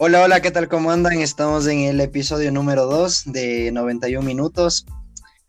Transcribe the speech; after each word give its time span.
Hola, 0.00 0.22
hola, 0.22 0.40
¿qué 0.40 0.52
tal? 0.52 0.68
¿Cómo 0.68 0.92
andan? 0.92 1.14
Estamos 1.14 1.66
en 1.66 1.80
el 1.80 2.00
episodio 2.00 2.52
número 2.52 2.86
2 2.86 3.32
de 3.32 3.72
91 3.72 4.24
minutos. 4.24 4.86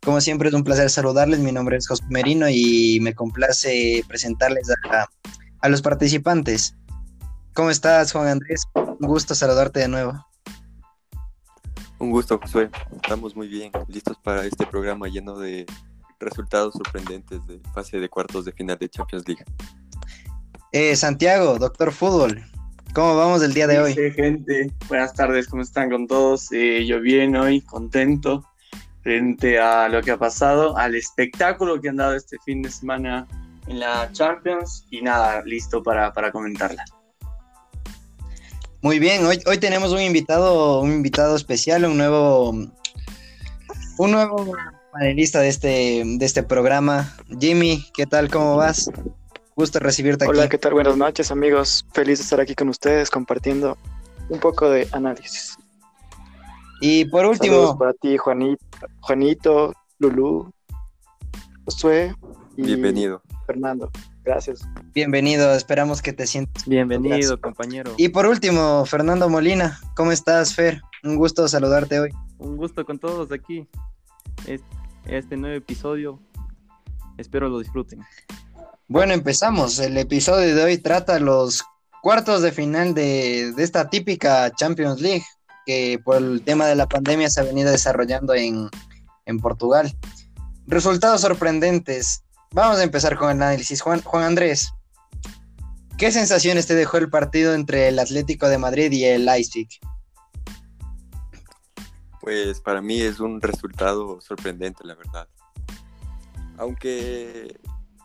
Como 0.03 0.21
siempre 0.21 0.49
es 0.49 0.55
un 0.55 0.63
placer 0.63 0.89
saludarles. 0.89 1.37
Mi 1.37 1.51
nombre 1.51 1.77
es 1.77 1.87
José 1.87 2.03
Merino 2.09 2.47
y 2.49 2.97
me 2.99 3.13
complace 3.13 4.03
presentarles 4.07 4.67
a, 4.71 5.07
a 5.59 5.69
los 5.69 5.83
participantes. 5.83 6.75
¿Cómo 7.53 7.69
estás, 7.69 8.11
Juan 8.11 8.27
Andrés? 8.27 8.63
Un 8.73 9.07
gusto 9.07 9.35
saludarte 9.35 9.81
de 9.81 9.87
nuevo. 9.87 10.25
Un 11.99 12.09
gusto, 12.09 12.39
Josué. 12.39 12.71
Estamos 13.03 13.35
muy 13.35 13.47
bien, 13.47 13.71
listos 13.87 14.17
para 14.23 14.47
este 14.47 14.65
programa 14.65 15.09
lleno 15.09 15.37
de 15.37 15.67
resultados 16.19 16.73
sorprendentes 16.73 17.45
de 17.45 17.61
fase 17.75 17.99
de 17.99 18.09
cuartos 18.09 18.45
de 18.45 18.51
final 18.53 18.79
de 18.79 18.89
Champions 18.89 19.27
League. 19.27 19.45
Eh, 20.71 20.95
Santiago, 20.95 21.59
doctor 21.59 21.91
fútbol, 21.91 22.43
¿cómo 22.93 23.15
vamos 23.15 23.41
el 23.43 23.53
día 23.53 23.67
de 23.67 23.79
hoy? 23.79 23.93
Sí, 23.93 24.11
gente, 24.11 24.71
buenas 24.87 25.13
tardes, 25.13 25.47
¿cómo 25.47 25.61
están 25.61 25.89
con 25.89 26.07
todos? 26.07 26.51
Eh, 26.51 26.85
yo 26.85 26.99
bien 27.01 27.35
hoy, 27.35 27.61
contento 27.61 28.45
frente 29.01 29.59
a 29.59 29.87
lo 29.89 30.01
que 30.01 30.11
ha 30.11 30.17
pasado, 30.17 30.77
al 30.77 30.95
espectáculo 30.95 31.79
que 31.79 31.89
han 31.89 31.97
dado 31.97 32.15
este 32.15 32.37
fin 32.45 32.61
de 32.61 32.69
semana 32.69 33.27
en 33.67 33.79
la 33.79 34.11
Champions 34.11 34.85
y 34.89 35.01
nada, 35.01 35.41
listo 35.45 35.81
para, 35.81 36.11
para 36.13 36.31
comentarla. 36.31 36.83
Muy 38.81 38.99
bien, 38.99 39.25
hoy, 39.25 39.39
hoy 39.45 39.57
tenemos 39.57 39.91
un 39.91 40.01
invitado, 40.01 40.81
un 40.81 40.91
invitado 40.91 41.35
especial, 41.35 41.85
un 41.85 41.97
nuevo, 41.97 42.49
un 42.49 44.11
nuevo 44.11 44.53
panelista 44.91 45.39
de 45.41 45.49
este, 45.49 46.03
de 46.05 46.25
este 46.25 46.43
programa. 46.43 47.15
Jimmy, 47.39 47.85
¿qué 47.93 48.05
tal? 48.05 48.29
¿Cómo 48.29 48.55
vas? 48.55 48.89
Gusto 49.59 49.77
recibirte 49.79 50.23
aquí. 50.23 50.31
Hola, 50.31 50.47
¿qué 50.47 50.57
tal? 50.57 50.71
Buenas 50.73 50.95
noches, 50.95 51.31
amigos. 51.31 51.85
Feliz 51.91 52.19
de 52.19 52.23
estar 52.23 52.39
aquí 52.39 52.55
con 52.55 52.69
ustedes 52.69 53.09
compartiendo 53.09 53.77
un 54.29 54.39
poco 54.39 54.69
de 54.69 54.87
análisis. 54.93 55.57
Y 56.79 57.03
por 57.03 57.25
último. 57.25 57.55
Saludos 57.55 57.75
para 57.77 57.91
ti, 57.95 58.15
Juanito, 58.15 58.63
Juanito 59.01 59.73
Lulú, 59.97 60.49
Josué 61.65 62.15
y 62.55 62.61
Bienvenido. 62.67 63.21
Fernando. 63.45 63.91
Gracias. 64.23 64.61
Bienvenido, 64.93 65.53
esperamos 65.53 66.01
que 66.01 66.13
te 66.13 66.25
sientas. 66.25 66.65
Bienvenido, 66.65 67.17
Gracias. 67.17 67.39
compañero. 67.41 67.93
Y 67.97 68.07
por 68.07 68.27
último, 68.27 68.85
Fernando 68.85 69.27
Molina, 69.27 69.77
¿cómo 69.93 70.13
estás, 70.13 70.55
Fer? 70.55 70.81
Un 71.03 71.17
gusto 71.17 71.45
saludarte 71.49 71.99
hoy. 71.99 72.11
Un 72.37 72.55
gusto 72.55 72.85
con 72.85 72.97
todos 72.97 73.29
aquí. 73.33 73.67
Es- 74.47 74.63
Este 75.03 75.35
nuevo 75.35 75.57
episodio. 75.57 76.17
Espero 77.17 77.49
lo 77.49 77.59
disfruten. 77.59 77.99
Bueno, 78.89 79.13
empezamos. 79.13 79.77
El 79.77 79.95
episodio 79.99 80.55
de 80.55 80.63
hoy 80.63 80.79
trata 80.79 81.19
los 81.19 81.63
cuartos 82.01 82.41
de 82.41 82.51
final 82.51 82.95
de, 82.95 83.53
esta 83.59 83.87
típica 83.87 84.51
Champions 84.55 84.99
League, 84.99 85.23
que 85.67 86.01
por 86.03 86.17
el 86.17 86.41
tema 86.41 86.65
de 86.65 86.75
la 86.75 86.87
pandemia 86.87 87.29
se 87.29 87.39
ha 87.39 87.43
venido 87.43 87.69
desarrollando 87.69 88.33
en, 88.33 88.67
en 89.27 89.39
Portugal. 89.39 89.95
Resultados 90.65 91.21
sorprendentes. 91.21 92.23
Vamos 92.49 92.79
a 92.79 92.83
empezar 92.83 93.15
con 93.15 93.29
el 93.29 93.43
análisis. 93.43 93.79
Juan, 93.79 94.01
Juan 94.01 94.23
Andrés, 94.23 94.71
¿qué 95.99 96.11
sensaciones 96.11 96.65
te 96.65 96.73
dejó 96.73 96.97
el 96.97 97.11
partido 97.11 97.53
entre 97.53 97.89
el 97.89 97.99
Atlético 97.99 98.49
de 98.49 98.57
Madrid 98.57 98.91
y 98.91 99.05
el 99.05 99.23
Leipzig? 99.23 99.69
Pues 102.21 102.59
para 102.59 102.81
mí 102.81 102.99
es 103.01 103.19
un 103.19 103.39
resultado 103.39 104.19
sorprendente, 104.19 104.83
la 104.83 104.95
verdad. 104.95 105.27
Aunque 106.57 107.55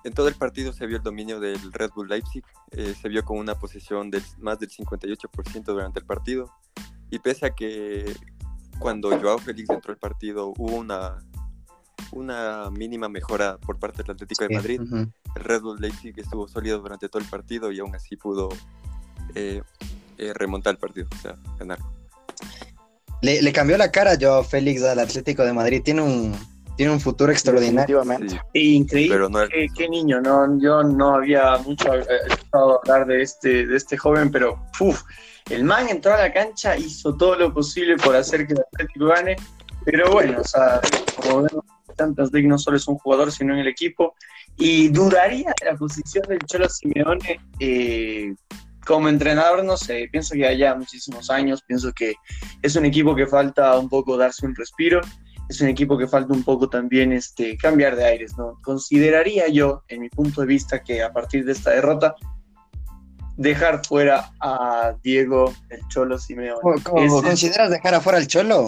en 0.04 0.12
todo 0.12 0.28
el 0.28 0.34
partido 0.34 0.72
se 0.72 0.86
vio 0.86 0.98
el 0.98 1.02
dominio 1.02 1.40
del 1.40 1.72
Red 1.72 1.90
Bull 1.96 2.08
Leipzig, 2.08 2.44
eh, 2.72 2.94
se 3.00 3.08
vio 3.08 3.24
con 3.24 3.38
una 3.38 3.58
posesión 3.58 4.10
del 4.10 4.22
más 4.38 4.58
del 4.58 4.70
58% 4.70 5.64
durante 5.64 5.98
el 5.98 6.06
partido. 6.06 6.52
Y 7.10 7.18
pese 7.18 7.46
a 7.46 7.50
que 7.50 8.14
cuando 8.78 9.18
Joao 9.18 9.38
Félix 9.38 9.70
entró 9.70 9.92
al 9.92 9.98
partido 9.98 10.52
hubo 10.58 10.76
una, 10.76 11.18
una 12.12 12.70
mínima 12.70 13.08
mejora 13.08 13.56
por 13.56 13.78
parte 13.78 14.02
del 14.02 14.12
Atlético 14.12 14.44
de 14.46 14.54
Madrid, 14.54 14.80
Ujú. 14.82 14.96
el 14.96 15.42
Red 15.42 15.62
Bull 15.62 15.80
Leipzig 15.80 16.12
estuvo 16.18 16.46
sólido 16.48 16.80
durante 16.80 17.08
todo 17.08 17.22
el 17.22 17.28
partido 17.28 17.72
y 17.72 17.80
aún 17.80 17.94
así 17.94 18.16
pudo 18.16 18.50
eh, 19.34 19.62
eh, 20.18 20.32
remontar 20.34 20.74
el 20.74 20.78
partido, 20.78 21.08
o 21.10 21.22
sea, 21.22 21.34
ganar. 21.58 21.78
Le, 23.22 23.40
le 23.40 23.52
cambió 23.54 23.78
la 23.78 23.90
cara 23.90 24.18
Joao 24.20 24.44
Félix 24.44 24.82
al 24.82 24.98
Atlético 24.98 25.44
de 25.44 25.54
Madrid. 25.54 25.80
Tiene 25.82 26.02
un, 26.02 26.36
tiene 26.76 26.92
un 26.92 27.00
futuro 27.00 27.30
extraordinario. 27.32 27.98
Definitivamente. 27.98 28.40
Sí, 28.52 28.74
Increíble. 28.76 29.14
pero 29.14 29.28
no 29.28 29.42
es- 29.42 29.50
Qué, 29.50 29.66
qué 29.76 29.88
niño, 29.88 30.20
¿no? 30.20 30.58
Yo 30.60 30.82
no 30.82 31.14
había 31.16 31.56
mucho 31.58 31.94
eh, 31.94 32.04
escuchado 32.28 32.80
hablar 32.82 33.06
de 33.06 33.22
este, 33.22 33.66
de 33.66 33.76
este 33.76 33.96
joven, 33.96 34.30
pero 34.30 34.58
uf, 34.80 35.02
el 35.50 35.64
man 35.64 35.88
entró 35.88 36.14
a 36.14 36.18
la 36.18 36.32
cancha, 36.32 36.76
hizo 36.76 37.16
todo 37.16 37.36
lo 37.36 37.52
posible 37.52 37.96
por 37.96 38.16
hacer 38.16 38.46
que 38.46 38.54
el 38.54 38.60
Atlético 38.60 39.06
gane, 39.06 39.36
pero 39.84 40.10
bueno, 40.10 40.40
o 40.40 40.44
sea, 40.44 40.80
como 41.16 41.42
vemos, 41.42 41.64
Champions 41.96 42.32
League 42.32 42.48
no 42.48 42.58
solo 42.58 42.76
es 42.76 42.88
un 42.88 42.96
jugador, 42.96 43.30
sino 43.30 43.52
en 43.54 43.60
el 43.60 43.68
equipo, 43.68 44.14
y 44.56 44.88
duraría 44.88 45.52
la 45.64 45.76
posición 45.76 46.24
del 46.28 46.38
Cholo 46.40 46.68
Simeone 46.68 47.38
eh, 47.60 48.34
como 48.86 49.08
entrenador, 49.08 49.64
no 49.64 49.76
sé, 49.76 50.08
pienso 50.10 50.34
que 50.34 50.46
haya 50.46 50.74
muchísimos 50.74 51.30
años, 51.30 51.62
pienso 51.62 51.92
que 51.92 52.14
es 52.62 52.74
un 52.76 52.84
equipo 52.84 53.14
que 53.14 53.26
falta 53.26 53.78
un 53.78 53.88
poco 53.88 54.16
darse 54.16 54.44
un 54.46 54.54
respiro, 54.54 55.00
es 55.48 55.60
un 55.60 55.68
equipo 55.68 55.96
que 55.98 56.06
falta 56.08 56.32
un 56.32 56.42
poco 56.42 56.68
también 56.68 57.12
este, 57.12 57.56
cambiar 57.56 57.96
de 57.96 58.04
aires, 58.04 58.36
¿no? 58.38 58.58
Consideraría 58.62 59.48
yo, 59.48 59.82
en 59.88 60.00
mi 60.00 60.08
punto 60.08 60.40
de 60.40 60.46
vista, 60.46 60.82
que 60.82 61.02
a 61.02 61.12
partir 61.12 61.44
de 61.44 61.52
esta 61.52 61.70
derrota, 61.70 62.14
dejar 63.36 63.84
fuera 63.84 64.32
a 64.40 64.94
Diego 65.02 65.52
el 65.70 65.80
Cholo 65.88 66.18
Simeone. 66.18 66.60
¿Cómo- 66.82 66.98
Ese- 67.18 67.26
¿Consideras 67.26 67.70
dejar 67.70 67.94
afuera 67.94 68.18
al 68.18 68.26
Cholo? 68.26 68.66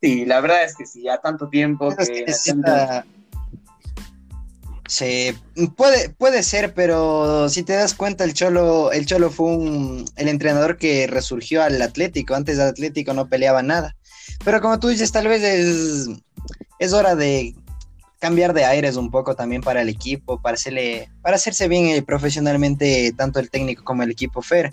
sí, 0.00 0.24
la 0.26 0.40
verdad 0.40 0.64
es 0.64 0.74
que 0.76 0.84
sí, 0.84 1.02
ya 1.04 1.18
tanto 1.18 1.48
tiempo 1.48 1.90
Es 1.96 2.08
que 2.08 2.24
necesita- 2.26 3.04
Se 4.88 5.34
puede, 5.76 6.10
puede 6.10 6.42
ser, 6.42 6.74
pero 6.74 7.48
si 7.48 7.62
te 7.62 7.72
das 7.74 7.94
cuenta, 7.94 8.24
el 8.24 8.34
Cholo, 8.34 8.92
el 8.92 9.06
Cholo 9.06 9.30
fue 9.30 9.46
un, 9.46 10.04
el 10.16 10.28
entrenador 10.28 10.76
que 10.76 11.06
resurgió 11.06 11.62
al 11.62 11.80
Atlético. 11.80 12.34
Antes 12.34 12.58
del 12.58 12.66
Atlético 12.68 13.14
no 13.14 13.26
peleaba 13.28 13.62
nada. 13.62 13.96
Pero 14.44 14.60
como 14.60 14.78
tú 14.80 14.88
dices, 14.88 15.12
tal 15.12 15.28
vez 15.28 15.42
es, 15.42 16.08
es 16.78 16.92
hora 16.92 17.14
de 17.14 17.54
cambiar 18.20 18.52
de 18.54 18.64
aires 18.64 18.96
un 18.96 19.10
poco 19.10 19.34
también 19.34 19.62
para 19.62 19.82
el 19.82 19.88
equipo, 19.88 20.40
para 20.40 20.54
hacerle, 20.54 21.10
para 21.22 21.36
hacerse 21.36 21.66
bien 21.66 21.86
eh, 21.86 22.02
profesionalmente 22.02 23.12
tanto 23.16 23.40
el 23.40 23.50
técnico 23.50 23.82
como 23.82 24.02
el 24.04 24.10
equipo 24.12 24.42
Fer. 24.42 24.72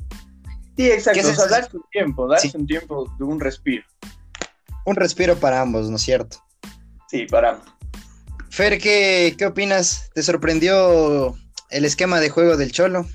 Sí, 0.78 0.90
exacto, 0.92 1.22
¿Qué 1.22 1.28
o 1.28 1.36
sea, 1.36 1.48
darse 1.48 1.76
un 1.76 1.84
tiempo, 1.92 2.28
darse 2.28 2.50
Sí. 2.50 2.58
un 2.58 2.68
tiempo 2.68 3.12
de 3.18 3.24
un 3.26 3.40
respiro. 3.40 3.84
Un 4.86 4.96
respiro 4.96 5.36
para 5.38 5.62
ambos, 5.62 5.90
¿no 5.90 5.96
es 5.98 6.02
cierto? 6.04 6.38
Sí, 7.10 7.26
para. 7.26 7.60
Fer, 8.50 8.80
¿qué, 8.80 9.36
qué 9.38 9.46
opinas? 9.48 10.10
¿Te 10.14 10.24
sorprendió 10.24 11.36
el 11.70 11.86
esquema 11.86 12.20
de 12.20 12.30
juego 12.30 12.56
del 12.56 12.72
Cholo? 12.72 13.06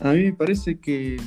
A 0.00 0.12
mí 0.12 0.24
me 0.24 0.32
parece 0.32 0.78
que 0.78 1.20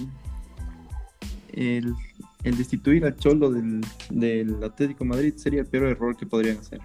el, 1.53 1.95
el 2.43 2.57
destituir 2.57 3.05
al 3.05 3.15
Cholo 3.15 3.49
del, 3.51 3.85
del 4.09 4.63
Atlético 4.63 5.03
de 5.03 5.09
Madrid 5.09 5.33
sería 5.37 5.61
el 5.61 5.67
peor 5.67 5.85
error 5.87 6.17
que 6.17 6.25
podrían 6.25 6.57
hacer. 6.57 6.81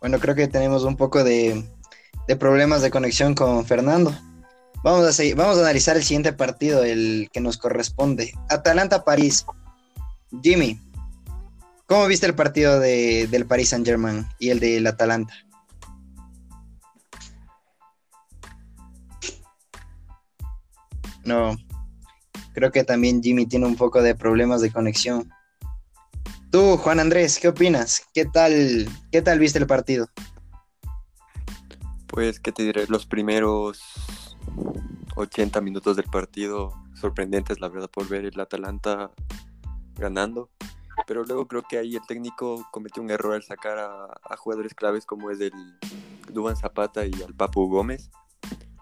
Bueno, 0.00 0.18
creo 0.18 0.34
que 0.34 0.46
tenemos 0.48 0.84
un 0.84 0.96
poco 0.96 1.24
de, 1.24 1.64
de 2.28 2.36
problemas 2.36 2.82
de 2.82 2.90
conexión 2.90 3.34
con 3.34 3.64
Fernando. 3.64 4.14
Vamos 4.84 5.06
a, 5.06 5.12
seguir- 5.12 5.34
vamos 5.34 5.56
a 5.58 5.62
analizar 5.62 5.96
el 5.96 6.04
siguiente 6.04 6.32
partido, 6.32 6.84
el 6.84 7.28
que 7.32 7.40
nos 7.40 7.56
corresponde. 7.58 8.32
Atalanta-París. 8.50 9.44
Jimmy, 10.42 10.80
¿cómo 11.86 12.06
viste 12.06 12.26
el 12.26 12.34
partido 12.34 12.78
de, 12.78 13.26
del 13.28 13.46
Paris 13.46 13.70
Saint-Germain 13.70 14.26
y 14.38 14.50
el 14.50 14.60
del 14.60 14.86
Atalanta? 14.86 15.34
No, 21.24 21.56
creo 22.56 22.72
que 22.72 22.84
también 22.84 23.22
Jimmy 23.22 23.44
tiene 23.44 23.66
un 23.66 23.76
poco 23.76 24.02
de 24.02 24.14
problemas 24.14 24.62
de 24.62 24.72
conexión. 24.72 25.30
Tú, 26.50 26.78
Juan 26.78 27.00
Andrés, 27.00 27.38
¿qué 27.38 27.48
opinas? 27.48 28.06
¿Qué 28.14 28.24
tal, 28.24 28.88
qué 29.12 29.20
tal 29.20 29.38
viste 29.38 29.58
el 29.58 29.66
partido? 29.66 30.08
Pues, 32.06 32.40
¿qué 32.40 32.52
te 32.52 32.62
diré? 32.62 32.86
Los 32.88 33.04
primeros 33.04 33.78
80 35.16 35.60
minutos 35.60 35.96
del 35.96 36.06
partido 36.06 36.72
sorprendentes, 36.94 37.60
la 37.60 37.68
verdad, 37.68 37.90
por 37.90 38.08
ver 38.08 38.24
el 38.24 38.40
Atalanta 38.40 39.10
ganando. 39.96 40.48
Pero 41.06 41.24
luego 41.24 41.46
creo 41.46 41.62
que 41.62 41.76
ahí 41.76 41.94
el 41.94 42.06
técnico 42.06 42.66
cometió 42.72 43.02
un 43.02 43.10
error 43.10 43.34
al 43.34 43.42
sacar 43.42 43.78
a, 43.78 44.36
jugadores 44.38 44.72
claves 44.72 45.04
como 45.04 45.30
es 45.30 45.40
el 45.40 45.52
Duban 46.32 46.56
Zapata 46.56 47.04
y 47.04 47.12
al 47.22 47.34
Papu 47.34 47.68
Gómez. 47.68 48.10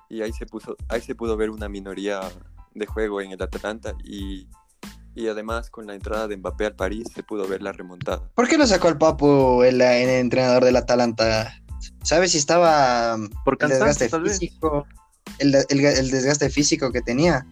Y 0.08 0.22
ahí 0.22 0.32
se, 0.32 0.46
puso, 0.46 0.76
ahí 0.88 1.00
se 1.00 1.16
pudo 1.16 1.36
ver 1.36 1.50
una 1.50 1.68
minoría 1.68 2.20
de 2.74 2.86
juego 2.86 3.20
en 3.20 3.32
el 3.32 3.42
Atalanta 3.42 3.94
y, 4.04 4.48
y 5.14 5.28
además 5.28 5.70
con 5.70 5.86
la 5.86 5.94
entrada 5.94 6.28
de 6.28 6.36
Mbappé 6.36 6.66
al 6.66 6.74
París 6.76 7.08
se 7.14 7.22
pudo 7.22 7.46
ver 7.48 7.62
la 7.62 7.72
remontada. 7.72 8.28
¿Por 8.34 8.48
qué 8.48 8.58
lo 8.58 8.66
sacó 8.66 8.88
el 8.88 8.98
Papu, 8.98 9.62
el, 9.62 9.80
el 9.80 10.08
entrenador 10.08 10.64
del 10.64 10.76
Atalanta? 10.76 11.60
¿Sabes 12.02 12.32
si 12.32 12.38
estaba 12.38 13.16
Por 13.44 13.56
el 13.60 13.68
desgaste 13.68 14.08
cansancio, 14.08 14.10
tal 14.10 14.22
vez. 14.22 14.38
físico? 14.38 14.86
el, 15.38 15.54
el- 15.54 15.84
el 15.84 16.10
desgaste 16.10 16.50
físico 16.50 16.92
que 16.92 17.00
tenía. 17.00 17.46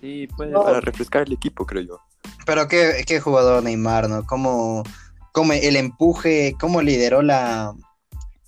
Sí, 0.00 0.28
puede 0.36 0.52
Para 0.52 0.80
refrescar 0.80 1.22
el 1.26 1.32
equipo, 1.32 1.66
creo 1.66 1.82
yo. 1.82 2.00
Pero 2.46 2.68
qué, 2.68 3.04
qué 3.06 3.20
jugador 3.20 3.62
Neymar, 3.62 4.08
¿no? 4.08 4.24
Cómo, 4.26 4.82
cómo 5.32 5.52
el 5.52 5.76
empuje, 5.76 6.54
cómo 6.58 6.82
lideró 6.82 7.22
la 7.22 7.74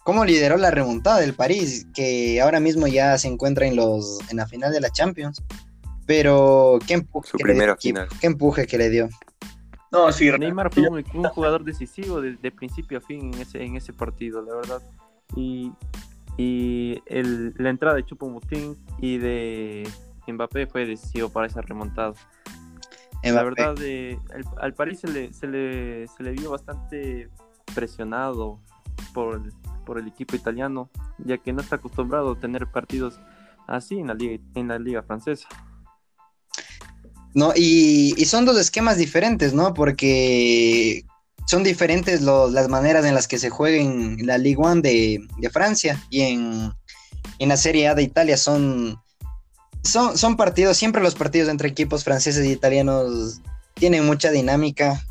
cómo 0.04 0.24
lideró 0.24 0.56
la 0.56 0.70
remontada 0.72 1.20
del 1.20 1.34
París, 1.34 1.86
que 1.94 2.40
ahora 2.40 2.58
mismo 2.58 2.86
ya 2.88 3.16
se 3.18 3.28
encuentra 3.28 3.66
en 3.66 3.76
los 3.76 4.18
en 4.30 4.38
la 4.38 4.46
final 4.48 4.72
de 4.72 4.80
la 4.80 4.90
Champions. 4.90 5.42
Pero 6.06 6.78
qué 6.86 6.94
empuje 6.94 7.28
Su 7.30 7.36
que 7.38 7.44
le 7.44 7.54
dio 7.54 7.60
qué 8.20 8.26
empuje 8.26 8.66
que 8.66 8.78
le 8.78 8.90
dio. 8.90 9.08
No, 9.90 10.10
sí, 10.10 10.30
Neymar 10.38 10.72
fue 10.72 10.88
un, 10.88 11.04
un 11.14 11.24
jugador 11.24 11.64
decisivo 11.64 12.20
de, 12.20 12.36
de 12.36 12.50
principio 12.50 12.98
a 12.98 13.00
fin 13.00 13.32
en 13.34 13.40
ese, 13.40 13.62
en 13.62 13.76
ese 13.76 13.92
partido, 13.92 14.40
la 14.42 14.54
verdad. 14.56 14.82
Y, 15.36 15.70
y 16.38 17.02
el- 17.06 17.54
la 17.58 17.68
entrada 17.70 17.96
de 17.96 18.04
Choupo-Moting 18.06 18.74
y 19.00 19.18
de 19.18 19.86
Mbappé 20.26 20.66
fue 20.66 20.86
decisivo 20.86 21.28
para 21.28 21.46
esa 21.46 21.60
remontada. 21.60 22.14
La 23.22 23.42
verdad, 23.44 23.74
eh, 23.82 24.18
al, 24.34 24.44
al 24.60 24.74
París 24.74 25.00
se 25.00 25.08
le, 25.08 25.32
se, 25.34 25.46
le, 25.46 26.08
se 26.08 26.22
le 26.22 26.32
vio 26.32 26.50
bastante 26.50 27.28
presionado 27.74 28.58
por, 29.12 29.36
el- 29.36 29.52
por 29.84 29.98
el 29.98 30.08
equipo 30.08 30.36
italiano, 30.36 30.88
ya 31.18 31.36
que 31.38 31.52
no 31.52 31.60
está 31.60 31.76
acostumbrado 31.76 32.32
a 32.32 32.40
tener 32.40 32.66
partidos 32.66 33.20
así 33.68 33.98
en 33.98 34.06
la 34.08 34.14
liga, 34.14 34.42
en 34.54 34.68
la 34.68 34.78
liga 34.78 35.02
francesa. 35.02 35.48
No, 37.34 37.52
y, 37.56 38.14
y 38.16 38.24
son 38.26 38.44
dos 38.44 38.58
esquemas 38.58 38.98
diferentes, 38.98 39.54
¿no? 39.54 39.72
Porque 39.72 41.04
son 41.46 41.62
diferentes 41.62 42.22
las 42.22 42.68
maneras 42.68 43.04
en 43.04 43.14
las 43.14 43.26
que 43.26 43.38
se 43.38 43.50
juega 43.50 43.78
en 43.78 44.26
la 44.26 44.38
Ligue 44.38 44.58
1 44.58 44.82
de, 44.82 45.20
de 45.38 45.50
Francia 45.50 46.02
y 46.10 46.22
en, 46.22 46.72
en 47.38 47.48
la 47.48 47.56
Serie 47.56 47.88
A 47.88 47.94
de 47.94 48.02
Italia. 48.02 48.36
Son, 48.36 49.00
son, 49.82 50.16
son 50.16 50.36
partidos, 50.36 50.76
siempre 50.76 51.02
los 51.02 51.14
partidos 51.14 51.48
entre 51.48 51.68
equipos 51.68 52.04
franceses 52.04 52.46
y 52.46 52.52
italianos 52.52 53.40
tienen 53.74 54.06
mucha 54.06 54.30
dinámica 54.30 55.02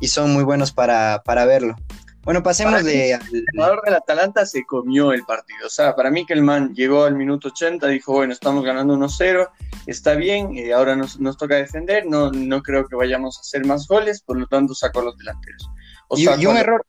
y 0.00 0.08
son 0.08 0.32
muy 0.32 0.44
buenos 0.44 0.72
para, 0.72 1.22
para 1.24 1.44
verlo. 1.44 1.76
Bueno, 2.24 2.42
pasemos 2.42 2.82
de... 2.84 3.12
El 3.12 3.44
jugador 3.54 3.82
del 3.84 3.94
Atalanta 3.94 4.46
se 4.46 4.64
comió 4.64 5.12
el 5.12 5.24
partido. 5.24 5.66
O 5.66 5.70
sea, 5.70 5.94
para 5.94 6.10
mí 6.10 6.24
que 6.24 6.32
el 6.32 6.42
man 6.42 6.74
llegó 6.74 7.04
al 7.04 7.14
minuto 7.16 7.48
80, 7.48 7.86
dijo, 7.88 8.12
bueno, 8.12 8.32
estamos 8.32 8.64
ganando 8.64 8.96
1-0, 8.96 9.48
está 9.86 10.14
bien, 10.14 10.56
eh, 10.56 10.72
ahora 10.72 10.96
nos, 10.96 11.20
nos 11.20 11.36
toca 11.36 11.56
defender, 11.56 12.06
no, 12.06 12.30
no 12.32 12.62
creo 12.62 12.86
que 12.88 12.96
vayamos 12.96 13.36
a 13.36 13.40
hacer 13.42 13.66
más 13.66 13.86
goles, 13.86 14.22
por 14.22 14.38
lo 14.38 14.46
tanto 14.46 14.74
sacó 14.74 15.00
a 15.00 15.04
los 15.04 15.18
delanteros. 15.18 15.68
O 16.08 16.16
Y, 16.16 16.22
y 16.40 16.46
un 16.46 16.56
error, 16.56 16.84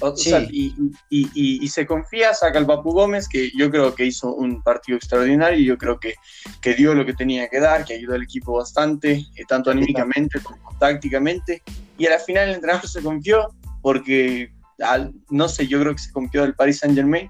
o 0.00 0.16
sí. 0.16 0.30
sea, 0.30 0.40
y, 0.48 0.74
y- 1.10 1.28
y- 1.34 1.64
y 1.64 1.68
se 1.68 1.84
confía, 1.84 2.32
saca 2.32 2.58
al 2.58 2.66
Papu 2.66 2.92
Gómez, 2.92 3.28
que 3.28 3.50
yo 3.56 3.68
creo 3.70 3.94
que 3.96 4.04
hizo 4.06 4.32
un 4.32 4.62
partido 4.62 4.96
extraordinario, 4.96 5.58
y 5.58 5.64
yo 5.66 5.76
creo 5.76 5.98
que, 5.98 6.14
que 6.60 6.74
dio 6.74 6.94
lo 6.94 7.04
que 7.04 7.14
tenía 7.14 7.48
que 7.48 7.58
dar, 7.58 7.84
que 7.84 7.94
ayudó 7.94 8.14
al 8.14 8.22
equipo 8.22 8.52
bastante, 8.58 9.26
eh, 9.34 9.44
tanto 9.48 9.70
anímicamente 9.72 10.38
como 10.40 10.58
tácticamente, 10.78 11.62
y 11.98 12.06
a 12.06 12.10
la 12.10 12.18
final 12.20 12.48
el 12.48 12.54
entrenador 12.54 12.88
se 12.88 13.02
confió, 13.02 13.52
porque, 13.82 14.52
al- 14.80 15.12
no 15.30 15.48
sé, 15.48 15.66
yo 15.66 15.80
creo 15.80 15.92
que 15.92 16.02
se 16.02 16.12
confió 16.12 16.42
del 16.42 16.54
Paris 16.54 16.78
Saint 16.78 16.96
Germain, 16.96 17.28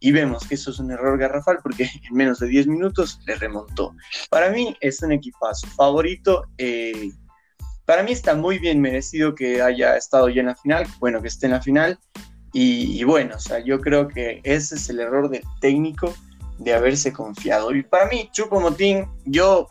y 0.00 0.12
vemos 0.12 0.46
que 0.46 0.54
eso 0.56 0.70
es 0.70 0.78
un 0.78 0.90
error 0.90 1.18
garrafal, 1.18 1.58
porque 1.62 1.84
en 2.08 2.14
menos 2.14 2.38
de 2.38 2.48
10 2.48 2.66
minutos 2.66 3.20
le 3.26 3.36
remontó. 3.36 3.94
Para 4.30 4.50
mí 4.50 4.76
es 4.80 5.02
un 5.02 5.12
equipazo 5.12 5.66
favorito, 5.68 6.44
eh, 6.58 7.10
para 7.86 8.02
mí 8.02 8.12
está 8.12 8.34
muy 8.34 8.58
bien 8.58 8.80
merecido 8.80 9.34
que 9.34 9.60
haya 9.60 9.96
estado 9.96 10.28
ya 10.28 10.40
en 10.40 10.46
la 10.48 10.56
final, 10.56 10.86
bueno, 11.00 11.20
que 11.20 11.28
esté 11.28 11.46
en 11.46 11.52
la 11.52 11.60
final. 11.60 11.98
Y, 12.52 12.98
y 13.00 13.04
bueno, 13.04 13.34
o 13.36 13.40
sea, 13.40 13.58
yo 13.58 13.80
creo 13.80 14.08
que 14.08 14.40
ese 14.44 14.76
es 14.76 14.88
el 14.88 15.00
error 15.00 15.28
del 15.28 15.42
técnico 15.60 16.14
de 16.58 16.72
haberse 16.72 17.12
confiado. 17.12 17.74
Y 17.74 17.82
para 17.82 18.06
mí, 18.06 18.30
Chupo 18.32 18.60
Motín, 18.60 19.06
yo 19.26 19.68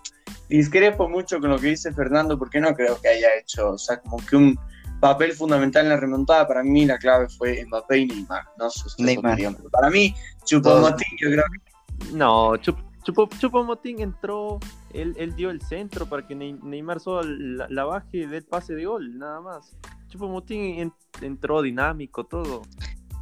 discrepo 0.49 1.07
mucho 1.07 1.39
con 1.39 1.49
lo 1.49 1.57
que 1.57 1.67
dice 1.67 1.93
Fernando, 1.93 2.37
porque 2.37 2.59
no 2.59 2.73
creo 2.75 2.99
que 3.01 3.07
haya 3.07 3.29
hecho, 3.39 3.71
o 3.71 3.77
sea, 3.77 3.97
como 3.99 4.17
que 4.17 4.35
un 4.35 4.59
papel 5.03 5.33
fundamental 5.33 5.83
en 5.83 5.89
la 5.89 5.97
remontada. 5.97 6.47
Para 6.47 6.63
mí, 6.63 6.85
la 6.85 6.97
clave 6.97 7.27
fue 7.29 7.63
Mbappé 7.65 7.97
y 7.99 8.05
Neymar. 8.07 8.43
No 8.57 8.69
sé 8.69 9.03
Neymar. 9.03 9.37
para 9.71 9.89
mí, 9.89 10.15
Chupo 10.45 10.69
Todos. 10.69 10.91
Motín, 10.91 11.07
yo 11.19 11.29
creo 11.29 11.43
que 11.51 12.11
No, 12.13 12.55
Chup, 12.57 12.77
Chupo, 13.03 13.27
Choupo-Moting 13.27 13.99
entró, 13.99 14.59
él, 14.93 15.13
él 15.17 15.35
dio 15.35 15.49
el 15.49 15.61
centro 15.61 16.05
para 16.05 16.25
que 16.25 16.35
Ney- 16.35 16.57
Neymar 16.63 17.01
solo 17.01 17.23
la, 17.23 17.67
la 17.69 17.83
baje 17.83 18.27
del 18.27 18.45
pase 18.45 18.73
de 18.75 18.85
gol, 18.85 19.17
nada 19.17 19.41
más. 19.41 19.75
Choupo-Moting 20.09 20.79
en- 20.79 20.93
entró 21.21 21.61
dinámico, 21.61 22.25
todo. 22.25 22.61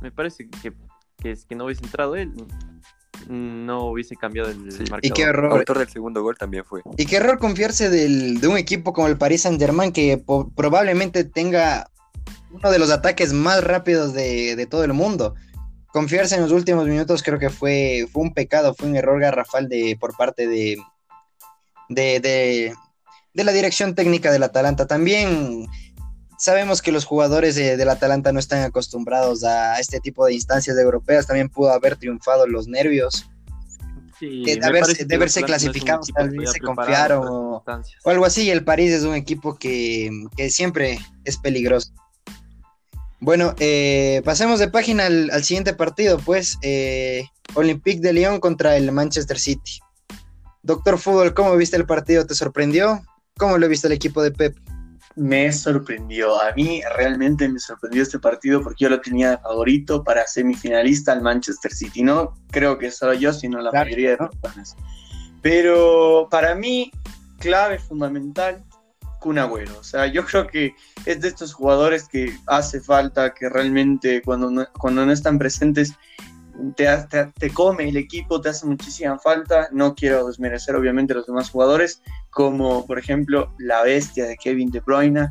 Me 0.01 0.11
parece 0.11 0.49
que, 0.49 0.73
que, 1.17 1.31
es 1.31 1.45
que 1.45 1.55
no 1.55 1.65
hubiese 1.65 1.83
entrado 1.83 2.15
él, 2.15 2.31
no 3.29 3.85
hubiese 3.87 4.15
cambiado 4.15 4.49
el 4.49 4.71
Sí. 4.71 4.79
marcador. 4.89 4.99
y 5.05 5.11
qué 5.11 5.21
error. 5.23 5.51
Autor 5.59 5.79
del 5.79 5.89
segundo 5.89 6.21
gol 6.23 6.37
también 6.37 6.63
fue. 6.65 6.81
Y 6.97 7.05
qué 7.05 7.17
error 7.17 7.37
confiarse 7.39 7.89
del- 7.89 8.39
de 8.41 8.47
un 8.47 8.57
equipo 8.57 8.93
como 8.93 9.07
el 9.07 9.17
Paris 9.17 9.41
Saint 9.43 9.59
Germain 9.59 9.91
que 9.91 10.17
po- 10.17 10.49
probablemente 10.55 11.23
tenga 11.23 11.89
uno 12.51 12.69
de 12.71 12.79
los 12.79 12.89
ataques 12.91 13.31
más 13.33 13.63
rápidos 13.63 14.13
de, 14.13 14.55
de 14.55 14.65
todo 14.65 14.83
el 14.83 14.93
mundo. 14.93 15.35
Confiarse 15.93 16.35
en 16.35 16.41
los 16.41 16.51
últimos 16.51 16.87
minutos 16.87 17.21
creo 17.23 17.37
que 17.39 17.49
fue, 17.49 18.07
fue 18.11 18.23
un 18.23 18.33
pecado, 18.33 18.73
fue 18.73 18.87
un 18.87 18.95
error 18.95 19.19
garrafal 19.19 19.67
de, 19.69 19.97
por 19.99 20.15
parte 20.15 20.47
de, 20.47 20.77
de, 21.89 22.19
de- 22.19 22.73
de 23.33 23.43
la 23.45 23.51
dirección 23.53 23.95
técnica 23.95 24.31
del 24.31 24.43
Atalanta. 24.43 24.87
También 24.87 25.67
sabemos 26.41 26.81
que 26.81 26.91
los 26.91 27.05
jugadores 27.05 27.55
de- 27.55 27.77
del 27.77 27.89
Atalanta 27.89 28.31
no 28.31 28.39
están 28.39 28.63
acostumbrados 28.63 29.43
a 29.43 29.79
este 29.79 29.99
tipo 29.99 30.25
de 30.25 30.33
instancias 30.33 30.75
europeas. 30.77 31.27
También 31.27 31.49
pudo 31.49 31.71
haber 31.71 31.95
triunfado 31.97 32.47
los 32.47 32.67
nervios. 32.67 33.27
Sí, 34.19 34.43
de 34.45 34.59
haberse- 34.61 35.05
de 35.05 35.15
haberse 35.15 35.41
no 35.41 35.47
clasificado, 35.47 36.01
tal 36.15 36.29
vez 36.31 36.51
se 36.51 36.59
confiaron 36.59 37.27
o- 37.27 37.63
algo 38.05 38.25
así. 38.25 38.49
El 38.49 38.63
París 38.63 38.91
es 38.91 39.03
un 39.03 39.15
equipo 39.15 39.55
que, 39.57 40.09
que 40.35 40.49
siempre 40.49 40.99
es 41.25 41.37
peligroso. 41.37 41.91
Bueno, 43.19 43.53
eh, 43.59 44.21
pasemos 44.25 44.59
de 44.59 44.67
página 44.67 45.05
al, 45.05 45.29
al 45.31 45.43
siguiente 45.43 45.73
partido, 45.73 46.17
pues 46.19 46.57
eh, 46.63 47.23
Olympique 47.53 47.99
de 48.01 48.13
Lyon 48.13 48.39
contra 48.39 48.77
el 48.77 48.91
Manchester 48.91 49.37
City. 49.39 49.79
Doctor 50.63 50.97
Fútbol, 50.97 51.33
¿cómo 51.33 51.55
viste 51.55 51.75
el 51.77 51.85
partido? 51.85 52.25
¿Te 52.25 52.33
sorprendió? 52.35 53.03
¿Cómo 53.37 53.57
lo 53.57 53.67
viste 53.67 53.87
el 53.87 53.93
equipo 53.93 54.21
de 54.23 54.31
Pep? 54.31 54.55
Me 55.15 55.51
sorprendió. 55.51 56.41
A 56.41 56.53
mí 56.53 56.81
realmente 56.95 57.47
me 57.47 57.59
sorprendió 57.59 58.03
este 58.03 58.19
partido 58.19 58.61
porque 58.61 58.85
yo 58.85 58.89
lo 58.89 59.01
tenía 59.01 59.31
de 59.31 59.37
favorito 59.39 60.03
para 60.03 60.25
semifinalista 60.27 61.11
al 61.11 61.21
Manchester 61.21 61.71
City. 61.71 62.03
No 62.03 62.33
creo 62.51 62.77
que 62.77 62.91
solo 62.91 63.13
yo, 63.13 63.33
sino 63.33 63.61
la 63.61 63.71
Claro, 63.71 63.85
mayoría 63.85 64.11
de 64.11 64.17
personas. 64.17 64.75
Pero 65.41 66.27
para 66.29 66.55
mí, 66.55 66.91
clave 67.39 67.79
fundamental, 67.79 68.63
Kun 69.19 69.37
Agüero. 69.37 69.77
O 69.79 69.83
sea, 69.83 70.07
yo 70.07 70.25
creo 70.25 70.47
que 70.47 70.75
es 71.05 71.21
de 71.21 71.27
estos 71.27 71.53
jugadores 71.53 72.07
que 72.07 72.35
hace 72.47 72.81
falta 72.81 73.33
que 73.33 73.49
realmente 73.49 74.21
cuando 74.23 74.49
no, 74.49 74.67
cuando 74.79 75.05
no 75.05 75.11
están 75.11 75.37
presentes 75.37 75.93
te, 76.75 76.85
te, 77.09 77.25
te 77.37 77.49
come 77.49 77.89
el 77.89 77.97
equipo, 77.97 78.41
te 78.41 78.49
hace 78.49 78.65
muchísima 78.65 79.17
falta. 79.19 79.67
No 79.71 79.95
quiero 79.95 80.27
desmerecer 80.27 80.75
obviamente 80.75 81.13
a 81.13 81.17
los 81.17 81.27
demás 81.27 81.49
jugadores, 81.49 82.01
como 82.29 82.85
por 82.85 82.99
ejemplo 82.99 83.53
la 83.59 83.83
bestia 83.83 84.25
de 84.25 84.37
Kevin 84.37 84.71
De 84.71 84.79
Bruyne. 84.79 85.27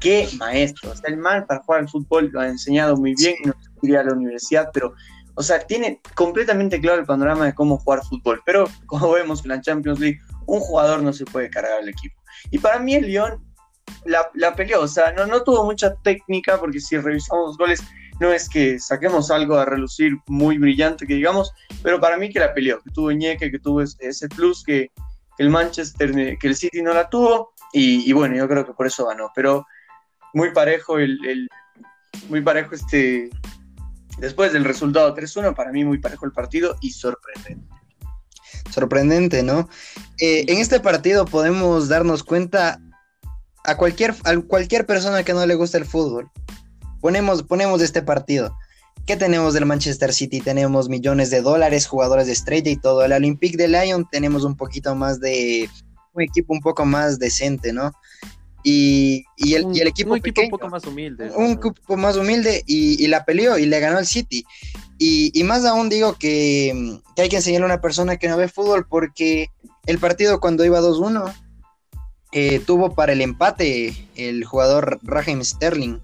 Qué 0.00 0.28
maestro, 0.38 0.90
o 0.90 0.96
sea, 0.96 1.10
el 1.10 1.16
man 1.16 1.46
para 1.46 1.62
jugar 1.62 1.80
al 1.82 1.88
fútbol 1.88 2.28
lo 2.32 2.40
ha 2.40 2.48
enseñado 2.48 2.96
muy 2.96 3.14
bien, 3.14 3.36
no 3.44 3.54
iría 3.82 4.00
a 4.00 4.04
la 4.04 4.14
universidad, 4.14 4.70
pero, 4.72 4.94
o 5.34 5.42
sea, 5.44 5.60
tiene 5.60 6.00
completamente 6.16 6.80
claro 6.80 7.00
el 7.00 7.06
panorama 7.06 7.44
de 7.44 7.54
cómo 7.54 7.78
jugar 7.78 8.02
fútbol. 8.04 8.42
Pero, 8.44 8.64
como 8.86 9.12
vemos 9.12 9.44
en 9.44 9.50
la 9.50 9.60
Champions 9.60 10.00
League, 10.00 10.18
un 10.46 10.58
jugador 10.58 11.02
no 11.02 11.12
se 11.12 11.24
puede 11.24 11.50
cargar 11.50 11.80
al 11.80 11.88
equipo. 11.88 12.20
Y 12.50 12.58
para 12.58 12.80
mí 12.80 12.94
el 12.96 13.06
Lyon 13.06 13.44
la, 14.04 14.28
la 14.34 14.56
peleó, 14.56 14.82
o 14.82 14.88
sea, 14.88 15.12
no, 15.12 15.26
no 15.26 15.44
tuvo 15.44 15.64
mucha 15.64 15.94
técnica, 16.02 16.58
porque 16.58 16.80
si 16.80 16.98
revisamos 16.98 17.50
los 17.50 17.58
goles, 17.58 17.82
no 18.20 18.32
es 18.32 18.48
que 18.48 18.78
saquemos 18.78 19.30
algo 19.30 19.56
a 19.56 19.64
relucir 19.64 20.16
muy 20.26 20.58
brillante, 20.58 21.06
que 21.06 21.14
digamos, 21.14 21.52
pero 21.82 22.00
para 22.00 22.16
mí 22.16 22.30
que 22.30 22.40
la 22.40 22.54
peleó, 22.54 22.80
que 22.82 22.90
tuvo 22.90 23.10
Ñeque, 23.10 23.50
que 23.50 23.58
tuvo 23.58 23.82
ese, 23.82 24.28
plus 24.28 24.62
que, 24.62 24.90
que 25.36 25.42
el 25.42 25.50
Manchester, 25.50 26.38
que 26.38 26.46
el 26.46 26.56
City 26.56 26.82
no 26.82 26.94
la 26.94 27.08
tuvo, 27.08 27.52
y, 27.72 28.08
y, 28.08 28.12
bueno, 28.12 28.36
yo 28.36 28.46
creo 28.48 28.66
que 28.66 28.74
por 28.74 28.86
eso 28.86 29.06
ganó, 29.06 29.30
pero 29.34 29.66
muy 30.34 30.52
parejo 30.52 30.98
el, 30.98 31.18
el 31.26 31.48
muy 32.28 32.42
parejo 32.42 32.74
este, 32.74 33.30
después 34.18 34.52
del 34.52 34.64
resultado 34.64 35.14
3-1, 35.14 35.54
para 35.54 35.72
mí 35.72 35.84
muy 35.84 35.98
parejo 35.98 36.26
el 36.26 36.32
partido 36.32 36.76
y 36.80 36.90
sorprendente. 36.90 37.66
Sorprendente, 38.70 39.42
¿no? 39.42 39.68
Eh, 40.18 40.44
en 40.48 40.58
este 40.58 40.80
partido 40.80 41.24
podemos 41.24 41.88
darnos 41.88 42.22
cuenta 42.22 42.80
a 43.64 43.76
cualquier, 43.76 44.14
a 44.24 44.36
cualquier 44.40 44.86
persona 44.86 45.24
que 45.24 45.32
no 45.32 45.44
le 45.46 45.54
gusta 45.54 45.78
el 45.78 45.84
fútbol. 45.84 46.30
Ponemos, 47.02 47.42
ponemos 47.42 47.82
este 47.82 48.00
partido. 48.00 48.56
¿Qué 49.06 49.16
tenemos 49.16 49.52
del 49.52 49.66
Manchester 49.66 50.12
City? 50.14 50.40
Tenemos 50.40 50.88
millones 50.88 51.30
de 51.30 51.42
dólares, 51.42 51.88
jugadores 51.88 52.28
de 52.28 52.32
estrella 52.32 52.70
y 52.70 52.76
todo. 52.76 53.04
El 53.04 53.12
Olympique 53.12 53.56
de 53.56 53.66
Lyon 53.68 54.08
tenemos 54.10 54.44
un 54.44 54.56
poquito 54.56 54.94
más 54.94 55.20
de. 55.20 55.68
Un 56.14 56.22
equipo 56.22 56.54
un 56.54 56.60
poco 56.60 56.84
más 56.84 57.18
decente, 57.18 57.72
¿no? 57.72 57.90
Y, 58.62 59.24
y, 59.36 59.54
el, 59.54 59.64
un, 59.64 59.74
y 59.74 59.80
el 59.80 59.88
equipo, 59.88 60.12
un 60.12 60.18
equipo 60.18 60.34
pequeño, 60.34 60.46
un 60.46 60.58
poco 60.58 60.68
más 60.68 60.86
humilde. 60.86 61.32
Un 61.34 61.50
equipo 61.52 61.96
más 61.96 62.16
humilde 62.16 62.62
y, 62.66 63.02
y, 63.04 63.08
la 63.08 63.24
peleó 63.24 63.58
y 63.58 63.66
le 63.66 63.80
ganó 63.80 63.98
al 63.98 64.06
City. 64.06 64.44
Y, 64.98 65.32
y 65.38 65.42
más 65.42 65.64
aún 65.64 65.88
digo 65.88 66.14
que, 66.14 67.00
que 67.16 67.22
hay 67.22 67.28
que 67.28 67.36
enseñarle 67.36 67.64
a 67.64 67.72
una 67.74 67.80
persona 67.80 68.18
que 68.18 68.28
no 68.28 68.36
ve 68.36 68.46
fútbol 68.46 68.86
porque 68.88 69.48
el 69.86 69.98
partido 69.98 70.38
cuando 70.38 70.64
iba 70.64 70.80
2-1 70.80 71.34
eh, 72.30 72.60
tuvo 72.60 72.94
para 72.94 73.12
el 73.12 73.20
empate 73.20 73.94
el 74.14 74.44
jugador 74.44 75.00
Raheem 75.02 75.42
Sterling. 75.42 75.98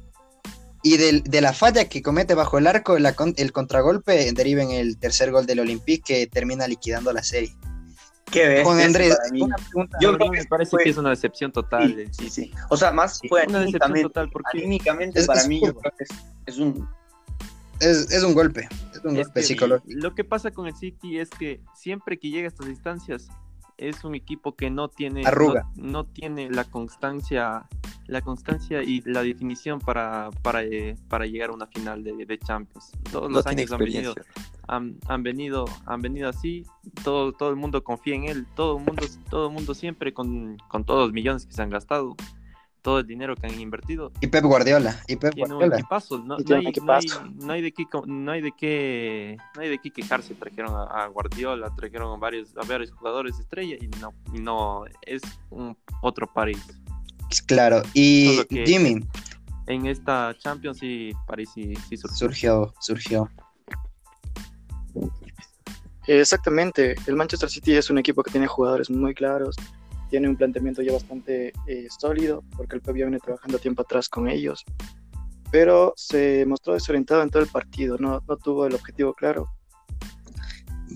Y 0.83 0.97
del- 0.97 1.23
de, 1.25 1.41
la 1.41 1.53
falla 1.53 1.89
que 1.89 2.03
comete 2.03 2.35
bajo 2.35 2.59
el 2.59 2.67
arco, 2.67 2.99
la 2.99 3.15
con- 3.15 3.35
el 3.37 3.53
contragolpe 3.53 4.33
deriva 4.33 4.63
en 4.63 4.71
el 4.71 4.97
tercer 4.99 5.31
gol 5.33 5.45
del 5.47 5.61
Olympique 5.61 6.03
que 6.07 6.27
termina 6.27 6.69
liquidando 6.69 7.13
la 7.13 7.23
serie. 7.23 7.55
Qué 8.31 8.61
ese 8.61 8.85
Andrés, 8.85 9.17
una 9.41 9.57
pregunta. 9.57 9.97
Yo 10.03 10.15
creo 10.17 10.31
me 10.31 10.39
que 10.39 10.45
parece 10.45 10.71
fue- 10.71 10.85
que 10.85 10.91
es 10.91 10.97
una 10.99 11.11
decepción 11.11 11.51
total 11.51 11.89
Sí, 11.89 11.95
del 11.95 12.31
sí. 12.31 12.53
O 12.69 12.77
sea, 12.77 12.93
más 12.93 13.21
fue 13.29 13.45
Una 13.49 13.61
decepción 13.61 14.03
total 14.03 14.31
porque 14.31 14.59
anímicamente 14.59 15.19
Es- 15.21 15.27
para 15.27 15.41
es 15.41 15.49
mí 15.49 15.61
yo 15.65 15.75
creo 15.75 15.93
que 15.97 16.05
es, 16.05 16.11
es 16.47 16.59
un 16.59 16.87
Es, 17.81 18.11
es 18.11 18.23
un 18.23 18.35
golpe, 18.35 18.69
es 18.93 19.05
un 19.05 19.17
Es 19.17 19.25
golpe 19.27 19.41
que 19.41 19.47
psicológico. 19.47 19.89
Lo 19.99 20.15
que 20.15 20.25
pasa 20.25 20.51
con 20.51 20.67
el 20.67 20.77
City 20.77 21.19
es 21.19 21.31
que 21.31 21.61
siempre 21.75 22.19
que 22.19 22.29
llega 22.29 22.45
a 22.47 22.49
estas 22.49 22.67
instancias 22.69 23.29
es 23.79 24.05
un 24.05 24.15
equipo 24.15 24.55
que 24.55 24.71
no 24.71 24.89
tiene 24.89 25.23
Arruga. 25.25 25.71
No, 25.77 25.93
no 25.93 26.05
tiene 26.05 26.51
la 26.51 26.65
constancia, 26.65 27.67
la 28.07 28.21
constancia 28.21 28.83
y 28.83 29.01
la 29.03 29.23
definición 29.23 29.79
para, 29.79 30.31
para, 30.43 30.63
eh, 30.65 30.97
para 31.09 31.27
llegar 31.27 31.51
a 31.51 31.53
una 31.55 31.67
final 31.67 32.05
de, 32.05 32.27
de 32.27 32.39
Champions. 32.39 32.93
Todos 33.11 33.31
No 33.31 33.37
los 33.37 33.47
años 33.47 33.71
han 33.73 33.79
venido, 33.79 34.15
han, 34.67 34.99
han 35.07 35.23
venido, 35.23 35.65
han 35.87 36.03
venido 36.03 36.29
así. 36.29 36.65
Todo, 37.05 37.33
todo 37.33 37.51
el 37.51 37.57
mundo 37.57 37.83
confía 37.83 38.17
en 38.17 38.25
él. 38.25 38.47
Todo 38.55 38.79
el 38.79 38.85
mundo, 38.85 39.07
todo 39.31 39.47
el 39.49 39.53
mundo 39.55 39.75
siempre 39.75 40.13
con, 40.13 40.59
con 40.69 40.85
todos 40.85 41.07
los 41.07 41.13
millones 41.13 41.47
que 41.47 41.53
se 41.53 41.63
han 41.63 41.71
gastado, 41.71 42.17
todo 42.89 43.01
el 43.01 43.07
dinero 43.07 43.35
que 43.37 43.47
han 43.47 43.61
invertido 43.61 44.11
Y 44.23 44.29
Pep 44.29 44.45
Guardiola, 44.45 44.99
y 45.07 45.17
Pep 45.17 45.35
tiene 45.35 45.53
un 45.53 45.59
Guardiola. 45.59 45.77
equipazo, 45.81 46.19
no, 46.21 46.37
hay, 46.37 46.41
un 46.43 46.49
no 46.49 46.57
hay- 46.57 46.67
equipazo. 46.69 47.23
no 47.35 47.53
hay 47.53 47.61
de 47.63 47.73
qué, 47.73 47.85
no 48.07 48.33
hay 48.33 48.41
de 48.41 48.53
qué, 48.59 49.37
no 49.55 49.61
hay 49.61 49.69
de 49.69 49.79
qué 49.79 49.91
quejarse. 49.91 50.35
Trajeron 50.35 50.75
a, 50.75 50.85
a 50.85 51.07
Guardiola, 51.09 51.69
trajeron 51.77 52.15
a 52.15 52.19
varios, 52.19 52.57
a 52.57 52.65
varios 52.67 52.91
jugadores 52.93 53.39
estrella 53.39 53.77
y 53.79 53.89
no, 54.01 54.15
y 54.33 54.39
no 54.41 54.85
es 55.03 55.21
un 55.51 55.77
otro 56.01 56.27
París. 56.33 56.65
Claro, 57.47 57.83
y 57.93 58.41
Jimmy 58.49 59.05
En 59.67 59.85
esta 59.85 60.35
Champions 60.39 60.79
sí 60.79 61.13
París 61.27 61.51
sí, 61.55 61.75
sí 61.91 61.97
surgió. 61.99 62.17
surgió, 62.19 62.75
surgió. 62.81 63.31
Exactamente, 66.07 66.95
el 67.07 67.17
Manchester 67.17 67.51
City 67.51 67.75
es 67.77 67.91
un 67.91 67.99
equipo 67.99 68.23
que 68.23 68.31
tiene 68.31 68.47
jugadores 68.47 68.89
muy 68.89 69.13
claros, 69.13 69.57
tiene 70.09 70.29
un 70.29 70.37
planteamiento 70.37 70.83
ya 70.83 70.93
bastante 70.93 71.53
eh, 71.67 71.87
sólido, 71.99 72.43
porque 72.57 72.77
el 72.77 72.83
Pep 72.83 72.97
ya 72.97 73.05
viene 73.05 73.19
trabajando 73.19 73.59
tiempo 73.59 73.83
atrás 73.83 74.09
con 74.09 74.29
ellos, 74.29 74.65
pero 75.51 75.93
se 75.97 76.45
mostró 76.47 76.75
desorientado 76.75 77.23
en 77.23 77.31
todo 77.31 77.43
el 77.43 77.49
partido, 77.49 77.97
no, 77.99 78.23
no 78.27 78.37
tuvo 78.37 78.67
el 78.67 78.75
objetivo 78.75 79.15
claro 79.15 79.47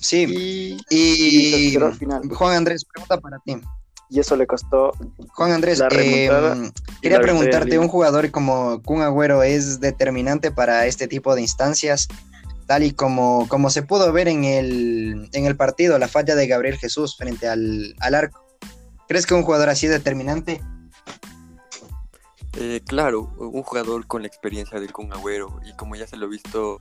Sí, 0.00 0.26
y, 0.28 0.76
y 0.90 1.50
se 1.50 1.59
y 1.59 1.66
esperó 1.69 1.87
al 1.87 1.95
final, 1.95 2.23
Juan 2.28 2.57
Andrés, 2.57 2.85
pregunta 2.85 3.21
para 3.21 3.38
ti. 3.40 3.61
y 4.09 4.21
eso 4.21 4.37
le 4.37 4.47
costó 4.47 4.92
Juan 5.35 5.52
Andrés, 5.52 5.83
eh, 5.90 6.28
y 6.28 7.00
quería 7.00 7.21
preguntarte, 7.21 7.78
un 7.78 7.88
jugador 7.88 8.31
como 8.31 8.83
Kun 8.83 9.02
Agüero 9.02 9.42
es 9.42 9.81
determinante 9.81 10.50
para 10.50 10.87
este 10.87 11.09
tipo 11.09 11.35
de 11.35 11.42
instancias, 11.42 12.09
tal 12.66 12.85
y 12.85 12.92
como, 12.92 13.47
como 13.49 13.71
se 13.71 13.83
pudo 13.83 14.12
ver 14.12 14.28
en 14.28 14.45
el, 14.45 15.28
en 15.33 15.45
el 15.47 15.57
partido, 15.57 15.99
la 15.99 16.09
falla 16.09 16.35
de 16.35 16.47
Gabriel 16.47 16.78
Jesús 16.78 17.16
frente 17.16 17.49
al, 17.49 17.95
al 18.00 18.14
arco. 18.14 18.42
¿Crees 19.12 19.26
que 19.26 19.35
un 19.35 19.42
jugador 19.42 19.69
así 19.69 19.85
es 19.85 19.92
determinante? 19.92 20.62
Eh, 22.54 22.81
claro, 22.87 23.31
un 23.37 23.62
jugador 23.62 24.07
con 24.07 24.23
la 24.23 24.28
experiencia 24.28 24.81
del 24.81 24.90
Kun 24.90 25.12
Agüero 25.12 25.61
y 25.66 25.76
como 25.76 25.97
ya 25.97 26.07
se 26.07 26.16
lo 26.16 26.25
he 26.25 26.28
visto 26.31 26.78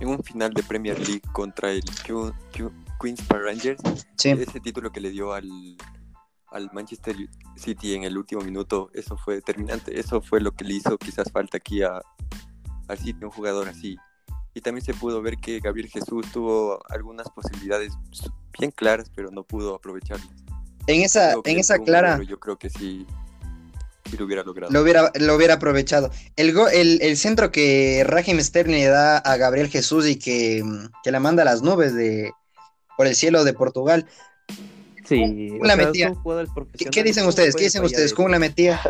en 0.00 0.08
un 0.08 0.22
final 0.22 0.54
de 0.54 0.62
Premier 0.62 0.98
League 0.98 1.20
contra 1.34 1.70
el 1.70 1.82
Q- 2.06 2.32
Q- 2.56 2.72
Queens 2.98 3.20
Park 3.20 3.42
Rangers, 3.44 3.82
Sí, 4.16 4.30
ese 4.30 4.58
título 4.58 4.90
que 4.90 5.02
le 5.02 5.10
dio 5.10 5.34
al, 5.34 5.50
al 6.46 6.70
Manchester 6.72 7.14
City 7.56 7.94
en 7.94 8.04
el 8.04 8.16
último 8.16 8.40
minuto, 8.40 8.88
eso 8.94 9.18
fue 9.18 9.34
determinante. 9.34 10.00
Eso 10.00 10.22
fue 10.22 10.40
lo 10.40 10.52
que 10.52 10.64
le 10.64 10.76
hizo 10.76 10.96
quizás 10.96 11.30
falta 11.30 11.58
aquí 11.58 11.82
a, 11.82 12.00
al 12.88 12.96
City, 12.96 13.22
un 13.22 13.30
jugador 13.30 13.68
así. 13.68 13.98
Y 14.54 14.62
también 14.62 14.82
se 14.82 14.94
pudo 14.94 15.20
ver 15.20 15.36
que 15.36 15.60
Gabriel 15.60 15.90
Jesús 15.90 16.24
tuvo 16.32 16.80
algunas 16.88 17.28
posibilidades 17.28 17.92
bien 18.58 18.70
claras, 18.70 19.10
pero 19.14 19.30
no 19.30 19.44
pudo 19.44 19.74
aprovecharlas. 19.74 20.43
En 20.86 21.02
esa, 21.02 21.34
en 21.44 21.58
esa 21.58 21.78
clara 21.78 22.20
Yo 22.22 22.38
creo 22.38 22.56
que 22.58 22.70
sí, 22.70 23.06
sí 24.10 24.16
lo 24.16 24.24
hubiera 24.26 24.42
logrado. 24.42 24.72
lo 24.72 24.80
hubiera, 24.82 25.10
lo 25.14 25.34
hubiera 25.36 25.54
aprovechado. 25.54 26.10
El, 26.36 26.52
go- 26.52 26.68
el, 26.68 27.00
el 27.02 27.16
centro 27.16 27.50
que 27.50 28.04
Raheem 28.06 28.40
Sterling 28.40 28.74
le 28.74 28.86
da 28.86 29.18
a 29.18 29.36
Gabriel 29.36 29.68
Jesús 29.68 30.06
y 30.06 30.16
que, 30.16 30.62
que 31.02 31.10
la 31.10 31.20
manda 31.20 31.42
a 31.42 31.46
las 31.46 31.62
nubes 31.62 31.94
de, 31.94 32.32
por 32.96 33.06
el 33.06 33.14
cielo 33.14 33.44
de 33.44 33.52
Portugal. 33.54 34.06
Sí, 35.06 35.48
¿Cómo 35.50 35.64
la 35.64 35.76
metía? 35.76 36.14
¿Qué, 36.90 37.02
dicen 37.02 37.24
¿Cómo 37.24 37.28
ustedes? 37.30 37.54
¿Qué 37.54 37.64
dicen 37.64 37.84
ustedes? 37.84 38.14
¿Cómo 38.14 38.28
la 38.28 38.38
metía? 38.38 38.80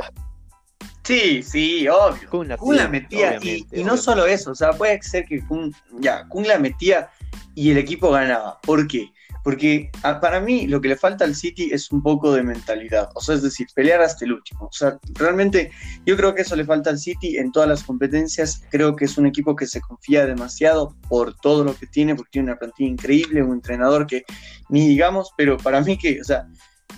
Sí, 1.03 1.43
sí, 1.43 1.87
obvio. 1.89 2.31
Kun 2.31 2.49
la 2.49 2.57
Kun 2.57 2.77
la 2.77 2.89
metía 2.89 3.39
y, 3.43 3.67
y 3.73 3.85
no 3.85 3.97
solo 3.97 4.25
eso, 4.25 4.53
o 4.53 4.55
sea, 4.55 4.71
puede 4.73 5.03
ser 5.03 5.27
que 5.27 5.45
Kun, 5.45 5.75
ya, 6.01 6.27
Kun 6.29 6.47
la 6.47 6.59
metía 6.59 7.11
y 7.55 7.73
el 7.73 7.79
equipo 7.79 8.11
ganaba. 8.11 8.59
¿Por 8.63 8.87
qué? 8.87 9.09
Porque 9.45 9.91
ah, 10.03 10.21
para 10.21 10.41
mí 10.41 10.67
lo 10.67 10.81
que 10.81 10.89
le 10.89 10.97
falta 10.97 11.25
al 11.25 11.37
City 11.37 11.69
es 11.71 11.93
un 11.93 12.03
poco 12.03 12.33
de 12.33 12.43
mentalidad, 12.43 13.11
o 13.15 13.21
sea, 13.21 13.35
es 13.35 13.43
decir, 13.43 13.69
pelear 13.75 14.01
hasta 14.01 14.25
el 14.25 14.33
último. 14.33 14.65
O 14.67 14.73
sea, 14.73 14.99
realmente 15.13 15.71
yo 16.07 16.17
creo 16.17 16.35
que 16.35 16.43
eso 16.43 16.57
le 16.57 16.65
falta 16.65 16.91
al 16.91 16.99
City 16.99 17.37
en 17.37 17.53
todas 17.53 17.69
las 17.69 17.85
competencias. 17.85 18.63
Creo 18.71 18.97
que 18.97 19.05
es 19.05 19.19
un 19.19 19.27
equipo 19.27 19.55
que 19.55 19.67
se 19.67 19.83
confía 19.83 20.27
demasiado 20.27 20.97
por 21.09 21.37
todo 21.37 21.63
lo 21.63 21.77
que 21.77 21.87
tiene, 21.87 22.15
porque 22.17 22.31
tiene 22.33 22.51
una 22.51 22.59
plantilla 22.59 22.89
increíble, 22.89 23.43
un 23.43 23.53
entrenador 23.53 24.07
que 24.07 24.25
ni 24.71 24.89
digamos, 24.89 25.33
pero 25.37 25.59
para 25.59 25.83
mí 25.83 25.99
que, 25.99 26.21
o 26.21 26.25
sea, 26.25 26.49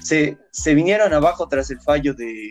se, 0.01 0.39
se 0.53 0.75
vinieron 0.75 1.13
abajo 1.13 1.49
tras 1.49 1.71
el 1.71 1.81
fallo 1.81 2.15
de... 2.15 2.51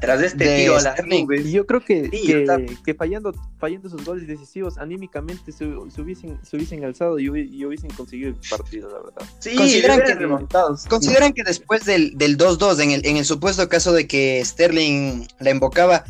Tras 0.00 0.22
este 0.22 0.44
De 0.44 0.56
tiro 0.60 0.76
a 0.76 0.82
las 0.82 0.94
Sterling. 0.94 1.24
nubes. 1.24 1.46
Y 1.46 1.50
yo 1.52 1.66
creo 1.66 1.80
que, 1.84 2.04
Sí, 2.10 2.22
que, 2.26 2.40
está- 2.42 2.58
que 2.84 2.94
fallando, 2.94 3.32
fallando 3.58 3.88
esos 3.88 4.04
goles 4.04 4.26
decisivos, 4.28 4.78
anímicamente 4.78 5.50
se, 5.50 5.68
se 5.88 6.00
hubiesen, 6.00 6.38
se 6.44 6.56
hubiesen 6.56 6.84
alzado 6.84 7.18
y, 7.18 7.26
hubi- 7.28 7.50
y 7.50 7.64
hubiesen 7.64 7.90
conseguido 7.90 8.28
el 8.30 8.36
partido, 8.48 8.88
la 8.88 8.98
verdad. 9.02 9.22
Sí, 9.40 9.56
¿Consideran 9.56 10.00
que-. 10.02 10.88
¿Consideran 10.88 11.32
que 11.32 11.42
después 11.42 11.84
del, 11.84 12.16
del 12.16 12.38
2-2, 12.38 12.80
en 12.84 12.90
el, 12.92 13.04
en 13.04 13.16
el 13.16 13.24
supuesto 13.24 13.68
caso 13.68 13.92
de 13.92 14.06
que 14.06 14.40
Sterling 14.44 15.26
la 15.40 15.50
invocaba, 15.50 16.04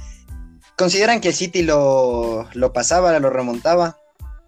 ¿consideran 0.77 1.23
que 1.23 1.29
el 1.29 1.35
City 1.35 1.63
lo, 1.63 2.49
lo 2.53 2.73
pasaba, 2.75 3.19
lo 3.19 3.31
remontaba? 3.31 3.97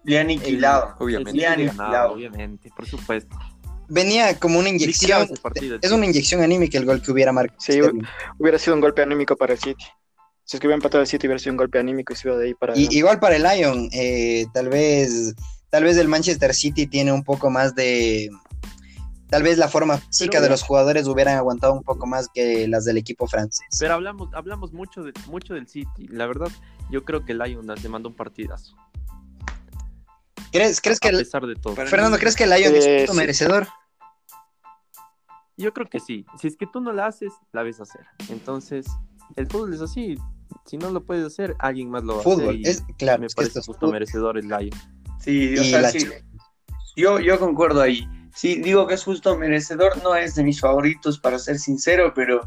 Le 0.03 0.19
aniquilaba. 0.19 0.95
Obviamente. 0.99 1.31
El 1.31 1.35
City 1.35 1.39
Le 1.41 1.47
han 1.47 1.59
aniquilado. 1.69 2.13
obviamente, 2.13 2.69
por 2.75 2.85
supuesto. 2.85 3.35
Venía 3.93 4.39
como 4.39 4.57
una 4.57 4.69
inyección, 4.69 5.27
partido, 5.41 5.77
es 5.81 5.91
una 5.91 6.05
inyección 6.07 6.41
anímica 6.41 6.77
el 6.79 6.85
gol 6.85 6.99
que 7.01 7.11
hubiera 7.11 7.31
marcado. 7.31 7.59
Sí, 7.61 7.73
Sterling. 7.73 8.01
hubiera 8.39 8.57
sido 8.57 8.73
un 8.73 8.81
golpe 8.81 9.03
anímico 9.03 9.35
para 9.37 9.53
el 9.53 9.59
City. 9.59 9.85
Si 10.45 10.57
es 10.57 10.59
que 10.59 10.65
hubiera 10.67 10.77
empatado 10.77 11.01
el 11.01 11.07
City, 11.07 11.27
hubiera 11.27 11.37
sido 11.39 11.51
un 11.53 11.57
golpe 11.57 11.77
anímico 11.77 12.11
y 12.11 12.15
se 12.15 12.27
iba 12.27 12.37
de 12.37 12.47
ahí 12.47 12.53
para 12.55 12.75
Y, 12.75 12.87
igual 12.91 13.19
para 13.19 13.35
el 13.35 13.43
Lyon, 13.43 13.89
eh, 13.93 14.45
tal 14.53 14.69
vez 14.69 15.35
tal 15.69 15.83
vez 15.83 15.95
el 15.97 16.07
Manchester 16.07 16.53
City 16.55 16.87
tiene 16.87 17.11
un 17.11 17.23
poco 17.23 17.49
más 17.51 17.75
de... 17.75 18.29
Tal 19.29 19.41
vez 19.41 19.57
la 19.57 19.67
forma 19.67 19.97
física 19.97 20.41
de 20.41 20.49
los 20.49 20.61
jugadores 20.63 21.07
hubieran 21.07 21.37
aguantado 21.37 21.73
un 21.73 21.81
poco 21.83 22.05
más 22.05 22.27
que 22.33 22.67
las 22.67 22.85
del 22.85 22.97
equipo 22.97 23.27
francés. 23.27 23.65
Pero 23.79 23.93
hablamos, 23.95 24.29
hablamos 24.33 24.73
mucho, 24.73 25.01
de, 25.03 25.13
mucho 25.27 25.53
del 25.55 25.67
City. 25.67 26.07
La 26.09 26.25
verdad, 26.27 26.49
yo 26.91 27.03
creo 27.03 27.25
que 27.25 27.31
el 27.31 27.39
Lyon 27.39 27.65
le 27.67 27.89
mandó 27.89 28.09
un 28.09 28.15
partidazo. 28.15 28.75
¿Crees, 30.51 30.81
crees 30.81 30.99
que 30.99 31.07
a 31.07 31.11
el- 31.11 31.17
pesar 31.17 31.45
de 31.47 31.55
todo. 31.55 31.75
Fernando, 31.75 32.17
¿crees 32.19 32.35
que 32.35 32.43
el 32.43 32.51
Lyon 32.51 32.75
es 32.75 32.85
Eh, 32.85 32.97
justo 32.99 33.13
sí. 33.13 33.17
merecedor? 33.17 33.67
Yo 35.57 35.73
creo 35.73 35.89
que 35.89 35.99
sí. 35.99 36.25
Si 36.39 36.47
es 36.47 36.55
que 36.57 36.65
tú 36.67 36.81
no 36.81 36.91
la 36.91 37.07
haces, 37.07 37.33
la 37.51 37.63
ves 37.63 37.79
hacer. 37.79 38.01
Entonces, 38.29 38.85
el 39.35 39.47
fútbol 39.47 39.73
es 39.73 39.81
así. 39.81 40.17
Si 40.65 40.77
no 40.77 40.89
lo 40.91 41.03
puedes 41.03 41.25
hacer, 41.25 41.55
alguien 41.59 41.89
más 41.89 42.03
lo 42.03 42.15
va 42.15 42.19
a 42.21 42.23
Fútbol, 42.23 42.49
hacer. 42.49 42.55
y 42.59 42.63
es 42.67 42.83
claro, 42.97 43.19
me 43.21 43.27
es 43.27 43.35
parece 43.35 43.59
justo 43.59 43.73
fútbol. 43.73 43.91
merecedor 43.91 44.37
el 44.37 44.47
Lyon. 44.47 44.69
Sí, 45.19 45.55
o 45.57 45.61
Y 45.61 45.69
sea, 45.69 45.81
la 45.81 45.89
sí. 45.91 46.07
Yo, 46.95 47.19
yo 47.19 47.39
concuerdo 47.39 47.81
ahí. 47.81 48.07
Sí, 48.35 48.55
digo 48.55 48.87
que 48.87 48.95
es 48.95 49.03
justo 49.03 49.37
merecedor, 49.37 50.01
no 50.03 50.15
es 50.15 50.35
de 50.35 50.43
mis 50.43 50.59
favoritos, 50.59 51.19
para 51.19 51.37
ser 51.39 51.59
sincero, 51.59 52.13
pero 52.15 52.41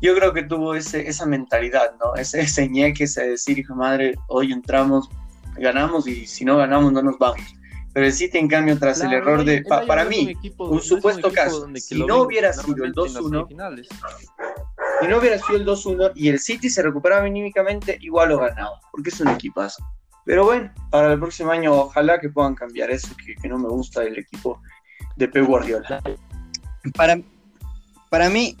yo 0.00 0.14
creo 0.14 0.32
que 0.32 0.42
tuvo 0.44 0.74
ese, 0.74 1.08
esa 1.08 1.26
mentalidad, 1.26 1.94
¿no? 1.98 2.14
Ese, 2.14 2.40
ese 2.40 2.68
ñeque, 2.68 3.04
ese 3.04 3.28
decir, 3.30 3.58
hijo 3.58 3.74
madre, 3.74 4.14
hoy 4.28 4.52
entramos, 4.52 5.08
ganamos 5.56 6.06
y 6.06 6.26
si 6.26 6.44
no 6.44 6.56
ganamos 6.56 6.92
no 6.92 7.02
nos 7.02 7.18
vamos. 7.18 7.40
Pero 7.94 8.06
el 8.06 8.12
City, 8.12 8.38
en 8.38 8.48
cambio, 8.48 8.76
tras 8.78 9.00
el 9.00 9.12
error 9.12 9.44
de... 9.44 9.62
Pa- 9.62 9.86
para 9.86 10.04
mí, 10.04 10.28
equipo- 10.28 10.64
un 10.64 10.72
no 10.72 10.78
es 10.78 10.86
supuesto 10.86 11.28
equipo 11.28 11.34
caso, 11.42 11.60
donde 11.60 11.80
si 11.80 11.94
no 12.04 12.22
hubiera 12.22 12.52
sido 12.52 12.84
el 12.84 12.92
normalmente 12.92 13.00
en 13.08 13.14
las 13.14 13.22
2-1, 13.22 13.30
semifinales. 13.30 13.88
si 15.00 15.06
no 15.06 15.18
hubiera 15.18 15.38
sido 15.38 15.56
el 15.56 15.64
2-1 15.66 16.12
y 16.16 16.28
el 16.28 16.38
City 16.40 16.68
se 16.68 16.82
recuperaba 16.82 17.24
anímicamente, 17.24 17.96
igual 18.00 18.30
lo 18.30 18.38
ganaba, 18.38 18.80
porque 18.90 19.10
es 19.10 19.20
un 19.20 19.28
equipazo. 19.28 19.82
Pero 20.26 20.44
bueno, 20.44 20.72
para 20.90 21.12
el 21.12 21.20
próximo 21.20 21.52
año 21.52 21.72
ojalá 21.72 22.18
que 22.18 22.30
puedan 22.30 22.54
cambiar 22.56 22.90
eso, 22.90 23.08
que, 23.24 23.36
que 23.36 23.48
no 23.48 23.58
me 23.58 23.68
gusta 23.68 24.02
el 24.02 24.18
equipo 24.18 24.60
de 25.16 25.28
Pep 25.28 25.46
Guardiola. 25.46 26.02
Para, 26.96 27.20
para 28.10 28.28
mí, 28.28 28.56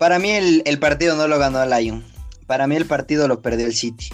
para 0.00 0.18
mí 0.18 0.30
el, 0.30 0.62
el 0.64 0.78
partido 0.80 1.14
no 1.14 1.28
lo 1.28 1.38
ganó 1.38 1.62
el 1.62 1.70
Lyon. 1.70 2.04
Para 2.46 2.66
mí 2.66 2.74
el 2.74 2.86
partido 2.86 3.28
lo 3.28 3.40
perdió 3.40 3.66
el 3.66 3.74
City. 3.74 4.08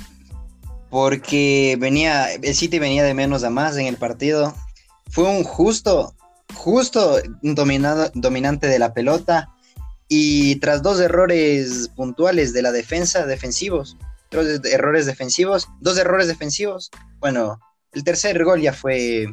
Porque 0.94 1.76
venía, 1.80 2.32
el 2.34 2.54
City 2.54 2.78
venía 2.78 3.02
de 3.02 3.14
menos 3.14 3.42
a 3.42 3.50
más 3.50 3.76
en 3.76 3.86
el 3.86 3.96
partido. 3.96 4.54
Fue 5.10 5.24
un 5.24 5.42
justo, 5.42 6.14
justo 6.54 7.18
dominado, 7.42 8.12
dominante 8.14 8.68
de 8.68 8.78
la 8.78 8.94
pelota. 8.94 9.48
Y 10.06 10.54
tras 10.60 10.84
dos 10.84 11.00
errores 11.00 11.90
puntuales 11.96 12.52
de 12.52 12.62
la 12.62 12.70
defensa, 12.70 13.26
defensivos, 13.26 13.96
dos 14.30 14.46
errores 14.64 15.04
defensivos, 15.04 15.66
dos 15.80 15.98
errores 15.98 16.28
defensivos, 16.28 16.92
bueno, 17.18 17.58
el 17.90 18.04
tercer 18.04 18.44
gol 18.44 18.60
ya 18.60 18.72
fue, 18.72 19.26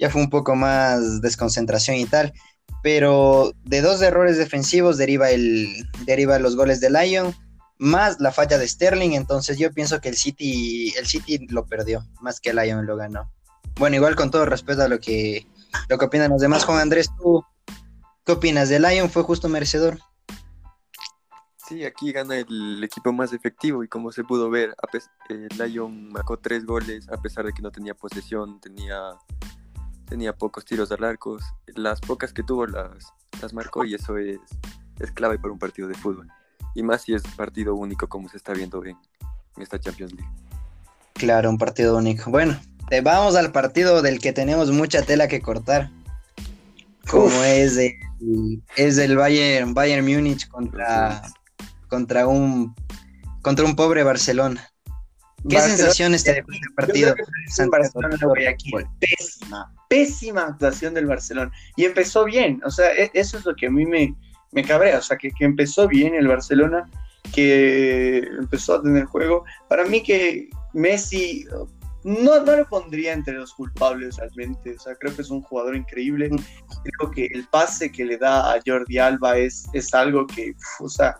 ya 0.00 0.10
fue 0.10 0.20
un 0.20 0.30
poco 0.30 0.56
más 0.56 1.20
desconcentración 1.20 1.96
y 1.98 2.06
tal, 2.06 2.32
pero 2.82 3.52
de 3.62 3.82
dos 3.82 4.02
errores 4.02 4.36
defensivos 4.36 4.98
deriva, 4.98 5.30
el, 5.30 5.88
deriva 6.06 6.40
los 6.40 6.56
goles 6.56 6.80
de 6.80 6.90
Lyon 6.90 7.36
más 7.78 8.20
la 8.20 8.32
falla 8.32 8.58
de 8.58 8.68
Sterling, 8.68 9.12
entonces 9.12 9.58
yo 9.58 9.72
pienso 9.72 10.00
que 10.00 10.08
el 10.08 10.16
City, 10.16 10.94
el 10.96 11.06
City 11.06 11.46
lo 11.48 11.66
perdió, 11.66 12.06
más 12.20 12.40
que 12.40 12.50
el 12.50 12.56
Lyon 12.56 12.86
lo 12.86 12.96
ganó. 12.96 13.30
Bueno, 13.76 13.96
igual 13.96 14.16
con 14.16 14.30
todo 14.30 14.44
respeto 14.44 14.82
a 14.82 14.88
lo 14.88 15.00
que, 15.00 15.46
lo 15.88 15.98
que 15.98 16.04
opinan 16.04 16.30
los 16.30 16.40
demás, 16.40 16.64
Juan 16.64 16.80
Andrés, 16.80 17.10
¿tú 17.16 17.44
qué 18.24 18.32
opinas? 18.32 18.68
¿De 18.68 18.78
Lyon 18.78 19.10
fue 19.10 19.22
justo 19.22 19.48
merecedor? 19.48 19.98
Sí, 21.56 21.84
aquí 21.84 22.12
gana 22.12 22.36
el 22.36 22.82
equipo 22.84 23.12
más 23.12 23.32
efectivo 23.32 23.82
y 23.82 23.88
como 23.88 24.12
se 24.12 24.24
pudo 24.24 24.50
ver, 24.50 24.74
el 25.28 25.48
Lyon 25.58 26.12
marcó 26.12 26.38
tres 26.38 26.66
goles 26.66 27.08
a 27.08 27.20
pesar 27.20 27.46
de 27.46 27.52
que 27.52 27.62
no 27.62 27.70
tenía 27.70 27.94
posesión, 27.94 28.60
tenía, 28.60 29.00
tenía 30.06 30.34
pocos 30.34 30.64
tiros 30.64 30.92
al 30.92 31.04
arco, 31.04 31.38
las 31.66 32.00
pocas 32.00 32.32
que 32.32 32.42
tuvo 32.42 32.66
las, 32.66 33.12
las 33.40 33.54
marcó 33.54 33.84
y 33.84 33.94
eso 33.94 34.18
es, 34.18 34.38
es 35.00 35.10
clave 35.12 35.38
para 35.38 35.52
un 35.52 35.58
partido 35.58 35.88
de 35.88 35.94
fútbol 35.94 36.28
y 36.74 36.82
más 36.82 37.02
si 37.02 37.14
es 37.14 37.22
partido 37.36 37.74
único 37.74 38.08
como 38.08 38.28
se 38.28 38.36
está 38.36 38.52
viendo 38.52 38.84
en, 38.84 38.96
esta 39.58 39.78
Champions 39.78 40.12
League. 40.12 40.30
Claro, 41.14 41.50
un 41.50 41.58
partido 41.58 41.96
único. 41.96 42.30
Bueno, 42.30 42.58
vamos 43.02 43.36
al 43.36 43.52
partido 43.52 44.02
del 44.02 44.18
que 44.18 44.32
tenemos 44.32 44.70
mucha 44.70 45.02
tela 45.02 45.28
que 45.28 45.40
cortar. 45.40 45.90
Como 47.08 47.30
es 47.44 47.76
el, 47.76 48.62
es 48.76 48.98
el 48.98 49.16
Bayern, 49.16 49.74
Bayern 49.74 50.06
Múnich 50.06 50.48
contra, 50.48 51.22
contra 51.88 52.26
un 52.26 52.74
contra 53.42 53.64
un 53.64 53.76
pobre 53.76 54.04
Barcelona. 54.04 54.72
¿Qué 55.48 55.60
sensaciones 55.60 56.22
te 56.22 56.34
dejó 56.34 56.52
este 56.52 56.68
partido? 56.76 57.14
Pésima, 59.00 59.74
pésima 59.88 60.42
actuación 60.42 60.94
del 60.94 61.06
Barcelona. 61.06 61.50
Y 61.76 61.84
empezó 61.84 62.24
bien, 62.24 62.60
o 62.64 62.70
sea, 62.70 62.92
e, 62.94 63.10
eso 63.12 63.38
es 63.38 63.44
lo 63.44 63.54
que 63.56 63.66
a 63.66 63.70
mí 63.70 63.84
me, 63.84 64.14
me 64.52 64.62
cabrea, 64.62 64.98
o 64.98 65.02
sea, 65.02 65.16
que, 65.16 65.32
empezó 65.40 65.88
bien 65.88 66.14
el 66.14 66.28
Barcelona, 66.28 66.88
que 67.34 68.18
empezó 68.38 68.74
a 68.74 68.82
tener 68.82 69.04
juego. 69.06 69.44
Para 69.68 69.84
mí 69.84 70.02
que 70.02 70.50
Messi 70.74 71.46
no, 72.04 72.42
no 72.42 72.56
lo 72.56 72.68
pondría 72.68 73.14
entre 73.14 73.34
los 73.34 73.54
culpables 73.54 74.16
realmente, 74.16 74.74
o 74.76 74.78
sea, 74.78 74.94
creo 74.96 75.14
que 75.16 75.22
es 75.22 75.30
un 75.30 75.42
jugador 75.42 75.74
increíble. 75.74 76.30
Creo 76.84 77.10
que 77.10 77.26
el 77.26 77.46
pase 77.48 77.90
que 77.90 78.04
le 78.04 78.18
da 78.18 78.52
a 78.52 78.60
Jordi 78.64 78.98
Alba 78.98 79.38
es, 79.38 79.66
es 79.72 79.92
algo 79.94 80.26
que, 80.26 80.54
o 80.80 80.88
sea, 80.88 81.18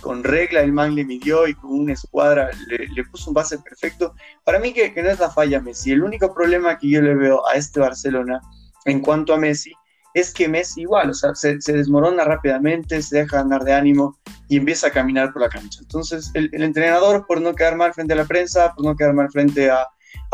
con 0.00 0.22
regla 0.22 0.60
el 0.60 0.72
man 0.72 0.94
le 0.94 1.04
midió 1.04 1.46
y 1.46 1.54
con 1.54 1.70
una 1.70 1.92
escuadra 1.94 2.50
le, 2.68 3.04
puso 3.04 3.30
un 3.30 3.34
pase 3.34 3.58
perfecto. 3.58 4.14
Para 4.44 4.58
mí 4.58 4.74
que, 4.74 4.92
que, 4.92 5.02
no 5.02 5.08
es 5.08 5.20
la 5.20 5.30
falla 5.30 5.60
Messi. 5.60 5.92
El 5.92 6.02
único 6.02 6.34
problema 6.34 6.78
que 6.78 6.90
yo 6.90 7.00
le 7.00 7.14
veo 7.14 7.46
a 7.48 7.54
este 7.54 7.80
Barcelona 7.80 8.40
en 8.84 9.00
cuanto 9.00 9.32
a 9.32 9.38
Messi 9.38 9.72
es 10.14 10.32
que 10.32 10.48
Messi 10.48 10.82
igual, 10.82 11.10
o 11.10 11.14
sea, 11.14 11.34
se, 11.34 11.58
desmorona 11.58 12.24
rápidamente, 12.24 13.02
se 13.02 13.18
deja 13.18 13.40
andar 13.40 13.64
de 13.64 13.74
ánimo 13.74 14.16
y 14.48 14.56
empieza 14.56 14.86
a 14.86 14.92
caminar 14.92 15.32
por 15.32 15.42
la 15.42 15.48
cancha. 15.48 15.80
Entonces, 15.82 16.30
el, 16.34 16.62
entrenador, 16.62 17.26
por 17.26 17.40
no 17.40 17.54
quedar 17.54 17.76
mal 17.76 17.92
frente 17.92 18.12
a 18.12 18.16
la 18.16 18.24
prensa, 18.24 18.72
por 18.74 18.84
no 18.84 18.96
quedar 18.96 19.12
mal 19.12 19.28
frente 19.30 19.70
a, 19.70 19.88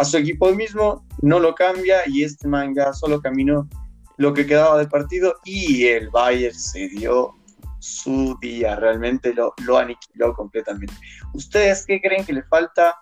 su 0.05 0.19
equipo 0.19 0.51
mismo, 0.55 1.07
no 1.21 1.41
lo 1.41 1.55
cambia 1.55 2.03
y 2.07 2.23
este 2.23 2.49
manga 2.49 2.93
solo 2.93 3.21
caminó 3.21 3.69
lo 4.17 4.33
que 4.33 4.47
quedaba 4.47 4.79
del 4.79 4.89
partido 4.89 5.37
y 5.45 5.87
el 5.87 6.09
Bayern 6.11 6.55
se 6.55 6.89
dio 6.89 7.35
su 7.79 8.37
día, 8.41 8.77
realmente 8.77 9.35
lo, 9.35 9.53
lo 9.65 9.79
aniquiló 9.79 10.35
completamente. 10.35 10.95
¿Ustedes 11.35 11.85
qué 11.87 12.01
creen 12.01 12.25
que 12.25 12.33
le 12.33 12.43
falta 12.43 12.97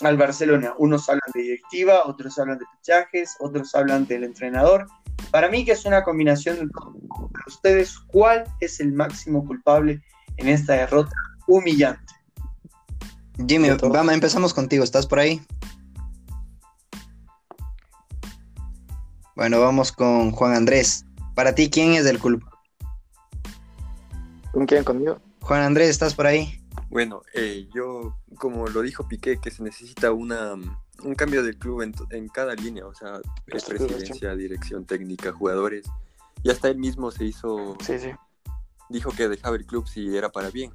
al 0.00 0.16
Barcelona? 0.16 0.74
Unos 0.78 1.08
hablan 1.08 1.30
de 1.34 1.42
directiva, 1.42 2.02
otros 2.04 2.38
hablan 2.38 2.58
de 2.58 2.66
fichajes, 2.76 3.36
otros 3.40 3.74
hablan 3.74 4.06
del 4.06 4.24
entrenador 4.24 4.86
para 5.30 5.48
mí 5.48 5.64
que 5.64 5.72
es 5.72 5.84
una 5.84 6.02
combinación 6.02 6.56
de 6.56 6.68
todo. 6.68 6.94
Para 7.32 7.44
ustedes, 7.46 7.98
¿cuál 7.98 8.44
es 8.60 8.80
el 8.80 8.92
máximo 8.92 9.46
culpable 9.46 10.02
en 10.36 10.48
esta 10.48 10.74
derrota 10.74 11.14
humillante? 11.46 12.14
Jimmy, 13.46 13.70
vamos, 13.70 14.14
empezamos 14.14 14.52
contigo. 14.52 14.82
¿Estás 14.82 15.06
por 15.06 15.20
ahí? 15.20 15.40
Bueno, 19.36 19.60
vamos 19.60 19.92
con 19.92 20.32
Juan 20.32 20.54
Andrés. 20.54 21.04
Para 21.34 21.54
ti, 21.54 21.70
¿quién 21.70 21.92
es 21.92 22.06
el 22.06 22.18
culpable? 22.18 22.58
¿Con 24.52 24.66
quién? 24.66 24.82
¿Conmigo? 24.82 25.20
Juan 25.40 25.62
Andrés, 25.62 25.90
¿estás 25.90 26.14
por 26.14 26.26
ahí? 26.26 26.60
Bueno, 26.90 27.22
eh, 27.34 27.68
yo, 27.72 28.18
como 28.38 28.66
lo 28.66 28.82
dijo 28.82 29.06
Piqué, 29.06 29.38
que 29.38 29.50
se 29.50 29.62
necesita 29.62 30.10
una, 30.10 30.56
un 31.02 31.14
cambio 31.14 31.42
del 31.42 31.56
club 31.56 31.82
en, 32.10 32.28
cada 32.28 32.54
línea, 32.54 32.86
o 32.86 32.94
sea, 32.94 33.20
presidencia, 33.44 34.34
dirección 34.34 34.84
técnica, 34.84 35.32
jugadores, 35.32 35.86
y 36.42 36.50
hasta 36.50 36.68
él 36.68 36.78
mismo 36.78 37.10
se 37.10 37.24
hizo, 37.24 37.76
sí, 37.80 37.98
sí. 37.98 38.10
dijo 38.88 39.10
que 39.10 39.28
dejaba 39.28 39.56
el 39.56 39.66
club 39.66 39.86
si 39.88 40.16
era 40.16 40.30
para 40.30 40.50
bien. 40.50 40.72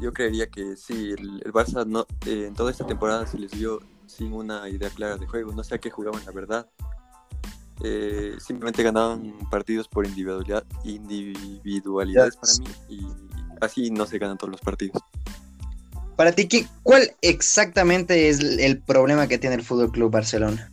Yo 0.00 0.12
creería 0.12 0.48
que 0.48 0.76
sí, 0.76 1.10
el, 1.10 1.42
Barça 1.52 1.84
no, 1.84 2.06
eh, 2.26 2.46
en 2.46 2.54
toda 2.54 2.70
esta 2.70 2.86
temporada 2.86 3.26
se 3.26 3.38
les 3.38 3.52
vio 3.52 3.80
sin 4.06 4.32
una 4.32 4.68
idea 4.68 4.90
clara 4.90 5.16
de 5.16 5.26
juego, 5.26 5.52
no 5.52 5.64
sé 5.64 5.74
a 5.74 5.78
qué 5.78 5.90
jugaban 5.90 6.24
la 6.24 6.32
verdad. 6.32 6.68
Eh, 7.82 8.36
simplemente 8.40 8.82
ganaban 8.82 9.34
partidos 9.50 9.86
por 9.86 10.04
individualidad, 10.06 10.64
individualidades 10.82 12.36
para 12.36 12.52
mí 12.54 12.64
y 12.88 13.06
así 13.60 13.90
no 13.90 14.04
se 14.06 14.18
ganan 14.18 14.38
todos 14.38 14.50
los 14.50 14.60
partidos. 14.60 15.02
Para 16.18 16.32
ti, 16.32 16.66
¿cuál 16.82 17.14
exactamente 17.22 18.28
es 18.28 18.40
el 18.40 18.80
problema 18.80 19.28
que 19.28 19.38
tiene 19.38 19.54
el 19.54 19.62
Fútbol 19.62 19.92
Club 19.92 20.10
Barcelona? 20.10 20.68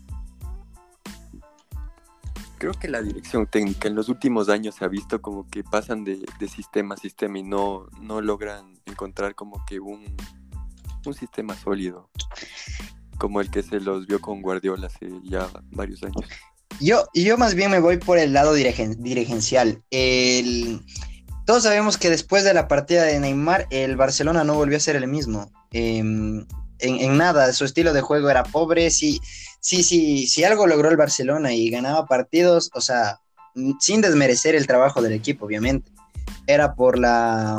Creo 2.58 2.74
que 2.74 2.88
la 2.88 3.04
dirección 3.04 3.46
técnica 3.46 3.88
en 3.88 3.94
los 3.94 4.10
últimos 4.10 4.50
años 4.50 4.74
se 4.74 4.86
ha 4.86 4.88
visto 4.88 5.22
como 5.22 5.48
que 5.48 5.64
pasan 5.64 6.04
de, 6.04 6.18
sistema 6.48 6.96
a 6.96 6.98
sistema 6.98 7.38
y 7.38 7.44
no, 7.44 7.86
no 8.02 8.22
logran 8.22 8.80
encontrar 8.88 9.36
como 9.36 9.64
que 9.68 9.80
un, 9.80 10.18
un 11.06 11.14
sistema 11.14 11.56
sólido, 11.56 12.10
como 13.20 13.40
el 13.40 13.52
que 13.52 13.62
se 13.62 13.80
los 13.80 14.08
vio 14.08 14.20
con 14.20 14.42
Guardiola 14.42 14.88
hace 14.88 15.08
ya 15.22 15.48
varios 15.70 16.02
años. 16.02 16.28
Yo, 16.80 17.06
yo 17.14 17.38
más 17.38 17.54
bien 17.54 17.70
me 17.70 17.80
voy 17.80 17.98
por 17.98 18.18
el 18.18 18.34
lado 18.34 18.54
dirigencial. 18.54 19.84
El, 19.92 20.82
todos 21.46 21.64
sabemos 21.64 21.98
que 21.98 22.10
después 22.10 22.44
de 22.44 22.54
la 22.54 22.68
partida 22.68 23.04
de 23.04 23.20
Neymar, 23.20 23.68
el 23.70 23.96
Barcelona 23.96 24.44
no 24.44 24.56
volvió 24.56 24.78
a 24.78 24.82
ser 24.82 24.96
el 24.96 25.08
mismo. 25.08 25.52
Em, 25.72 26.46
en, 26.80 27.18
nada, 27.18 27.54
su 27.54 27.66
estilo 27.66 27.94
de 27.94 28.02
juego 28.02 28.30
era 28.30 28.44
pobre. 28.44 28.90
Si 28.90 29.22
algo 30.44 30.68
logró 30.68 30.90
el 30.90 30.98
Barcelona 30.98 31.54
y 31.54 31.70
ganaba 31.70 32.08
partidos, 32.08 32.72
o 32.74 32.82
sea, 32.82 33.20
sin 33.80 34.02
desmerecer 34.02 34.56
el 34.56 34.68
trabajo 34.68 35.02
del 35.02 35.14
equipo, 35.14 35.46
obviamente, 35.46 35.92
era 36.48 36.76
por 36.76 36.98
la 36.98 37.58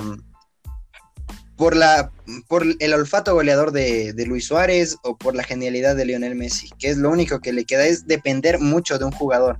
por 1.57 1.75
la 1.75 2.11
por 2.49 2.65
el 2.79 2.93
olfato 2.93 3.33
goleador 3.33 3.73
de, 3.73 4.13
de, 4.13 4.27
Luis 4.27 4.47
Suárez 4.47 4.99
o 5.03 5.17
por 5.17 5.35
la 5.35 5.43
genialidad 5.43 5.97
de 5.97 6.05
Lionel 6.05 6.35
Messi, 6.35 6.69
que 6.79 6.91
es 6.91 6.99
lo 6.99 7.09
único 7.09 7.41
que 7.41 7.53
le 7.53 7.65
queda 7.65 7.87
es 7.87 8.07
depender 8.07 8.59
mucho 8.59 8.99
de 8.99 9.07
un 9.07 9.13
jugador. 9.13 9.59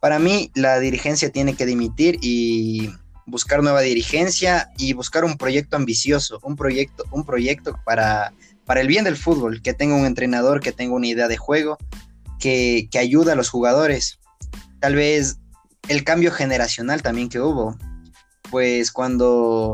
Para 0.00 0.18
mí 0.18 0.50
la 0.54 0.78
dirigencia 0.78 1.30
tiene 1.30 1.54
que 1.54 1.64
dimitir 1.64 2.18
y 2.20 2.90
buscar 3.26 3.62
nueva 3.62 3.80
dirigencia 3.80 4.70
y 4.78 4.92
buscar 4.92 5.24
un 5.24 5.36
proyecto 5.36 5.76
ambicioso, 5.76 6.40
un 6.42 6.56
proyecto, 6.56 7.04
un 7.10 7.24
proyecto 7.24 7.78
para, 7.84 8.32
para 8.64 8.80
el 8.80 8.88
bien 8.88 9.04
del 9.04 9.16
fútbol, 9.16 9.62
que 9.62 9.74
tenga 9.74 9.94
un 9.94 10.06
entrenador, 10.06 10.60
que 10.60 10.72
tenga 10.72 10.94
una 10.94 11.06
idea 11.06 11.28
de 11.28 11.36
juego, 11.36 11.78
que, 12.38 12.88
que 12.90 12.98
ayude 12.98 13.32
a 13.32 13.36
los 13.36 13.50
jugadores. 13.50 14.18
Tal 14.80 14.94
vez 14.94 15.38
el 15.88 16.04
cambio 16.04 16.30
generacional 16.30 17.02
también 17.02 17.28
que 17.28 17.40
hubo, 17.40 17.76
pues 18.50 18.92
cuando, 18.92 19.72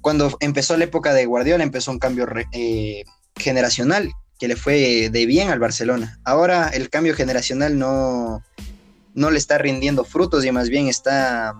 cuando 0.00 0.36
empezó 0.40 0.76
la 0.76 0.84
época 0.84 1.12
de 1.12 1.26
Guardiola 1.26 1.64
empezó 1.64 1.90
un 1.90 1.98
cambio 1.98 2.26
eh, 2.52 3.04
generacional 3.36 4.12
que 4.38 4.48
le 4.48 4.56
fue 4.56 5.08
de 5.10 5.26
bien 5.26 5.50
al 5.50 5.58
Barcelona. 5.58 6.18
Ahora 6.24 6.68
el 6.68 6.90
cambio 6.90 7.14
generacional 7.14 7.78
no, 7.78 8.42
no 9.14 9.30
le 9.30 9.38
está 9.38 9.58
rindiendo 9.58 10.04
frutos 10.04 10.44
y 10.44 10.52
más 10.52 10.68
bien 10.68 10.88
está 10.88 11.54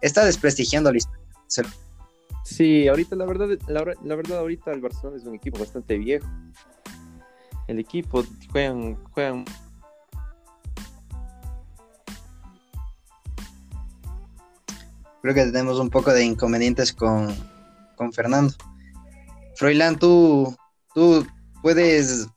está 0.00 0.24
desprestigiando 0.24 0.90
la 0.92 0.98
historia. 0.98 1.72
Sí, 2.44 2.86
ahorita 2.86 3.16
la 3.16 3.26
verdad, 3.26 3.48
la, 3.66 4.14
verdad 4.16 4.38
ahorita 4.38 4.72
el 4.72 4.80
Barcelona 4.80 5.16
es 5.16 5.24
un 5.24 5.34
equipo 5.34 5.58
bastante 5.58 5.98
viejo. 5.98 6.26
El 7.66 7.80
equipo 7.80 8.24
juegan, 8.52 8.94
juegan 9.10 9.44
Creo 15.22 15.34
que 15.34 15.44
tenemos 15.46 15.80
un 15.80 15.90
poco 15.90 16.12
de 16.12 16.24
inconvenientes 16.24 16.92
con, 16.92 17.34
con 17.96 18.12
Fernando. 18.12 18.54
Froilán, 19.56 19.98
¿tú, 19.98 20.54
tú 20.94 21.26
¿puedes 21.62 22.28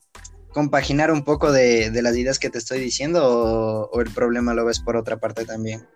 compaginar 0.52 1.12
un 1.12 1.22
poco 1.22 1.52
de, 1.52 1.92
de 1.92 2.02
las 2.02 2.16
ideas 2.16 2.40
que 2.40 2.50
te 2.50 2.58
estoy 2.58 2.80
diciendo 2.80 3.24
o, 3.24 3.90
o 3.92 4.00
el 4.00 4.10
problema 4.10 4.54
lo 4.54 4.64
ves 4.64 4.80
por 4.80 4.96
otra 4.96 5.20
parte 5.20 5.44
también? 5.44 5.86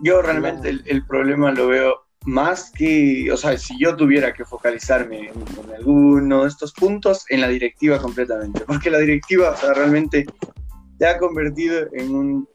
Yo 0.00 0.22
realmente 0.22 0.68
el, 0.68 0.82
el 0.86 1.04
problema 1.06 1.52
lo 1.52 1.68
veo 1.68 2.08
más 2.24 2.70
que, 2.70 3.30
o 3.32 3.36
sea, 3.36 3.56
si 3.56 3.78
yo 3.78 3.96
tuviera 3.96 4.32
que 4.32 4.44
focalizarme 4.44 5.28
en, 5.28 5.34
en 5.64 5.74
alguno 5.76 6.42
de 6.42 6.48
estos 6.48 6.72
puntos, 6.72 7.24
en 7.28 7.40
la 7.40 7.48
directiva 7.48 7.98
completamente, 7.98 8.60
porque 8.66 8.90
la 8.90 8.98
directiva, 8.98 9.50
o 9.50 9.56
sea, 9.56 9.72
realmente 9.72 10.26
se 10.98 11.06
ha 11.06 11.18
convertido 11.18 11.88
en 11.92 12.14
un, 12.14 12.48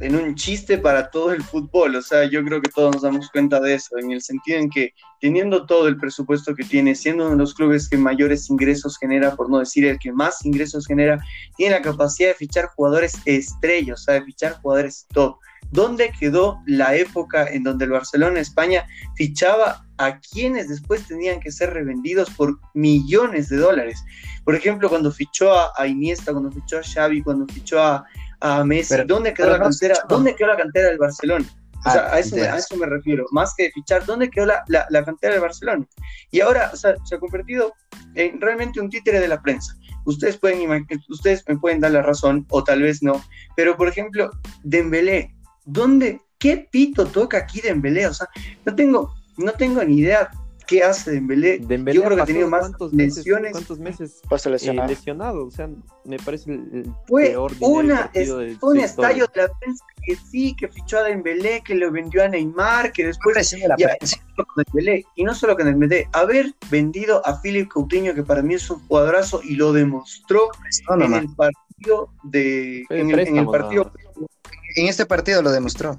en 0.00 0.14
un 0.14 0.34
chiste 0.34 0.78
para 0.78 1.10
todo 1.10 1.32
el 1.32 1.42
fútbol, 1.42 1.96
o 1.96 2.02
sea, 2.02 2.24
yo 2.24 2.44
creo 2.44 2.60
que 2.60 2.70
todos 2.70 2.94
nos 2.94 3.02
damos 3.02 3.30
cuenta 3.30 3.58
de 3.60 3.74
eso, 3.74 3.98
en 3.98 4.12
el 4.12 4.22
sentido 4.22 4.58
en 4.58 4.70
que 4.70 4.94
teniendo 5.20 5.66
todo 5.66 5.88
el 5.88 5.96
presupuesto 5.96 6.54
que 6.54 6.64
tiene, 6.64 6.94
siendo 6.94 7.24
uno 7.24 7.32
de 7.32 7.38
los 7.38 7.54
clubes 7.54 7.88
que 7.88 7.96
mayores 7.96 8.48
ingresos 8.48 8.96
genera, 8.98 9.34
por 9.34 9.50
no 9.50 9.58
decir 9.58 9.84
el 9.86 9.98
que 9.98 10.12
más 10.12 10.44
ingresos 10.44 10.86
genera, 10.86 11.20
tiene 11.56 11.74
la 11.74 11.82
capacidad 11.82 12.28
de 12.28 12.34
fichar 12.34 12.68
jugadores 12.76 13.14
estrellas, 13.24 14.00
o 14.00 14.04
sea, 14.04 14.14
de 14.14 14.24
fichar 14.24 14.60
jugadores 14.60 15.06
top. 15.12 15.36
¿Dónde 15.70 16.12
quedó 16.18 16.62
la 16.66 16.94
época 16.94 17.46
en 17.46 17.64
donde 17.64 17.84
el 17.84 17.90
Barcelona 17.90 18.40
España 18.40 18.86
fichaba 19.16 19.84
a 19.98 20.18
quienes 20.20 20.68
después 20.68 21.06
tenían 21.06 21.40
que 21.40 21.50
ser 21.50 21.74
revendidos 21.74 22.30
por 22.30 22.58
millones 22.72 23.48
de 23.48 23.56
dólares? 23.56 24.02
Por 24.44 24.54
ejemplo, 24.54 24.88
cuando 24.88 25.10
fichó 25.10 25.52
a, 25.52 25.72
a 25.76 25.86
Iniesta, 25.86 26.32
cuando 26.32 26.52
fichó 26.52 26.78
a 26.78 26.82
Xavi, 26.82 27.22
cuando 27.22 27.46
fichó 27.52 27.82
a, 27.82 28.06
a 28.40 28.64
Messi, 28.64 28.94
Pero- 28.94 29.04
¿dónde 29.06 29.34
quedó 29.34 29.50
la 29.50 29.58
cantera? 29.58 29.96
¿Dónde 30.08 30.34
quedó 30.36 30.48
la 30.48 30.56
cantera 30.56 30.88
del 30.88 30.98
Barcelona? 30.98 31.44
O 31.86 31.90
sea, 31.90 32.08
Ah, 32.08 32.14
a 32.14 32.18
eso, 32.18 32.34
me, 32.34 32.42
a 32.42 32.56
eso 32.56 32.76
me 32.76 32.86
refiero, 32.86 33.24
más 33.30 33.54
que 33.56 33.64
de 33.64 33.70
fichar, 33.70 34.04
¿dónde 34.04 34.28
quedó 34.30 34.46
la, 34.46 34.64
la, 34.66 34.84
la 34.90 35.04
cantera 35.04 35.34
del 35.34 35.42
Barcelona? 35.42 35.86
Y 36.32 36.40
ahora 36.40 36.70
o 36.72 36.76
sea, 36.76 36.94
se 37.04 37.14
ha 37.14 37.18
convertido 37.20 37.72
en 38.16 38.40
realmente 38.40 38.80
un 38.80 38.90
títere 38.90 39.20
de 39.20 39.28
la 39.28 39.40
prensa. 39.40 39.76
Ustedes 40.04 40.38
pueden, 40.38 40.86
ustedes 41.08 41.44
me 41.46 41.56
pueden 41.56 41.80
dar 41.80 41.92
la 41.92 42.02
razón, 42.02 42.46
o 42.50 42.64
tal 42.64 42.82
vez 42.82 43.00
no, 43.02 43.22
pero 43.54 43.76
por 43.76 43.86
ejemplo, 43.88 44.30
Dembélé, 44.64 45.34
¿dónde, 45.66 46.20
qué 46.38 46.68
pito 46.70 47.06
toca 47.06 47.38
aquí 47.38 47.60
Dembélé? 47.60 48.06
O 48.08 48.14
sea, 48.14 48.26
no 48.64 48.74
tengo, 48.74 49.14
no 49.36 49.52
tengo 49.52 49.84
ni 49.84 49.98
idea 50.00 50.30
qué 50.68 50.84
hace 50.84 51.10
Dembélé. 51.12 51.58
Dembélé 51.58 51.96
Yo 51.96 52.04
creo 52.04 52.16
que 52.16 52.22
ha 52.22 52.26
tenido 52.26 52.48
más 52.48 52.60
cuántos 52.60 52.92
meses, 52.92 53.16
lesiones. 53.18 53.52
cuántos 53.52 53.78
meses 53.78 54.20
Pasa 54.28 54.48
eh, 54.48 54.52
lesionado. 54.52 54.88
lesionado, 54.88 55.46
o 55.46 55.50
sea, 55.50 55.68
me 56.04 56.16
parece 56.18 56.52
el, 56.52 56.92
Fue 57.08 57.28
peor 57.30 57.52
una, 57.60 58.10
de 58.14 58.56
fue 58.60 58.74
un 58.74 58.80
estallo 58.80 59.26
de 59.34 59.42
la 59.42 59.48
prensa 59.58 59.84
que 60.04 60.14
sí, 60.16 60.54
que 60.54 60.68
fichó 60.68 60.98
a 60.98 61.02
Dembélé, 61.04 61.62
que 61.64 61.74
lo 61.74 61.90
vendió 61.90 62.22
a 62.22 62.28
Neymar, 62.28 62.92
que 62.92 63.06
después 63.06 63.50
de 63.50 63.66
la 63.66 63.76
Ya. 63.76 63.96
prensa. 63.98 64.18
con 64.36 64.46
Dembélé, 64.64 65.04
y 65.16 65.24
no 65.24 65.34
solo 65.34 65.56
con 65.56 65.64
Dembélé, 65.66 66.08
haber 66.12 66.54
vendido 66.70 67.26
a 67.26 67.40
Philip 67.42 67.68
Coutinho, 67.68 68.14
que 68.14 68.22
para 68.22 68.42
mí 68.42 68.54
es 68.54 68.70
un 68.70 68.78
jugadorazo 68.86 69.40
y 69.42 69.56
lo 69.56 69.72
demostró 69.72 70.50
No, 70.88 71.04
en 71.04 71.14
el 71.14 71.34
partido 71.34 72.10
de 72.24 72.80
en 72.80 72.84
el, 72.90 73.00
en 73.00 73.08
el 73.08 73.14
préstamo, 73.14 73.50
partido 73.52 73.92
En 74.76 74.86
este 74.86 75.06
partido 75.06 75.42
lo 75.42 75.50
demostró. 75.50 75.98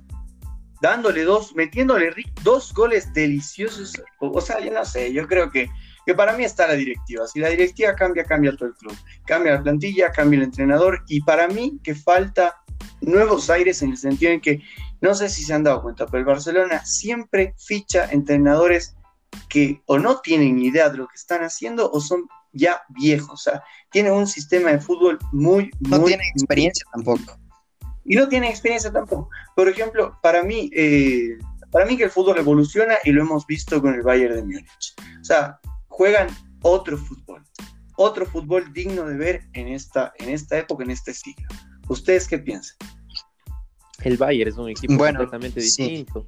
Dándole 0.81 1.23
dos, 1.23 1.55
metiéndole 1.55 2.13
dos 2.43 2.73
goles 2.73 3.13
deliciosos. 3.13 3.93
O, 4.19 4.41
sea, 4.41 4.59
yo 4.59 4.71
no 4.71 4.85
sé, 4.85 5.11
yo 5.13 5.27
creo 5.27 5.51
que, 5.51 5.69
que 6.05 6.13
para 6.13 6.33
mí 6.33 6.43
está 6.43 6.67
la 6.67 6.73
directiva. 6.73 7.27
Si 7.27 7.39
la 7.39 7.49
directiva 7.49 7.95
cambia, 7.95 8.23
cambia 8.23 8.55
todo 8.55 8.69
el 8.69 8.75
club. 8.75 8.95
Cambia 9.25 9.53
la 9.53 9.63
plantilla, 9.63 10.11
cambia 10.11 10.37
el 10.37 10.43
entrenador. 10.43 11.03
Y 11.07 11.21
para 11.21 11.47
mí 11.47 11.79
que 11.83 11.95
falta 11.95 12.55
nuevos 13.01 13.49
aires 13.49 13.81
en 13.81 13.91
el 13.91 13.97
sentido 13.97 14.31
en 14.31 14.41
que, 14.41 14.61
no 15.01 15.13
sé 15.13 15.29
si 15.29 15.43
se 15.43 15.53
han 15.53 15.63
dado 15.63 15.81
cuenta, 15.81 16.05
pero 16.05 16.19
el 16.19 16.25
Barcelona 16.25 16.85
siempre 16.85 17.53
ficha 17.57 18.09
entrenadores 18.11 18.95
que 19.47 19.81
o 19.85 19.99
no 19.99 20.19
tienen 20.19 20.55
ni 20.57 20.67
idea 20.67 20.89
de 20.89 20.97
lo 20.97 21.07
que 21.07 21.15
están 21.15 21.43
haciendo 21.43 21.89
o 21.91 22.01
son 22.01 22.27
ya 22.53 22.81
viejos. 22.89 23.31
O 23.31 23.37
sea, 23.37 23.63
tienen 23.91 24.13
un 24.13 24.27
sistema 24.27 24.71
de 24.71 24.79
fútbol 24.79 25.19
muy, 25.31 25.71
No 25.79 25.99
muy, 25.99 26.09
tiene 26.09 26.23
experiencia 26.35 26.85
tampoco. 26.91 27.37
Y 28.09 28.15
no 28.15 28.27
tienen 28.27 28.49
experiencia 28.49 28.91
tampoco. 28.91 29.29
Por 29.55 29.69
ejemplo, 29.69 30.17
para 30.23 30.41
mí, 30.43 30.69
eh, 30.73 31.37
para 31.71 31.85
mí 31.85 31.95
que 31.95 32.05
el 32.05 32.09
fútbol 32.09 32.39
evoluciona 32.39 32.95
y 33.03 33.11
lo 33.11 33.21
hemos 33.21 33.45
visto 33.45 33.79
con 33.79 33.93
el 33.93 34.01
Bayern 34.01 34.35
de 34.35 34.41
Múnich. 34.41 34.95
O 35.21 35.23
sea, 35.23 35.59
juegan 35.87 36.27
otro 36.63 36.97
fútbol, 36.97 37.43
otro 37.97 38.25
fútbol 38.25 38.73
digno 38.73 39.05
de 39.05 39.15
ver 39.15 39.43
en 39.53 39.67
esta, 39.67 40.11
en 40.17 40.29
esta 40.29 40.57
época, 40.57 40.83
en 40.83 40.89
este 40.89 41.13
siglo. 41.13 41.47
¿Ustedes 41.87 42.27
qué 42.27 42.39
piensan? 42.39 42.75
El 44.03 44.17
Bayern 44.17 44.49
es 44.49 44.57
un 44.57 44.69
equipo 44.69 44.95
Bueno, 44.95 45.19
completamente 45.19 45.61
sí. 45.61 45.83
distinto. 45.83 46.25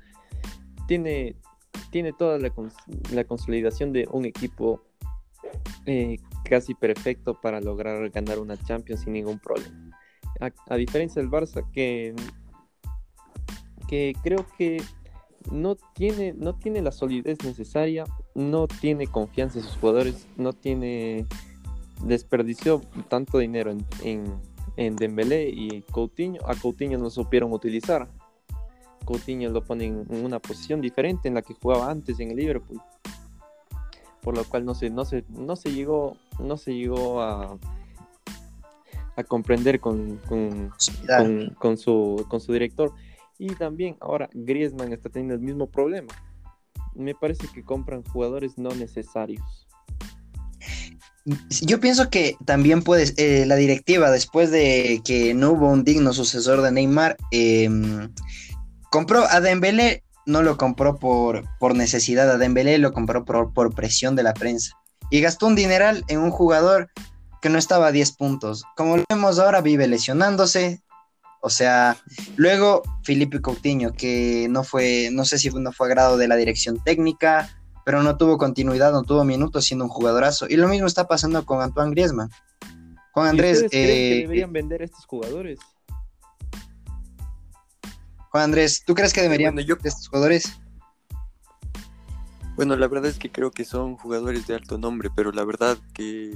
Tiene, 0.88 1.36
tiene 1.90 2.14
toda 2.14 2.38
la, 2.38 2.54
cons- 2.54 2.76
la 3.12 3.24
consolidación 3.24 3.92
de 3.92 4.08
un 4.12 4.26
equipo 4.26 4.84
eh, 5.88 6.18
casi 6.46 6.76
perfecto 6.76 7.42
para 7.42 7.60
lograr 7.60 8.08
ganar 8.12 8.38
una 8.38 8.56
Champions 8.56 9.02
sin 9.02 9.14
ningún 9.14 9.40
problema. 9.40 9.91
A, 10.42 10.76
diferencia 10.76 11.22
del 11.22 11.30
Barça, 11.30 11.64
que, 11.72 12.16
que 13.88 14.16
creo 14.24 14.46
que 14.58 14.82
no 15.52 15.76
tiene, 15.94 16.34
no 16.34 16.56
tiene 16.56 16.82
la 16.82 16.92
solidez 16.92 17.38
necesaria, 17.44 18.06
no 18.34 18.68
tiene 18.68 19.06
confianza 19.06 19.60
en 19.60 19.66
sus 19.66 19.78
jugadores, 19.78 20.28
no 20.38 20.54
tiene 20.54 21.28
desperdició 22.04 22.82
tanto 23.08 23.38
dinero 23.38 23.70
en, 23.72 23.86
en, 24.04 24.42
en 24.78 24.96
Dembélé 24.96 25.50
y 25.50 25.84
Coutinho. 25.92 26.42
A 26.48 26.56
Coutinho 26.56 26.98
no 26.98 27.10
supieron 27.10 27.54
utilizar. 27.54 28.10
Coutinho 29.06 29.50
lo 29.50 29.64
ponen 29.64 30.06
en 30.10 30.26
una 30.26 30.40
posición 30.40 30.82
diferente 30.82 31.28
en 31.28 31.36
la 31.36 31.42
que 31.42 31.54
jugaba 31.54 31.90
antes 31.90 32.20
en 32.20 32.32
el 32.32 32.38
Liverpool. 32.38 32.82
Por 34.22 34.36
lo 34.36 34.44
cual 34.46 34.66
no 34.66 34.74
se, 34.74 34.90
no 34.90 35.06
se, 35.06 35.24
no 35.30 35.56
se 35.56 35.72
llegó, 35.72 36.18
no 36.40 36.58
se 36.58 36.74
llegó 36.74 37.22
a, 37.22 37.58
a 39.22 39.24
comprender 39.24 39.80
con, 39.80 40.18
con, 40.28 40.72
con, 41.08 41.50
con 41.58 41.78
su, 41.78 42.26
con 42.30 42.40
su 42.40 42.54
director. 42.54 42.94
Y 43.40 43.56
también 43.56 43.98
ahora 44.02 44.30
Griezmann 44.34 44.94
está 44.94 45.10
teniendo 45.10 45.34
el 45.34 45.42
mismo 45.42 45.68
problema. 45.68 46.14
Me 46.94 47.16
parece 47.16 47.48
que 47.54 47.64
compran 47.64 48.04
jugadores 48.04 48.58
no 48.58 48.70
necesarios. 48.70 49.68
Yo 51.62 51.80
pienso 51.80 52.10
que 52.10 52.36
también 52.46 52.82
puede, 52.82 53.14
eh, 53.18 53.46
la 53.46 53.56
directiva, 53.56 54.10
después 54.12 54.52
de 54.52 55.02
que 55.06 55.34
no 55.34 55.52
hubo 55.52 55.70
un 55.70 55.84
digno 55.84 56.14
sucesor 56.14 56.62
de 56.62 56.72
Neymar, 56.72 57.16
eh, 57.32 57.70
compró 58.90 59.26
a 59.30 59.40
Dembélé, 59.40 60.04
no 60.26 60.42
lo 60.42 60.58
compró 60.58 60.98
por, 60.98 61.46
por 61.60 61.76
necesidad, 61.76 62.30
a 62.30 62.38
Dembélé 62.38 62.78
lo 62.80 62.92
compró 62.92 63.24
por, 63.24 63.54
por 63.54 63.74
presión 63.74 64.16
de 64.16 64.24
la 64.24 64.34
prensa. 64.34 64.74
Y 65.10 65.22
gastó 65.22 65.48
un 65.48 65.56
dineral 65.56 66.04
en 66.08 66.20
un 66.20 66.32
jugador 66.32 66.90
que 67.42 67.50
no 67.50 67.58
estaba 67.58 67.88
a 67.88 67.92
10 67.92 68.12
puntos. 68.14 68.64
Como 68.76 68.98
lo 68.98 69.04
vemos 69.10 69.40
ahora, 69.40 69.62
vive 69.62 69.88
lesionándose. 69.88 70.82
O 71.42 71.50
sea, 71.50 71.98
luego 72.36 72.84
Felipe 73.04 73.42
Coutinho, 73.42 73.94
que 73.94 74.48
no 74.50 74.64
fue, 74.64 75.10
no 75.12 75.26
sé 75.26 75.40
si 75.40 75.50
no 75.50 75.72
fue 75.72 75.88
agrado 75.88 76.18
de 76.18 76.28
la 76.28 76.36
dirección 76.36 76.80
técnica, 76.84 77.50
pero 77.84 78.04
no 78.04 78.16
tuvo 78.16 78.38
continuidad, 78.38 78.92
no 78.92 79.02
tuvo 79.02 79.24
minutos 79.24 79.66
siendo 79.66 79.86
un 79.86 79.90
jugadorazo. 79.90 80.46
Y 80.48 80.56
lo 80.56 80.68
mismo 80.68 80.86
está 80.86 81.08
pasando 81.08 81.44
con 81.46 81.62
Antoine 81.62 81.92
Griezmann. 81.92 82.30
Juan 83.14 83.26
¿Y 83.26 83.30
Andrés, 83.32 83.58
creen 83.58 83.70
que 83.72 84.18
eh, 84.18 84.22
deberían 84.22 84.54
vender 84.54 84.82
a 84.84 84.86
estos 84.86 85.06
jugadores? 85.08 85.60
Juan 88.30 88.44
Andrés, 88.46 88.84
¿tú 88.86 88.94
crees 88.94 89.12
que 89.12 89.22
deberían 89.22 89.56
Bueno, 89.56 89.68
yo- 89.68 89.76
de 89.76 89.90
estos 89.90 90.08
jugadores? 90.08 90.54
Bueno, 92.56 92.76
la 92.76 92.88
verdad 92.88 93.10
es 93.10 93.18
que 93.18 93.32
creo 93.32 93.50
que 93.52 93.66
son 93.66 93.98
jugadores 93.98 94.46
de 94.46 94.56
alto 94.56 94.78
nombre, 94.78 95.10
pero 95.16 95.32
la 95.32 95.44
verdad 95.44 95.78
que 95.94 96.32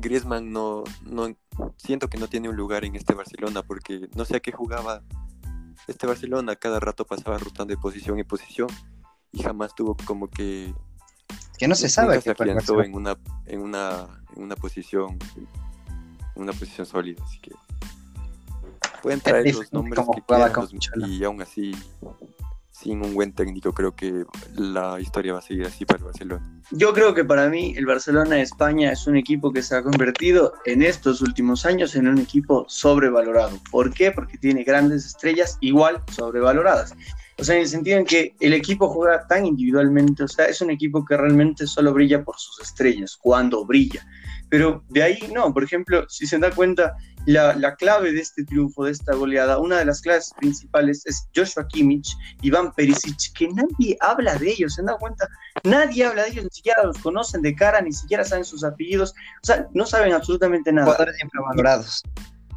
Griezmann 0.00 0.52
no, 0.52 0.84
no 1.02 1.28
siento 1.76 2.08
que 2.08 2.18
no 2.18 2.28
tiene 2.28 2.48
un 2.48 2.56
lugar 2.56 2.84
en 2.84 2.94
este 2.96 3.14
Barcelona 3.14 3.62
porque 3.62 4.08
no 4.14 4.24
sé 4.24 4.36
a 4.36 4.40
qué 4.40 4.52
jugaba 4.52 5.02
este 5.88 6.06
Barcelona, 6.06 6.56
cada 6.56 6.78
rato 6.80 7.04
pasaba 7.04 7.38
rotando 7.38 7.74
de 7.74 7.80
posición 7.80 8.18
en 8.18 8.26
posición 8.26 8.68
y 9.32 9.42
jamás 9.42 9.74
tuvo 9.74 9.96
como 10.04 10.28
que 10.28 10.74
Que 11.58 11.68
no 11.68 11.74
se 11.74 11.88
sabe. 11.88 12.20
se 12.20 12.34
fue 12.34 12.46
el 12.46 12.52
afianzó 12.52 12.82
en 12.82 12.94
una 12.94 13.16
en 13.46 13.60
una 13.62 14.22
en 14.36 14.42
una 14.42 14.56
posición 14.56 15.18
en 16.36 16.42
una 16.42 16.52
posición 16.52 16.86
sólida, 16.86 17.22
así 17.24 17.38
que 17.40 17.50
pueden 19.02 19.20
traer 19.20 19.54
los 19.54 19.72
nombres 19.72 19.98
que 20.14 20.22
quieran 20.22 20.52
los- 20.54 21.08
y 21.10 21.24
aún 21.24 21.40
así 21.42 21.72
sin 22.80 23.04
un 23.04 23.14
buen 23.14 23.32
técnico 23.32 23.72
creo 23.72 23.94
que 23.94 24.24
la 24.56 24.98
historia 25.00 25.34
va 25.34 25.40
a 25.40 25.42
seguir 25.42 25.66
así 25.66 25.84
para 25.84 25.98
el 25.98 26.04
Barcelona. 26.04 26.60
Yo 26.70 26.92
creo 26.92 27.14
que 27.14 27.24
para 27.24 27.48
mí 27.48 27.74
el 27.76 27.86
Barcelona 27.86 28.36
de 28.36 28.42
España 28.42 28.92
es 28.92 29.06
un 29.06 29.16
equipo 29.16 29.52
que 29.52 29.62
se 29.62 29.76
ha 29.76 29.82
convertido 29.82 30.54
en 30.64 30.82
estos 30.82 31.20
últimos 31.20 31.66
años 31.66 31.94
en 31.94 32.08
un 32.08 32.18
equipo 32.18 32.64
sobrevalorado. 32.68 33.58
¿Por 33.70 33.92
qué? 33.92 34.12
Porque 34.12 34.38
tiene 34.38 34.64
grandes 34.64 35.04
estrellas 35.04 35.58
igual 35.60 36.02
sobrevaloradas. 36.10 36.94
O 37.38 37.44
sea, 37.44 37.56
en 37.56 37.62
el 37.62 37.68
sentido 37.68 37.98
en 37.98 38.04
que 38.04 38.34
el 38.40 38.52
equipo 38.52 38.88
juega 38.88 39.26
tan 39.26 39.46
individualmente, 39.46 40.24
o 40.24 40.28
sea, 40.28 40.44
es 40.46 40.60
un 40.60 40.70
equipo 40.70 41.04
que 41.04 41.16
realmente 41.16 41.66
solo 41.66 41.92
brilla 41.92 42.22
por 42.22 42.36
sus 42.38 42.60
estrellas, 42.60 43.18
cuando 43.20 43.64
brilla. 43.64 44.06
Pero 44.50 44.84
de 44.88 45.02
ahí 45.02 45.30
no. 45.32 45.54
Por 45.54 45.64
ejemplo, 45.64 46.04
si 46.08 46.26
se 46.26 46.38
da 46.38 46.50
cuenta, 46.50 46.94
la, 47.26 47.54
la, 47.54 47.76
clave 47.76 48.12
de 48.12 48.20
este 48.20 48.44
triunfo, 48.44 48.84
de 48.84 48.92
esta 48.92 49.14
goleada, 49.14 49.58
una 49.58 49.78
de 49.78 49.84
las 49.84 50.00
claves 50.02 50.32
principales 50.38 51.06
es 51.06 51.28
Joshua 51.34 51.66
Kimmich, 51.68 52.08
Iván 52.42 52.72
Perisic, 52.72 53.32
que 53.36 53.48
nadie 53.48 53.96
habla 54.00 54.34
de 54.34 54.50
ellos, 54.50 54.74
¿se 54.74 54.82
dan 54.82 54.96
cuenta? 54.98 55.28
Nadie 55.64 56.04
habla 56.04 56.24
de 56.24 56.30
ellos, 56.30 56.44
ni 56.44 56.50
siquiera 56.50 56.82
los 56.82 56.98
conocen 56.98 57.42
de 57.42 57.54
cara, 57.54 57.80
ni 57.80 57.92
siquiera 57.92 58.24
saben 58.24 58.44
sus 58.44 58.64
apellidos, 58.64 59.14
o 59.42 59.46
sea, 59.46 59.68
no 59.72 59.86
saben 59.86 60.12
absolutamente 60.12 60.72
nada. 60.72 60.86
Jugadores 60.86 61.16
infravalorados. 61.22 62.02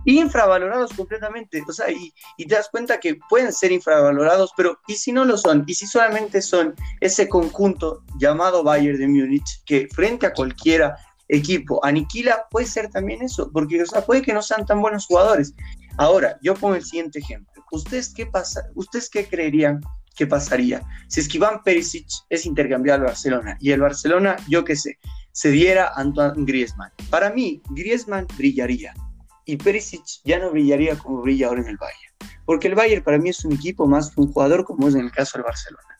Infravalorados 0.05 0.91
completamente, 0.93 1.63
o 1.65 1.71
sea, 1.71 1.89
y, 1.89 2.13
y 2.37 2.45
te 2.45 2.55
das 2.55 2.67
cuenta 2.69 2.99
que 2.99 3.17
pueden 3.29 3.53
ser 3.53 3.71
infravalorados, 3.71 4.51
pero 4.57 4.79
¿y 4.87 4.95
si 4.95 5.13
no 5.13 5.23
lo 5.23 5.37
son? 5.37 5.63
¿Y 5.65 5.75
si 5.75 5.87
solamente 5.87 6.41
son 6.41 6.75
ese 6.99 7.29
conjunto 7.29 8.03
llamado 8.17 8.63
Bayern 8.63 8.97
de 8.97 9.07
Múnich, 9.07 9.63
que 9.65 9.87
frente 9.93 10.25
a 10.25 10.33
cualquiera 10.33 10.97
equipo 11.33 11.83
aniquila, 11.83 12.47
puede 12.49 12.65
ser 12.65 12.89
también 12.89 13.21
eso, 13.21 13.49
porque 13.51 13.81
o 13.81 13.85
sea, 13.85 14.05
puede 14.05 14.21
que 14.21 14.33
no 14.33 14.41
sean 14.41 14.65
tan 14.65 14.81
buenos 14.81 15.05
jugadores. 15.05 15.53
Ahora, 15.97 16.37
yo 16.41 16.53
pongo 16.53 16.75
el 16.75 16.83
siguiente 16.83 17.19
ejemplo. 17.19 17.63
¿Ustedes 17.71 18.13
qué 18.13 18.25
pasa? 18.25 18.63
¿Ustedes 18.75 19.09
qué 19.09 19.25
creerían 19.25 19.81
que 20.15 20.27
pasaría 20.27 20.83
si 21.07 21.21
es 21.21 21.27
que 21.27 21.37
Iván 21.37 21.63
Perisic 21.63 22.05
es 22.29 22.45
intercambiado 22.45 23.01
al 23.01 23.07
Barcelona 23.07 23.57
y 23.59 23.71
el 23.71 23.81
Barcelona, 23.81 24.35
yo 24.47 24.63
qué 24.63 24.75
sé, 24.75 24.99
se 25.31 25.49
diera 25.49 25.87
a 25.87 26.01
Antoine 26.01 26.45
Griezmann? 26.45 26.91
Para 27.09 27.31
mí, 27.31 27.61
Griezmann 27.71 28.27
brillaría 28.37 28.93
y 29.45 29.57
Perisic 29.57 30.03
ya 30.23 30.39
no 30.39 30.51
brillaría 30.51 30.97
como 30.97 31.21
brilla 31.21 31.47
ahora 31.47 31.61
en 31.61 31.67
el 31.67 31.77
Bayern, 31.77 32.37
porque 32.45 32.67
el 32.67 32.75
Bayern 32.75 33.03
para 33.03 33.17
mí 33.17 33.29
es 33.29 33.43
un 33.43 33.53
equipo 33.53 33.87
más 33.87 34.11
que 34.11 34.21
un 34.21 34.31
jugador 34.31 34.63
como 34.65 34.87
es 34.87 34.95
en 34.95 35.01
el 35.01 35.11
caso 35.11 35.37
del 35.37 35.45
Barcelona. 35.45 35.97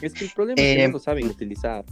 Es 0.00 0.12
que 0.14 0.24
el 0.24 0.30
problema 0.30 0.60
es 0.60 0.76
que 0.76 0.86
no 0.86 0.92
lo 0.92 0.98
saben 0.98 1.26
utilizar. 1.26 1.84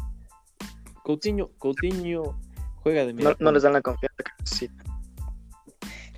Coutinho, 1.11 1.51
Coutinho 1.59 2.39
juega 2.85 3.05
de 3.05 3.13
no, 3.13 3.35
no, 3.41 3.51
les 3.51 3.65
dan 3.65 3.73
la 3.73 3.83
confianza 3.83 4.17
que 4.19 4.31
necesitan. 4.39 4.87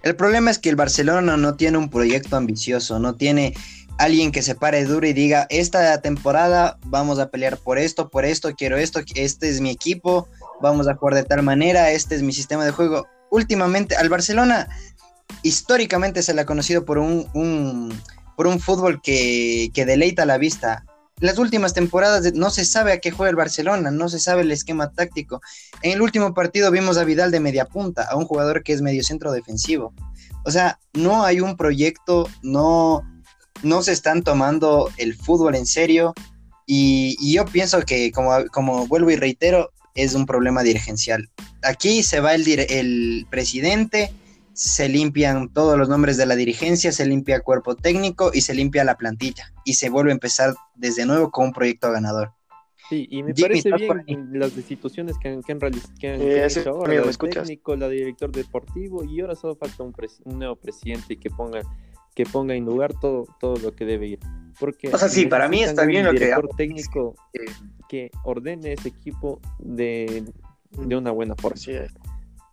El 0.03 0.17
problema 0.17 0.51
es 0.51 0.59
que 0.59 0.69
el 0.69 0.77
Barcelona 0.77 1.39
no 1.39 1.55
tiene 1.55 1.79
un 1.79 1.89
proyecto 1.89 2.37
ambicioso, 2.37 2.99
no 2.99 3.15
tiene 3.15 3.55
alguien 3.99 4.33
que 4.33 4.43
se 4.43 4.55
pare 4.55 4.85
duro 4.85 5.07
y 5.07 5.15
diga, 5.15 5.47
esta 5.49 6.03
temporada 6.03 6.79
vamos 6.85 7.19
a 7.21 7.31
pelear 7.31 7.57
por 7.57 7.79
esto, 7.79 8.11
por 8.11 8.27
esto, 8.27 8.53
quiero 8.55 8.77
esto, 8.77 9.01
este 9.15 9.49
es 9.49 9.63
mi 9.63 9.71
equipo, 9.71 10.29
vamos 10.61 10.89
a 10.89 10.95
jugar 10.97 11.15
de 11.15 11.25
tal 11.25 11.43
manera, 11.43 11.91
este 11.91 12.15
es 12.15 12.23
mi 12.23 12.35
sistema 12.35 12.65
de 12.65 12.73
juego. 12.73 13.07
Últimamente, 13.31 13.97
al 13.97 14.11
Barcelona 14.11 14.69
históricamente 15.43 16.23
se 16.23 16.35
le 16.35 16.43
ha 16.43 16.47
conocido 16.47 16.85
por 16.85 16.99
un, 16.99 17.29
un 17.33 17.99
por 18.37 18.47
un 18.47 18.61
fútbol 18.61 19.01
que, 19.01 19.71
que 19.73 19.87
deleita 19.87 20.27
la 20.27 20.37
vista 20.37 20.85
las 21.23 21.39
últimas 21.39 21.73
temporadas 21.73 22.35
no 22.35 22.51
se 22.51 22.65
sabe 22.65 22.93
a 22.93 22.99
qué 22.99 23.13
juega 23.13 23.31
el 23.31 23.37
Barcelona, 23.37 23.93
no 23.93 24.09
se 24.09 24.19
sabe 24.19 24.43
el 24.43 24.51
esquema 24.51 24.91
táctico. 24.91 25.41
En 25.81 25.93
el 25.93 26.03
último 26.03 26.35
partido 26.35 26.73
vimos 26.73 26.99
a 26.99 27.05
Vidal 27.05 27.31
de 27.31 27.39
media 27.39 27.65
punta, 27.65 28.03
a 28.03 28.17
un 28.17 28.25
jugador 28.25 28.65
que 28.65 28.73
es 28.73 28.83
medio 28.83 29.05
centro 29.05 29.31
defensivo. 29.31 29.95
O 30.45 30.51
sea, 30.51 30.81
no 30.93 31.25
hay 31.25 31.41
un 31.41 31.57
proyecto, 31.57 32.29
no, 32.43 33.03
no 33.63 33.83
se 33.83 33.93
están 33.93 34.25
tomando 34.25 34.91
el 34.97 35.15
fútbol 35.15 35.55
en 35.55 35.65
serio. 35.65 36.13
Y, 36.67 37.17
y 37.21 37.35
yo 37.35 37.45
pienso 37.45 37.83
que, 37.83 38.11
como, 38.11 38.45
como 38.49 38.89
vuelvo 38.89 39.13
y 39.13 39.17
reitero, 39.17 39.71
es 39.95 40.15
un 40.15 40.27
problema 40.27 40.65
dirigencial. 40.65 41.31
Aquí 41.63 42.03
se 42.03 42.19
va 42.19 42.35
el, 42.35 42.49
el 42.49 43.29
presidente, 43.31 44.13
se 44.55 44.89
limpian 44.89 45.53
todos 45.53 45.79
los 45.79 45.89
nombres 45.89 46.17
de 46.17 46.27
la 46.27 46.37
dirigencia, 46.37 46.93
se 46.93 47.07
limpia 47.07 47.37
el 47.37 47.43
cuerpo 47.43 47.75
técnico 47.75 48.31
y 48.33 48.43
se 48.43 48.55
limpia 48.55 48.85
la 48.85 48.97
plantilla 48.97 49.53
y 49.65 49.75
se 49.75 49.91
vuelve 49.91 50.11
a 50.11 50.15
empezar 50.15 50.55
desde 50.75 51.07
nuevo 51.07 51.31
con 51.31 51.47
un 51.47 51.53
proyecto 51.53 51.91
ganador. 51.91 52.33
Sí, 52.89 53.07
y 53.11 53.23
me 53.23 53.33
parece 53.33 53.71
bien 54.07 54.29
las 54.35 54.55
destituciones 54.55 55.17
que 55.19 55.29
han, 55.29 55.43
que 55.43 55.53
han, 55.53 55.59
que 55.99 56.09
han 56.09 56.21
eh, 56.21 56.45
hecho 56.45 56.69
ahora, 56.69 56.95
el 56.95 57.19
técnico, 57.19 57.77
la 57.77 57.89
director 57.89 58.31
deportivo 58.31 59.05
y 59.05 59.21
ahora 59.21 59.35
solo 59.35 59.57
falta 59.57 59.83
un, 59.83 59.95
un 60.25 60.39
nuevo 60.39 60.57
presidente 60.57 61.17
que 61.17 61.31
ponga 61.31 61.63
que 62.15 62.27
ponga 62.27 62.55
en 62.55 62.65
lugar 62.67 62.93
todo, 63.01 63.27
todo 63.41 63.57
lo 63.57 63.75
que 63.75 63.85
debe 63.87 64.07
ir. 64.09 64.19
Porque 64.61 64.89
o 64.89 64.99
sea, 64.99 65.09
sí, 65.09 65.27
para 65.27 65.49
mí 65.49 65.63
está 65.63 65.87
bien 65.87 66.05
lo 66.05 66.13
que... 66.13 66.27
director 66.27 66.49
técnico 66.57 67.15
que 67.89 68.11
ordene 68.25 68.75
ese 68.75 68.89
equipo 68.89 69.41
de, 69.59 70.25
de 70.73 70.97
una 70.97 71.11
buena 71.11 71.35
forma. 71.37 71.57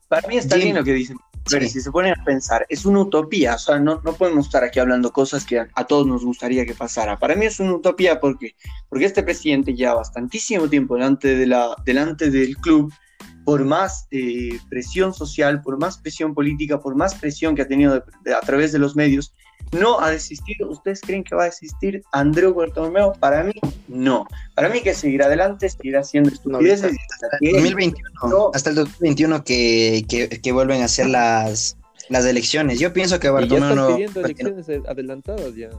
Para 0.07 0.27
mí 0.27 0.37
está 0.37 0.55
bien 0.55 0.75
lo 0.75 0.83
que 0.83 0.93
dicen. 0.93 1.17
Pero 1.49 1.67
si 1.67 1.81
se 1.81 1.91
ponen 1.91 2.13
a 2.19 2.23
pensar, 2.23 2.65
es 2.69 2.85
una 2.85 3.01
utopía, 3.01 3.55
o 3.55 3.59
sea, 3.59 3.79
no, 3.79 4.01
no 4.03 4.13
podemos 4.13 4.45
estar 4.45 4.63
aquí 4.63 4.79
hablando 4.79 5.11
cosas 5.11 5.45
que 5.45 5.59
a, 5.59 5.83
todos 5.85 6.05
nos 6.07 6.23
gustaría 6.23 6.65
que 6.65 6.73
pasara. 6.73 7.17
Para 7.17 7.35
mí 7.35 7.45
es 7.45 7.59
una 7.59 7.75
utopía 7.75 8.19
porque, 8.19 8.55
porque 8.87 9.05
este 9.05 9.23
presidente 9.23 9.73
lleva 9.73 9.95
bastantísimo 9.95 10.69
tiempo 10.69 10.95
delante, 10.95 11.35
de 11.35 11.47
la, 11.47 11.75
delante 11.85 12.29
del 12.29 12.57
club, 12.57 12.93
por 13.43 13.65
más 13.65 14.07
eh, 14.11 14.59
presión 14.69 15.13
social, 15.13 15.61
por 15.61 15.79
más 15.79 15.97
presión 15.97 16.33
política, 16.33 16.79
por 16.79 16.95
más 16.95 17.15
presión 17.15 17.55
que 17.55 17.63
ha 17.63 17.67
tenido 17.67 17.95
a 17.95 18.41
través 18.41 18.71
de 18.71 18.79
los 18.79 18.95
medios, 18.95 19.33
no 19.71 19.99
ha 19.99 20.11
desistido. 20.11 20.69
¿Ustedes 20.69 21.01
creen 21.01 21.23
que 21.23 21.35
va 21.35 21.43
a 21.43 21.45
desistir 21.45 22.03
Andreu 22.11 22.53
Bartolomeo? 22.53 23.13
Para 23.13 23.43
mí, 23.43 23.53
no. 23.87 24.25
Para 24.55 24.69
mí 24.69 24.81
que 24.81 24.93
seguirá 24.93 25.25
adelante, 25.27 25.69
seguirá 25.69 26.01
haciendo 26.01 26.29
estupideces. 26.29 26.95
hasta, 27.13 27.37
el 27.41 27.53
2021, 27.53 28.51
hasta 28.53 28.69
el 28.69 28.75
2021 28.75 29.43
que, 29.43 30.05
que, 30.07 30.29
que, 30.29 30.51
vuelven 30.51 30.81
a 30.81 30.85
hacer 30.85 31.07
las, 31.07 31.77
las 32.09 32.25
elecciones. 32.25 32.79
Yo 32.79 32.93
pienso 32.93 33.19
que 33.19 33.29
Bartolomeo 33.29 33.75
no... 33.75 33.95
pidiendo 33.95 34.21
elecciones 34.21 34.67
adelantadas 34.87 35.55
ya. 35.55 35.69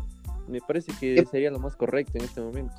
Me 0.48 0.60
parece 0.60 0.92
que 0.98 1.24
sería 1.30 1.50
lo 1.50 1.58
más 1.58 1.76
correcto 1.76 2.18
en 2.18 2.24
este 2.24 2.40
momento. 2.40 2.74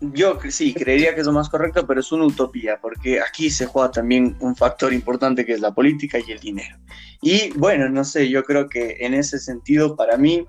Yo 0.00 0.38
sí, 0.48 0.74
creería 0.74 1.14
que 1.14 1.22
es 1.22 1.26
lo 1.26 1.32
más 1.32 1.48
correcto, 1.48 1.84
pero 1.86 2.00
es 2.00 2.12
una 2.12 2.24
utopía, 2.24 2.78
porque 2.80 3.20
aquí 3.20 3.50
se 3.50 3.66
juega 3.66 3.90
también 3.90 4.36
un 4.40 4.54
factor 4.54 4.92
importante 4.92 5.44
que 5.44 5.54
es 5.54 5.60
la 5.60 5.74
política 5.74 6.18
y 6.24 6.30
el 6.30 6.38
dinero. 6.38 6.78
Y 7.20 7.50
bueno, 7.58 7.88
no 7.88 8.04
sé, 8.04 8.28
yo 8.28 8.44
creo 8.44 8.68
que 8.68 8.98
en 9.00 9.14
ese 9.14 9.40
sentido, 9.40 9.96
para 9.96 10.16
mí, 10.16 10.46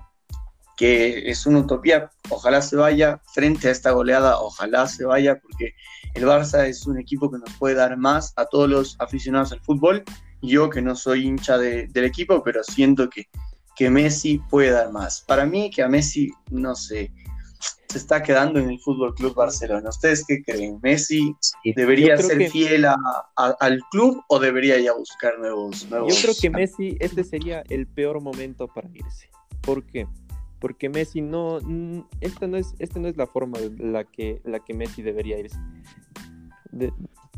que 0.76 1.28
es 1.28 1.46
una 1.46 1.58
utopía, 1.58 2.10
ojalá 2.28 2.62
se 2.62 2.76
vaya 2.76 3.20
frente 3.34 3.68
a 3.68 3.72
esta 3.72 3.90
goleada, 3.90 4.40
ojalá 4.40 4.86
se 4.86 5.04
vaya, 5.04 5.40
porque 5.40 5.74
el 6.14 6.24
Barça 6.24 6.66
es 6.66 6.86
un 6.86 6.98
equipo 6.98 7.30
que 7.30 7.38
nos 7.38 7.52
puede 7.54 7.74
dar 7.74 7.96
más 7.96 8.32
a 8.36 8.46
todos 8.46 8.70
los 8.70 8.96
aficionados 9.00 9.52
al 9.52 9.60
fútbol. 9.60 10.04
Yo 10.42 10.70
que 10.70 10.80
no 10.80 10.94
soy 10.94 11.26
hincha 11.26 11.58
de, 11.58 11.88
del 11.88 12.04
equipo, 12.04 12.42
pero 12.44 12.62
siento 12.62 13.10
que, 13.10 13.26
que 13.76 13.90
Messi 13.90 14.40
puede 14.48 14.70
dar 14.70 14.92
más. 14.92 15.22
Para 15.22 15.44
mí, 15.44 15.70
que 15.70 15.82
a 15.82 15.88
Messi, 15.88 16.32
no 16.50 16.74
sé, 16.76 17.12
se 17.88 17.98
está 17.98 18.22
quedando 18.22 18.60
en 18.60 18.70
el 18.70 18.78
Fútbol 18.80 19.14
Club 19.14 19.34
Barcelona. 19.34 19.88
¿Ustedes 19.88 20.24
qué 20.26 20.42
creen? 20.42 20.78
¿Messi 20.82 21.34
debería 21.76 22.16
ser 22.16 22.50
fiel 22.50 22.84
a, 22.86 22.96
al 23.36 23.80
club 23.90 24.22
o 24.28 24.38
debería 24.38 24.78
ya 24.78 24.92
buscar 24.92 25.38
nuevos, 25.38 25.88
nuevos, 25.90 26.14
Yo 26.14 26.22
creo 26.22 26.34
que 26.40 26.50
Messi, 26.50 26.96
este 27.00 27.24
sería 27.24 27.62
el 27.68 27.86
peor 27.86 28.20
momento 28.20 28.68
para 28.68 28.88
irse. 28.94 29.28
¿Por 29.60 29.84
qué? 29.84 30.06
Porque 30.60 30.88
Messi 30.88 31.20
no. 31.20 31.58
Esta 32.20 32.46
no 32.46 32.56
es, 32.56 32.74
esta 32.78 33.00
no 33.00 33.08
es 33.08 33.16
la 33.16 33.26
forma 33.26 33.58
en 33.58 33.92
la 33.92 34.04
que, 34.04 34.40
la 34.44 34.60
que 34.60 34.74
Messi 34.74 35.02
debería 35.02 35.38
irse. 35.38 35.58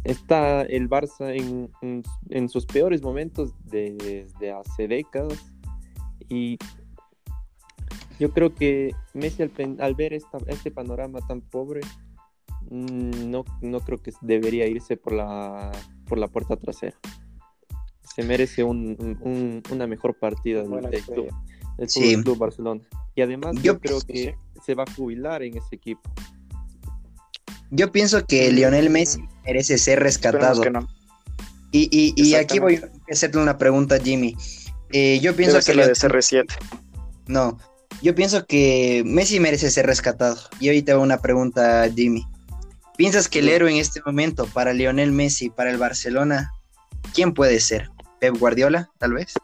está 0.04 0.62
el 0.62 0.88
Barça 0.88 1.34
en, 1.34 1.70
en, 1.80 2.02
en 2.30 2.48
sus 2.48 2.66
peores 2.66 3.02
momentos 3.02 3.54
desde 3.64 4.52
hace 4.52 4.88
décadas. 4.88 5.52
Y 6.28 6.58
yo 8.18 8.32
creo 8.32 8.54
que 8.54 8.94
Messi 9.14 9.42
al, 9.78 9.94
ver 9.94 10.12
esta, 10.12 10.38
este 10.46 10.70
panorama 10.70 11.20
tan 11.26 11.40
pobre, 11.40 11.80
mm, 12.70 13.30
no, 13.30 13.44
no 13.60 13.80
creo 13.80 14.02
que 14.02 14.12
debería 14.20 14.66
irse 14.66 14.96
por 14.96 15.12
la, 15.12 15.72
por 16.06 16.18
la 16.18 16.28
puerta 16.28 16.56
trasera. 16.56 16.96
Se 18.14 18.22
merece 18.22 18.62
un, 18.62 19.62
una 19.70 19.86
mejor 19.86 20.14
partida 20.14 20.62
del, 20.62 20.90
del, 20.90 21.02
club, 21.02 21.32
del 21.78 22.22
club 22.22 22.38
Barcelona. 22.38 22.82
Y 23.14 23.22
además 23.22 23.56
yo, 23.62 23.78
creo 23.78 24.00
que 24.00 24.36
se 24.64 24.74
va 24.74 24.84
a 24.84 24.94
jubilar 24.94 25.42
en 25.42 25.56
ese 25.56 25.76
equipo. 25.76 26.02
Yo 27.70 27.90
pienso 27.90 28.26
que 28.26 28.52
Lionel 28.52 28.90
Messi 28.90 29.24
merece 29.44 29.78
ser 29.78 30.00
rescatado. 30.00 30.62
Y, 31.70 31.88
y, 31.90 32.12
y 32.22 32.34
aquí 32.34 32.58
voy 32.58 32.76
a 32.76 32.90
hacerte 33.10 33.38
una 33.38 33.56
pregunta, 33.56 33.98
Jimmy. 33.98 34.36
Eh, 34.92 35.20
yo 35.20 35.34
pienso 35.34 35.58
que... 35.60 35.74
La 35.74 35.86
de 35.86 35.94
CR7. 35.94 36.44
No, 37.28 37.56
yo 38.00 38.14
pienso 38.14 38.46
que 38.46 39.02
Messi 39.04 39.40
merece 39.40 39.70
ser 39.70 39.86
rescatado. 39.86 40.36
Y 40.60 40.68
hoy 40.70 40.82
te 40.82 40.92
hago 40.92 41.02
una 41.02 41.18
pregunta, 41.18 41.88
Jimmy. 41.94 42.26
¿Piensas 42.96 43.28
que 43.28 43.40
el 43.40 43.48
héroe 43.48 43.70
en 43.70 43.78
este 43.78 44.00
momento 44.04 44.46
para 44.46 44.72
Lionel 44.72 45.12
Messi, 45.12 45.50
para 45.50 45.70
el 45.70 45.78
Barcelona, 45.78 46.52
quién 47.14 47.34
puede 47.34 47.60
ser? 47.60 47.90
¿Pep 48.20 48.36
Guardiola, 48.38 48.90
tal 48.98 49.14
vez? 49.14 49.34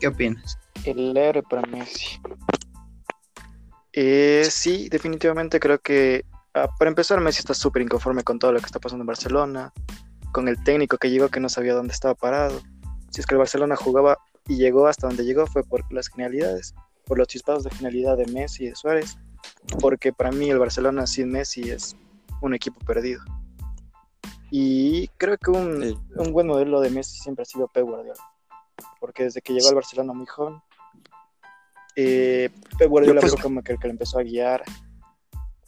¿Qué 0.00 0.08
opinas? 0.08 0.58
El 0.84 1.16
héroe 1.16 1.42
para 1.42 1.62
Messi. 1.68 2.20
Eh, 3.92 4.46
sí, 4.50 4.88
definitivamente 4.88 5.60
creo 5.60 5.78
que 5.78 6.24
ah, 6.54 6.68
para 6.78 6.88
empezar 6.88 7.20
Messi 7.20 7.40
está 7.40 7.54
súper 7.54 7.82
inconforme 7.82 8.24
con 8.24 8.38
todo 8.38 8.52
lo 8.52 8.58
que 8.58 8.66
está 8.66 8.80
pasando 8.80 9.02
en 9.02 9.06
Barcelona, 9.06 9.72
con 10.32 10.48
el 10.48 10.62
técnico 10.64 10.96
que 10.96 11.10
llegó 11.10 11.28
que 11.28 11.40
no 11.40 11.48
sabía 11.48 11.74
dónde 11.74 11.92
estaba 11.92 12.14
parado. 12.14 12.62
Si 13.10 13.20
es 13.20 13.26
que 13.26 13.34
el 13.34 13.38
Barcelona 13.38 13.76
jugaba 13.76 14.18
y 14.48 14.56
llegó 14.56 14.86
hasta 14.86 15.06
donde 15.06 15.24
llegó 15.24 15.46
fue 15.46 15.62
por 15.62 15.84
las 15.92 16.08
genialidades 16.08 16.74
por 17.06 17.18
los 17.18 17.28
chispados 17.28 17.64
de 17.64 17.70
finalidad 17.70 18.16
de 18.16 18.26
Messi 18.26 18.64
y 18.64 18.68
de 18.68 18.74
Suárez, 18.76 19.16
porque 19.80 20.12
para 20.12 20.30
mí 20.30 20.50
el 20.50 20.58
Barcelona 20.58 21.06
sin 21.06 21.30
Messi 21.30 21.70
es 21.70 21.96
un 22.40 22.54
equipo 22.54 22.78
perdido. 22.86 23.22
Y 24.50 25.08
creo 25.16 25.38
que 25.38 25.50
un, 25.50 25.82
Sí. 25.82 25.98
un 26.16 26.32
buen 26.32 26.46
modelo 26.46 26.80
de 26.80 26.90
Messi 26.90 27.18
siempre 27.18 27.42
ha 27.42 27.46
sido 27.46 27.68
Pep 27.68 27.84
Guardiola. 27.84 28.20
Porque 29.00 29.24
desde 29.24 29.40
que 29.40 29.52
llegó 29.52 29.68
al 29.68 29.74
Barcelona 29.74 30.12
muy 30.12 30.26
joven, 30.26 30.60
eh, 31.96 32.50
Pep 32.78 32.88
Guardiola 32.88 33.20
pues- 33.20 33.32
fue 33.32 33.42
como 33.42 33.62
que 33.62 33.72
el 33.72 33.78
que 33.78 33.88
le 33.88 33.92
empezó 33.92 34.18
a 34.18 34.22
guiar 34.22 34.62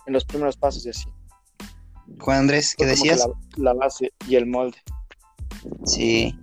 en 0.07 0.12
los 0.12 0.25
primeros 0.25 0.57
pasos 0.57 0.85
y 0.87 0.90
así. 0.90 1.07
Juan 2.20 2.40
Andrés, 2.40 2.75
¿qué 2.77 2.85
Fue 2.85 2.94
como 2.94 3.03
que 3.05 3.11
decías? 3.11 3.29
La, 3.57 3.73
la 3.73 3.75
base 3.75 4.12
y 4.29 4.37
el 4.37 4.47
molde. 4.47 4.77
Sí. 5.87 6.38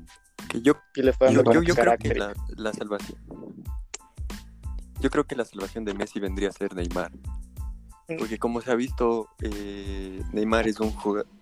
Que 0.50 0.62
yo 0.62 0.74
Y 0.96 1.04
le 1.04 1.14
fue 1.14 1.32
Yo, 1.32 1.44
dando 1.44 1.54
yo- 1.54 1.62
yo 1.62 1.76
creo 1.76 1.98
que 1.98 2.16
la 2.58 2.74
salvación. 2.74 3.20
Yo 5.02 5.10
creo 5.10 5.26
que 5.26 5.36
la 5.36 5.46
salvación 5.46 5.84
de 5.84 5.94
Messi 5.94 6.20
vendría 6.20 6.50
a 6.50 6.52
ser 6.52 6.76
Neymar. 6.76 7.12
Porque 8.20 8.38
como 8.38 8.62
se 8.62 8.72
ha 8.72 8.76
visto, 8.76 9.30
eh, 9.42 10.22
Neymar 10.32 10.68
es 10.68 10.80
un, 10.80 10.94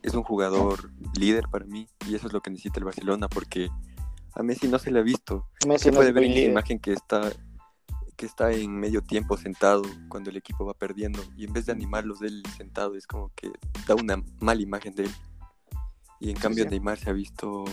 es 0.01 0.13
un 0.13 0.23
jugador 0.23 0.91
líder 1.15 1.45
para 1.51 1.65
mí. 1.65 1.87
Y 2.07 2.15
eso 2.15 2.27
es 2.27 2.33
lo 2.33 2.41
que 2.41 2.51
necesita 2.51 2.79
el 2.79 2.85
Barcelona. 2.85 3.27
Porque 3.27 3.69
a 4.33 4.43
Messi 4.43 4.67
no 4.67 4.79
se 4.79 4.91
le 4.91 4.99
ha 4.99 5.03
visto. 5.03 5.47
Messi 5.67 5.85
Se 5.85 5.91
no 5.91 5.97
puede 5.97 6.11
ver 6.11 6.23
en 6.23 6.33
líder. 6.33 6.51
imagen 6.51 6.79
que 6.79 6.93
está, 6.93 7.31
que 8.15 8.25
está 8.25 8.51
en 8.51 8.79
medio 8.79 9.01
tiempo 9.01 9.35
sentado 9.35 9.81
cuando 10.07 10.29
el 10.29 10.37
equipo 10.37 10.65
va 10.65 10.73
perdiendo. 10.73 11.21
Y 11.35 11.45
en 11.45 11.53
vez 11.53 11.65
de 11.65 11.71
animarlos 11.71 12.19
de 12.19 12.27
él 12.27 12.43
sentado, 12.55 12.95
es 12.95 13.07
como 13.07 13.31
que 13.35 13.51
da 13.87 13.95
una 13.95 14.23
mala 14.39 14.61
imagen 14.61 14.95
de 14.95 15.03
él. 15.03 15.11
Y 16.21 16.31
en 16.31 16.35
cambio 16.37 16.65
sí. 16.65 16.69
Neymar 16.71 16.97
se 16.97 17.09
ha 17.09 17.13
visto 17.13 17.63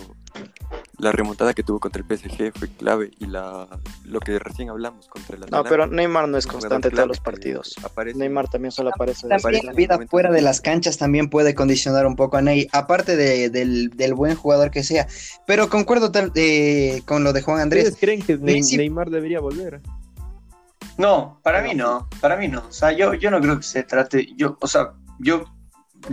la 0.99 1.11
remontada 1.11 1.53
que 1.53 1.63
tuvo 1.63 1.79
contra 1.79 2.01
el 2.01 2.07
PSG 2.17 2.57
fue 2.57 2.69
clave 2.69 3.11
y 3.19 3.25
la 3.27 3.67
lo 4.05 4.19
que 4.21 4.39
recién 4.39 4.69
hablamos 4.69 5.07
contra 5.09 5.35
el 5.35 5.41
No, 5.41 5.45
Atalanta, 5.47 5.69
pero 5.69 5.87
Neymar 5.87 6.27
no 6.29 6.37
es 6.37 6.47
constante 6.47 6.87
en 6.87 6.95
todos 6.95 7.07
los 7.07 7.19
partidos. 7.19 7.75
aparece- 7.83 8.17
Neymar 8.17 8.47
también 8.49 8.71
solo 8.71 8.89
aparece 8.89 9.27
También 9.27 9.65
la 9.65 9.73
vida 9.73 9.99
fuera 10.09 10.31
de 10.31 10.41
las 10.41 10.61
canchas 10.61 10.97
también 10.97 11.29
puede 11.29 11.53
condicionar 11.55 12.07
un 12.07 12.15
poco 12.15 12.37
a 12.37 12.41
Ney, 12.41 12.67
aparte 12.71 13.15
de- 13.17 13.49
del, 13.49 13.89
del 13.89 14.13
buen 14.13 14.35
jugador 14.35 14.71
que 14.71 14.83
sea. 14.83 15.07
Pero 15.45 15.69
concuerdo 15.69 16.11
tal- 16.11 16.31
eh, 16.35 17.01
con 17.05 17.23
lo 17.25 17.33
de 17.33 17.41
Juan 17.41 17.59
Andrés. 17.59 17.83
¿Ustedes 17.89 17.99
creen 17.99 18.21
que 18.21 18.37
Neymar 18.37 19.09
debería 19.09 19.39
volver? 19.41 19.81
No, 20.97 21.39
para 21.43 21.61
mí 21.61 21.75
no, 21.75 22.07
para 22.21 22.37
mí 22.37 22.47
no. 22.47 22.63
O 22.67 22.71
sea, 22.71 22.91
yo, 22.91 23.13
yo 23.13 23.29
no 23.29 23.39
creo 23.39 23.57
que 23.57 23.63
se 23.63 23.83
trate, 23.83 24.27
yo, 24.35 24.57
o 24.61 24.67
sea, 24.67 24.93
yo 25.19 25.43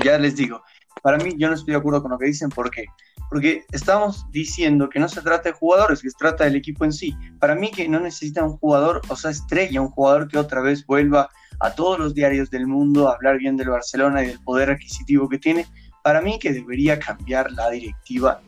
ya 0.03 0.19
les 0.19 0.37
digo, 0.37 0.63
para 1.05 1.19
mí 1.19 1.35
yo 1.37 1.49
no 1.49 1.55
estoy 1.55 1.73
de 1.73 1.79
acuerdo 1.79 2.01
con 2.01 2.13
lo 2.13 2.19
que 2.19 2.25
dicen, 2.27 2.49
¿por 2.49 2.71
qué? 2.71 2.87
Porque 3.29 3.65
estamos 3.73 4.25
diciendo 4.31 4.89
que 4.89 4.99
no 4.99 5.07
se 5.07 5.21
trata 5.21 5.51
de 5.51 5.53
jugadores, 5.53 6.01
que 6.01 6.09
se 6.09 6.17
trata 6.19 6.45
del 6.45 6.57
equipo 6.57 6.87
en 6.87 6.93
sí. 6.95 7.15
Para 7.39 7.55
mí 7.55 7.71
que 7.71 7.87
no 7.89 8.01
necesita 8.01 8.43
un 8.43 8.57
jugador, 8.57 9.03
o 9.09 9.15
sea, 9.17 9.31
estrella, 9.31 9.83
un 9.83 9.91
jugador 9.91 10.29
que 10.29 10.39
otra 10.39 10.63
vez 10.63 10.87
vuelva 10.87 11.29
a 11.61 11.75
todos 11.75 11.99
los 11.99 12.15
diarios 12.15 12.49
del 12.51 12.67
mundo 12.67 13.09
a 13.09 13.15
hablar 13.17 13.37
bien 13.37 13.57
del 13.59 13.69
Barcelona 13.69 14.25
y 14.25 14.29
del 14.29 14.41
poder 14.41 14.71
adquisitivo 14.71 15.29
que 15.29 15.39
tiene. 15.39 15.67
Para 16.03 16.23
mí 16.23 16.39
que 16.39 16.53
debería 16.55 16.99
cambiar 16.99 17.53
la 17.53 17.69
directiva 17.71 18.41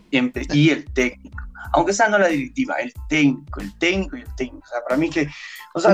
y 0.56 0.70
el 0.70 0.84
técnico. 0.94 1.36
Aunque 1.74 1.92
sea 1.92 2.08
no 2.08 2.18
la 2.18 2.28
directiva, 2.28 2.76
el 2.76 2.92
técnico, 3.10 3.60
el 3.60 3.76
técnico 3.78 4.16
y 4.16 4.22
el 4.22 4.34
técnico. 4.34 4.64
O 4.66 4.70
sea, 4.70 4.80
para 4.82 4.96
mí 4.96 5.10
que, 5.10 5.28
o 5.74 5.80
sea, 5.80 5.90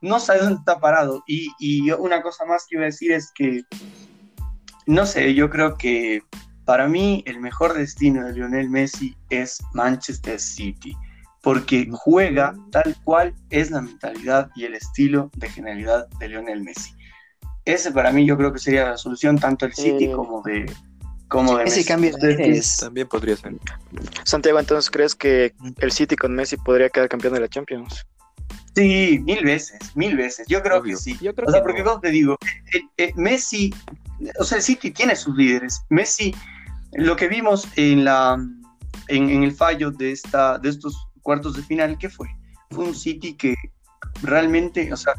no 0.00 0.18
sabe 0.20 0.40
dónde 0.40 0.58
está 0.60 0.78
parado. 0.80 1.22
Y, 1.26 1.48
y 1.58 1.86
yo- 1.86 1.98
una 1.98 2.22
cosa 2.22 2.46
más 2.46 2.64
que 2.66 2.76
iba 2.76 2.84
a 2.84 2.86
decir 2.86 3.12
es 3.12 3.32
que, 3.34 3.64
no 4.86 5.06
sé, 5.06 5.34
yo 5.34 5.50
creo 5.50 5.76
que 5.76 6.22
para 6.64 6.88
mí 6.88 7.22
el 7.26 7.40
mejor 7.40 7.74
destino 7.74 8.24
de 8.24 8.32
Lionel 8.32 8.68
Messi 8.70 9.16
es 9.30 9.58
Manchester 9.72 10.40
City, 10.40 10.96
porque 11.42 11.88
juega 11.92 12.54
tal 12.72 12.96
cual 13.04 13.34
es 13.50 13.70
la 13.70 13.80
mentalidad 13.82 14.50
y 14.56 14.64
el 14.64 14.74
estilo 14.74 15.30
de 15.36 15.48
genialidad 15.48 16.08
de 16.18 16.28
Lionel 16.28 16.62
Messi. 16.62 16.92
Ese 17.64 17.92
para 17.92 18.10
mí 18.12 18.26
yo 18.26 18.36
creo 18.36 18.52
que 18.52 18.58
sería 18.58 18.88
la 18.90 18.96
solución 18.96 19.38
tanto 19.38 19.66
del 19.66 19.74
City 19.74 20.06
Eh, 20.06 20.12
como 20.12 20.42
de 20.42 20.70
como 21.28 21.56
de 21.58 21.64
Ese 21.64 21.78
Messi. 21.78 21.88
cambio 21.88 22.10
de 22.10 22.14
¿Ustedes 22.16 22.36
qué- 22.36 22.42
aires. 22.44 22.76
también 22.78 23.08
podría 23.08 23.36
ser. 23.36 23.52
Santiago, 24.24 24.60
entonces, 24.60 24.88
¿crees 24.90 25.16
que 25.16 25.54
el 25.78 25.90
City 25.90 26.14
con 26.14 26.32
Messi 26.36 26.56
podría 26.56 26.88
quedar 26.88 27.08
campeón 27.08 27.34
de 27.34 27.40
la 27.40 27.48
Champions? 27.48 28.06
Sí, 28.76 29.20
mil 29.24 29.42
veces, 29.42 29.78
mil 29.96 30.16
veces. 30.16 30.46
Yo 30.48 30.62
creo 30.62 30.78
Obvio. 30.80 30.96
que 30.96 31.02
sí. 31.02 31.18
Yo 31.22 31.34
creo 31.34 31.48
O 31.48 31.50
sea, 31.50 31.60
que 31.60 31.64
porque 31.64 31.82
no. 31.82 31.88
como 31.90 32.00
te 32.00 32.10
digo, 32.10 32.36
eh, 32.74 32.82
eh, 32.98 33.12
Messi, 33.16 33.72
o 34.38 34.44
sea, 34.44 34.58
el 34.58 34.62
City 34.64 34.90
tiene 34.90 35.16
sus 35.16 35.34
líderes. 35.34 35.82
Messi, 35.88 36.34
lo 36.92 37.16
que 37.16 37.28
vimos 37.28 37.66
en 37.76 38.04
la 38.04 38.36
en, 39.08 39.30
en 39.30 39.42
el 39.44 39.52
fallo 39.52 39.90
de 39.90 40.12
esta 40.12 40.58
de 40.58 40.68
estos 40.68 41.08
cuartos 41.22 41.56
de 41.56 41.62
final, 41.62 41.96
¿qué 41.98 42.10
fue? 42.10 42.28
Fue 42.70 42.84
un 42.84 42.94
City 42.94 43.34
que 43.34 43.54
realmente, 44.22 44.92
o 44.92 44.96
sea, 44.96 45.14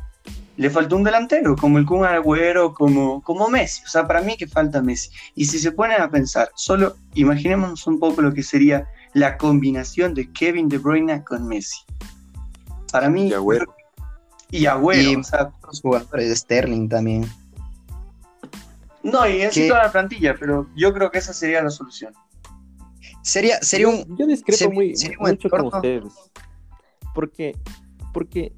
le 0.57 0.69
faltó 0.69 0.95
un 0.95 1.03
delantero, 1.03 1.55
como 1.55 1.77
el 1.77 1.85
Kun 1.85 2.05
Agüero, 2.05 2.73
como, 2.73 3.21
como 3.23 3.49
Messi. 3.49 3.83
O 3.85 3.89
sea, 3.89 4.07
para 4.07 4.21
mí 4.21 4.37
que 4.37 4.47
falta 4.47 4.81
Messi. 4.81 5.09
Y 5.35 5.45
si 5.45 5.59
se 5.59 5.71
ponen 5.71 6.01
a 6.01 6.09
pensar, 6.11 6.49
solo 6.55 6.95
imaginemos 7.15 7.87
un 7.87 7.99
poco 7.99 8.21
lo 8.21 8.33
que 8.33 8.43
sería 8.43 8.87
la 9.13 9.37
combinación 9.37 10.13
de 10.13 10.31
Kevin 10.31 10.69
De 10.69 10.77
Bruyne 10.77 11.23
con 11.23 11.47
Messi. 11.47 11.77
Para 12.91 13.09
mí, 13.09 13.27
Y 13.27 13.33
Agüero. 13.33 13.75
y 14.49 14.65
Agüero, 14.65 15.11
Y- 15.11 15.15
o 15.15 15.23
sea, 15.23 15.51
Los 15.65 15.81
jugadores, 15.81 16.39
Sterling 16.39 16.87
también. 16.89 17.25
no, 19.03 19.27
y 19.27 19.41
así 19.43 19.61
¿Qué? 19.61 19.67
toda 19.69 19.83
la 19.83 19.91
plantilla, 19.91 20.35
pero 20.39 20.67
yo 20.75 20.93
creo 20.93 21.11
que 21.11 21.17
esa 21.19 21.33
sería 21.33 21.61
la 21.63 21.69
solución. 21.69 22.13
Sería, 23.21 23.61
sería 23.61 23.89
un. 23.89 24.17
Yo 24.17 24.25
discrepo 24.25 24.71
muy, 24.73 24.95
sería 24.95 25.17
un 25.19 25.29
mucho 25.29 25.49
con 25.49 25.65
ustedes. 25.65 26.13
Porque, 27.13 27.57
porque 28.13 28.53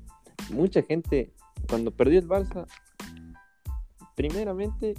mucha 0.51 0.83
gente, 0.83 1.33
cuando 1.67 1.89
perdió 1.91 2.19
el 2.19 2.27
Barça, 2.27 2.67
primeramente 4.15 4.95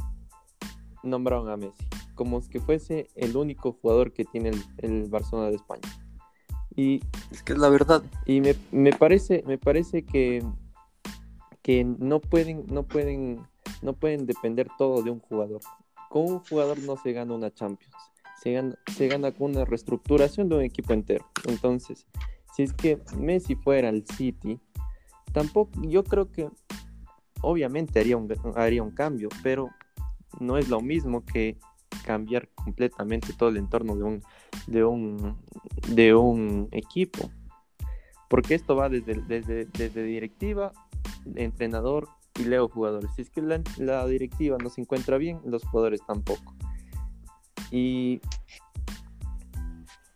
nombraron 1.02 1.48
a 1.50 1.56
Messi, 1.56 1.86
como 2.14 2.40
que 2.48 2.58
fuese 2.60 3.08
el 3.14 3.36
único 3.36 3.72
jugador 3.80 4.12
que 4.12 4.24
tiene 4.24 4.50
el, 4.50 4.64
el 4.78 5.08
Barcelona 5.08 5.48
de 5.50 5.56
España. 5.56 5.88
Y, 6.76 7.00
Es 7.30 7.42
que 7.42 7.52
es 7.52 7.58
la 7.58 7.68
verdad. 7.68 8.02
y 8.26 8.40
me, 8.40 8.54
me 8.70 8.92
parece, 8.92 9.42
me 9.46 9.58
parece 9.58 10.04
que, 10.04 10.42
que 11.62 11.84
no 11.84 12.20
pueden, 12.20 12.64
no 12.68 12.84
pueden, 12.84 13.46
no 13.82 13.92
pueden 13.94 14.26
depender 14.26 14.68
todo 14.78 15.02
de 15.02 15.10
un 15.10 15.20
jugador. 15.20 15.60
Con 16.08 16.22
un 16.24 16.38
jugador 16.40 16.78
no 16.80 16.96
se 16.96 17.12
gana 17.12 17.34
una 17.34 17.52
Champions. 17.52 17.94
Se 18.42 18.52
gana, 18.52 18.74
se 18.96 19.08
gana 19.08 19.32
con 19.32 19.50
una 19.50 19.64
reestructuración 19.64 20.48
de 20.48 20.56
un 20.56 20.62
equipo 20.62 20.92
entero. 20.92 21.26
Entonces, 21.46 22.06
si 22.54 22.62
es 22.62 22.72
que 22.72 22.98
Messi 23.16 23.54
fuera 23.54 23.90
al 23.90 24.04
City, 24.16 24.58
tampoco, 25.32 25.72
yo 25.82 26.02
creo 26.04 26.30
que 26.30 26.48
obviamente 27.42 28.00
haría 28.00 28.16
un, 28.16 28.28
haría 28.56 28.82
un 28.82 28.90
cambio, 28.90 29.28
pero 29.42 29.68
no 30.38 30.56
es 30.58 30.68
lo 30.68 30.80
mismo 30.80 31.24
que 31.24 31.58
cambiar 32.04 32.48
completamente 32.54 33.32
todo 33.32 33.48
el 33.48 33.56
entorno 33.56 33.96
de 33.96 34.02
un, 34.02 34.22
de 34.66 34.84
un, 34.84 35.36
de 35.88 36.14
un 36.14 36.68
equipo. 36.72 37.30
Porque 38.28 38.54
esto 38.54 38.76
va 38.76 38.88
desde, 38.88 39.20
desde, 39.22 39.64
desde 39.66 40.02
directiva, 40.04 40.72
entrenador 41.34 42.08
y 42.38 42.44
luego 42.44 42.68
jugadores. 42.68 43.10
Si 43.16 43.22
es 43.22 43.30
que 43.30 43.42
la, 43.42 43.60
la 43.76 44.06
directiva 44.06 44.56
no 44.62 44.70
se 44.70 44.80
encuentra 44.80 45.18
bien, 45.18 45.40
los 45.44 45.64
jugadores 45.64 46.00
tampoco. 46.06 46.54
Y 47.70 48.20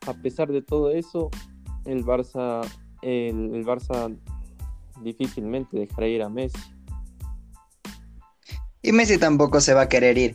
a 0.06 0.14
pesar 0.14 0.50
de 0.52 0.62
todo 0.62 0.90
eso, 0.90 1.30
el 1.84 2.04
Barça, 2.04 2.66
el, 3.02 3.54
el 3.54 3.64
Barça 3.64 4.16
difícilmente 5.02 5.76
dejará 5.78 6.06
ir 6.06 6.22
a 6.22 6.28
Messi. 6.28 6.58
Y 8.82 8.92
Messi 8.92 9.18
tampoco 9.18 9.60
se 9.60 9.74
va 9.74 9.82
a 9.82 9.88
querer 9.88 10.18
ir. 10.18 10.34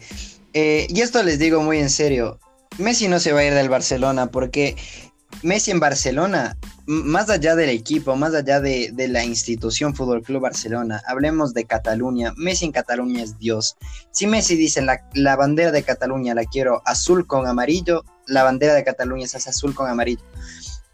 Eh, 0.53 0.87
y 0.89 1.01
esto 1.01 1.23
les 1.23 1.39
digo 1.39 1.61
muy 1.61 1.79
en 1.79 1.89
serio. 1.89 2.39
Messi 2.77 3.07
no 3.07 3.19
se 3.19 3.33
va 3.33 3.41
a 3.41 3.45
ir 3.45 3.53
del 3.53 3.69
Barcelona 3.69 4.31
porque 4.31 4.75
Messi 5.43 5.71
en 5.71 5.79
Barcelona, 5.79 6.57
más 6.85 7.29
allá 7.29 7.55
del 7.55 7.69
equipo, 7.69 8.15
más 8.15 8.33
allá 8.33 8.59
de, 8.59 8.91
de 8.93 9.07
la 9.07 9.23
institución 9.23 9.95
Fútbol 9.95 10.23
Club 10.23 10.41
Barcelona, 10.41 11.01
hablemos 11.07 11.53
de 11.53 11.65
Cataluña. 11.65 12.33
Messi 12.35 12.65
en 12.65 12.71
Cataluña 12.71 13.23
es 13.23 13.37
Dios. 13.37 13.77
Si 14.11 14.27
Messi 14.27 14.55
dice 14.55 14.81
la, 14.81 15.07
la 15.13 15.35
bandera 15.35 15.71
de 15.71 15.83
Cataluña 15.83 16.33
la 16.33 16.45
quiero 16.45 16.81
azul 16.85 17.27
con 17.27 17.47
amarillo, 17.47 18.03
la 18.27 18.43
bandera 18.43 18.73
de 18.73 18.83
Cataluña 18.83 19.25
es 19.25 19.47
azul 19.47 19.73
con 19.75 19.89
amarillo. 19.89 20.23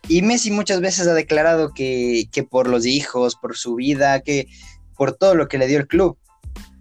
Y 0.08 0.22
Messi 0.22 0.52
muchas 0.52 0.82
veces 0.82 1.08
ha 1.08 1.13
declarado 1.13 1.74
que, 1.74 2.26
que 2.32 2.44
por 2.44 2.68
los 2.68 2.86
hijos, 2.86 3.36
por 3.36 3.58
su 3.58 3.76
vida, 3.76 4.20
que 4.22 4.48
por 4.96 5.13
todo 5.13 5.34
lo 5.34 5.48
que 5.48 5.58
le 5.58 5.68
dio 5.68 5.80
el 5.80 5.88
club. 5.88 6.18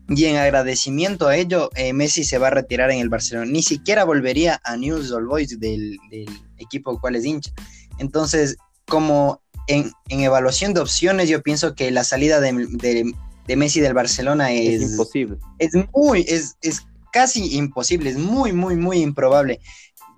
Y 0.08 0.26
en 0.26 0.36
agradecimiento 0.36 1.28
a 1.28 1.36
ello, 1.36 1.70
eh, 1.76 1.92
Messi 1.92 2.24
se 2.24 2.38
va 2.38 2.48
a 2.48 2.50
retirar 2.50 2.90
en 2.90 2.98
el 3.00 3.08
Barcelona. 3.08 3.50
Ni 3.50 3.62
siquiera 3.62 4.04
volvería 4.04 4.60
a 4.64 4.76
News 4.76 5.10
Old 5.10 5.26
Boys 5.28 5.58
del, 5.58 5.98
del 6.10 6.28
equipo 6.58 6.90
al 6.90 7.00
cual 7.00 7.16
es 7.16 7.24
hincha. 7.24 7.50
Entonces, 7.98 8.56
como 8.86 9.40
en, 9.66 9.90
en 10.10 10.20
evaluación 10.20 10.74
de 10.74 10.80
opciones, 10.80 11.28
yo 11.28 11.42
pienso 11.42 11.74
que 11.74 11.90
la 11.90 12.04
salida 12.04 12.40
de, 12.40 12.52
de- 12.52 13.14
de 13.46 13.56
Messi 13.56 13.80
del 13.80 13.92
Barcelona 13.94 14.52
Es, 14.52 14.82
es, 14.82 14.90
imposible. 14.92 15.36
es 15.58 15.72
muy, 15.94 16.24
es, 16.28 16.56
es 16.62 16.82
casi 17.12 17.56
imposible, 17.56 18.08
es 18.10 18.16
muy, 18.16 18.52
muy, 18.52 18.74
muy 18.76 18.98
improbable. 19.02 19.60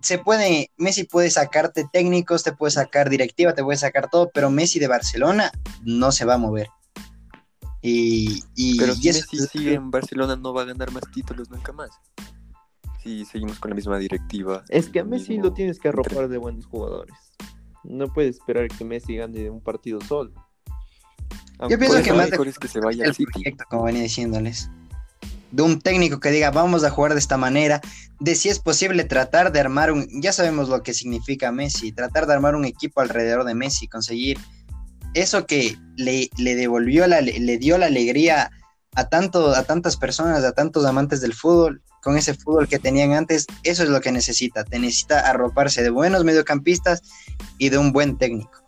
Se 0.01 0.19
puede, 0.19 0.71
Messi 0.77 1.03
puede 1.05 1.31
sacarte 1.31 1.85
técnicos, 1.93 2.45
te 2.45 2.53
puede 2.53 2.71
sacar 2.71 3.11
directiva, 3.11 3.53
te 3.55 3.65
puede 3.65 3.79
sacar 3.79 4.09
todo, 4.11 4.31
pero 4.33 4.49
Messi 4.51 4.79
de 4.79 4.87
Barcelona 4.87 5.51
no 5.83 6.13
se 6.13 6.25
va 6.25 6.35
a 6.35 6.39
mover. 6.39 6.69
Y, 7.89 8.43
y, 8.57 8.79
Pero 8.79 8.93
y 8.93 8.97
si 8.97 9.09
eso 9.11 9.21
Messi 9.21 9.37
es- 9.45 9.51
sigue 9.51 9.75
en 9.75 9.91
Barcelona 9.91 10.35
no 10.37 10.53
va 10.53 10.63
a 10.63 10.65
ganar 10.65 10.91
más 10.91 11.05
títulos 11.15 11.49
nunca 11.51 11.73
más. 11.73 11.91
si 13.03 13.25
seguimos 13.25 13.61
con 13.61 13.71
la 13.71 13.77
misma 13.77 13.99
directiva. 13.99 14.65
Es 14.69 14.89
que 14.89 14.99
a 15.01 15.05
Messi 15.05 15.31
mismo 15.35 15.45
lo 15.45 15.53
tienes 15.53 15.79
que 15.79 15.89
arropar 15.89 16.29
de 16.29 16.39
buenos 16.39 16.67
jugadores. 16.67 17.15
No 17.85 18.13
puedes 18.13 18.37
esperar 18.39 18.67
que 18.67 18.85
Messi 18.85 19.15
gane 19.17 19.49
un 19.49 19.61
partido 19.61 20.01
solo. 20.01 20.33
Yo 21.71 21.79
pienso 21.79 22.03
que 22.03 22.13
más 22.13 22.31
mejor 22.31 22.47
de- 22.47 22.51
es 22.51 22.59
que 22.59 22.67
se 22.69 22.81
vaya 22.81 23.05
el 23.05 23.11
al 23.11 23.15
City. 23.15 23.31
proyecto, 23.33 23.65
como 23.71 23.85
venía 23.85 24.03
diciéndoles. 24.03 24.69
De 25.53 25.63
un 25.63 25.81
técnico 25.81 26.19
que 26.19 26.31
diga, 26.31 26.51
vamos 26.51 26.83
a 26.83 26.91
jugar 26.91 27.13
de 27.13 27.21
esta 27.21 27.37
manera, 27.39 27.81
de 28.19 28.35
si 28.35 28.49
es 28.49 28.59
posible 28.59 29.05
tratar 29.05 29.53
de 29.53 29.61
armar 29.61 29.93
un, 29.93 30.07
ya 30.21 30.33
sabemos 30.33 30.69
lo 30.69 30.83
que 30.83 30.93
significa 30.93 31.53
Messi, 31.53 31.93
tratar 31.93 32.27
de 32.27 32.35
armar 32.35 32.57
un 32.57 32.65
equipo 32.65 33.01
alrededor 33.01 33.45
de 33.45 33.55
Messi, 33.55 33.87
conseguir 33.87 34.39
eso 35.17 35.47
que 35.47 35.77
le, 35.97 36.31
le 36.37 36.55
devolvió, 36.55 37.07
la, 37.07 37.21
le 37.21 37.59
dio 37.59 37.79
la 37.79 37.87
alegría 37.87 38.51
a, 38.95 39.09
tanto, 39.09 39.55
a 39.55 39.63
tantas 39.63 39.97
personas, 39.97 40.45
a 40.45 40.53
tantos 40.53 40.85
amantes 40.85 41.21
del 41.21 41.33
fútbol, 41.35 41.83
con 42.03 42.17
ese 42.17 42.35
fútbol 42.35 42.69
que 42.69 42.79
tenían 42.79 43.13
antes, 43.13 43.47
eso 43.63 43.83
es 43.83 43.89
lo 43.89 44.01
que 44.01 44.13
necesita, 44.13 44.63
te 44.65 44.79
necesita 44.79 45.21
arroparse 45.21 45.83
de 45.83 45.91
buenos 45.91 46.23
mediocampistas 46.23 47.03
y 47.59 47.71
de 47.71 47.79
un 47.79 47.93
buen 47.93 48.19
técnico. 48.19 48.63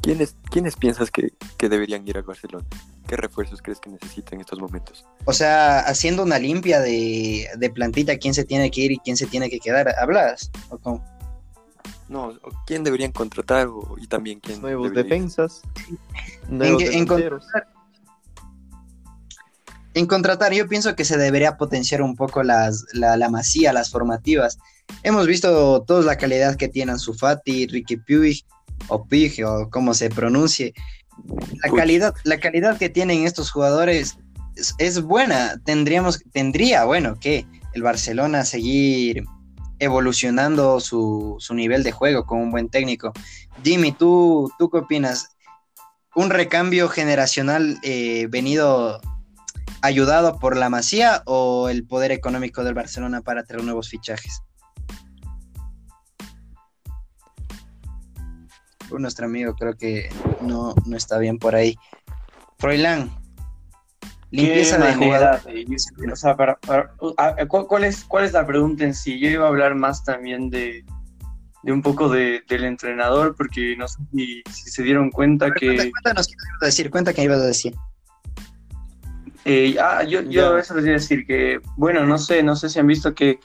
¿Quiénes, 0.00 0.36
¿Quiénes 0.50 0.76
piensas 0.76 1.10
que, 1.10 1.32
que 1.58 1.68
deberían 1.68 2.06
ir 2.06 2.16
al 2.16 2.22
Barcelona? 2.22 2.64
¿Qué 3.08 3.16
refuerzos 3.16 3.60
crees 3.60 3.80
que 3.80 3.90
necesita 3.90 4.36
en 4.36 4.40
estos 4.40 4.60
momentos? 4.60 5.04
O 5.24 5.32
sea, 5.32 5.80
haciendo 5.80 6.22
una 6.22 6.38
limpia 6.38 6.80
de, 6.80 7.48
de 7.56 7.70
plantilla, 7.70 8.16
quién 8.18 8.32
se 8.32 8.44
tiene 8.44 8.70
que 8.70 8.82
ir 8.82 8.92
y 8.92 8.98
quién 8.98 9.16
se 9.16 9.26
tiene 9.26 9.50
que 9.50 9.58
quedar. 9.58 9.92
¿Hablas? 9.98 10.50
¿O 10.70 10.78
cómo? 10.78 11.15
No, 12.08 12.32
¿quién 12.66 12.84
deberían 12.84 13.12
contratar 13.12 13.66
o- 13.66 13.96
y 13.98 14.06
también 14.06 14.38
quién 14.40 14.60
Nuevos 14.60 14.92
defensas. 14.94 15.62
Nuevos 16.48 16.82
en- 16.82 16.92
en 16.92 17.04
delanteros. 17.04 17.46
En 19.94 20.06
contratar, 20.06 20.52
yo 20.52 20.68
pienso 20.68 20.94
que 20.94 21.04
se 21.06 21.16
debería 21.16 21.56
potenciar 21.56 22.02
un 22.02 22.16
poco 22.16 22.42
las, 22.42 22.84
la, 22.92 23.16
la 23.16 23.30
masía, 23.30 23.72
las 23.72 23.90
formativas. 23.90 24.58
Hemos 25.02 25.26
visto 25.26 25.82
toda 25.84 26.02
la 26.02 26.16
calidad 26.18 26.56
que 26.56 26.68
tienen 26.68 26.98
Sufati, 26.98 27.66
Ricky 27.66 27.96
Puig, 27.96 28.44
o 28.88 29.04
Pig, 29.06 29.42
o 29.44 29.70
como 29.70 29.94
se 29.94 30.10
pronuncie. 30.10 30.74
La 31.64 31.70
Puig. 31.70 31.80
calidad, 31.80 32.14
la 32.24 32.38
calidad 32.38 32.76
que 32.78 32.90
tienen 32.90 33.24
estos 33.24 33.50
jugadores 33.50 34.18
es, 34.54 34.74
es 34.78 35.00
buena. 35.02 35.58
Tendríamos, 35.64 36.20
tendría, 36.30 36.84
bueno, 36.84 37.16
que 37.18 37.46
el 37.72 37.82
Barcelona 37.82 38.44
seguir 38.44 39.24
evolucionando 39.78 40.80
su, 40.80 41.36
su 41.38 41.54
nivel 41.54 41.82
de 41.82 41.92
juego 41.92 42.24
con 42.24 42.40
un 42.40 42.50
buen 42.50 42.68
técnico. 42.68 43.12
Jimmy, 43.62 43.92
¿tú, 43.92 44.50
tú 44.58 44.70
qué 44.70 44.78
opinas? 44.78 45.36
¿Un 46.14 46.30
recambio 46.30 46.88
generacional 46.88 47.78
eh, 47.82 48.26
venido 48.30 49.00
ayudado 49.82 50.38
por 50.38 50.56
la 50.56 50.70
Masía 50.70 51.22
o 51.26 51.68
el 51.68 51.86
poder 51.86 52.10
económico 52.10 52.64
del 52.64 52.74
Barcelona 52.74 53.20
para 53.20 53.44
traer 53.44 53.64
nuevos 53.64 53.88
fichajes? 53.88 54.40
Nuestro 58.90 59.26
amigo 59.26 59.54
creo 59.54 59.76
que 59.76 60.08
no, 60.40 60.74
no 60.86 60.96
está 60.96 61.18
bien 61.18 61.38
por 61.38 61.54
ahí. 61.54 61.76
Froilán, 62.58 63.10
limpieza 64.30 64.78
¿Qué 64.78 64.84
de 64.86 64.94
jugador. 64.94 65.42
de- 65.44 66.12
o 66.12 66.16
sea, 66.16 66.36
para- 66.36 66.56
para- 66.56 66.92
a- 67.16 67.46
¿cuál, 67.46 67.66
cuál 67.66 67.84
es, 67.84 68.04
¿Cuál 68.04 68.24
es 68.24 68.32
la 68.32 68.46
pregunta 68.46 68.84
en 68.84 68.94
sí? 68.94 69.18
Yo 69.18 69.28
iba 69.28 69.44
a 69.44 69.48
hablar 69.48 69.74
más 69.74 70.04
también 70.04 70.50
de, 70.50 70.84
de 71.62 71.72
un 71.72 71.82
poco 71.82 72.08
de- 72.08 72.42
del 72.48 72.64
entrenador, 72.64 73.34
porque 73.36 73.76
no 73.76 73.86
sé 73.88 73.98
si, 74.12 74.42
si 74.50 74.70
se 74.70 74.82
dieron 74.82 75.10
cuenta 75.10 75.50
que... 75.52 75.90
Cuéntanos 75.90 76.26
qué 76.26 76.34
ibas 76.34 76.62
a 76.62 76.66
decir, 76.66 76.90
cuenta 76.90 77.12
qué 77.12 77.22
ibas 77.22 77.40
a 77.40 77.46
decir. 77.46 77.74
Eh, 79.44 79.76
ah, 79.80 80.02
yo, 80.02 80.22
yo 80.22 80.58
eso 80.58 80.74
les 80.74 80.84
iba 80.84 80.94
a 80.96 80.98
decir 80.98 81.24
que, 81.24 81.60
bueno, 81.76 82.04
no 82.04 82.18
sé, 82.18 82.42
no 82.42 82.56
sé 82.56 82.68
si 82.68 82.80
han 82.80 82.86
visto 82.88 83.14
que 83.14 83.38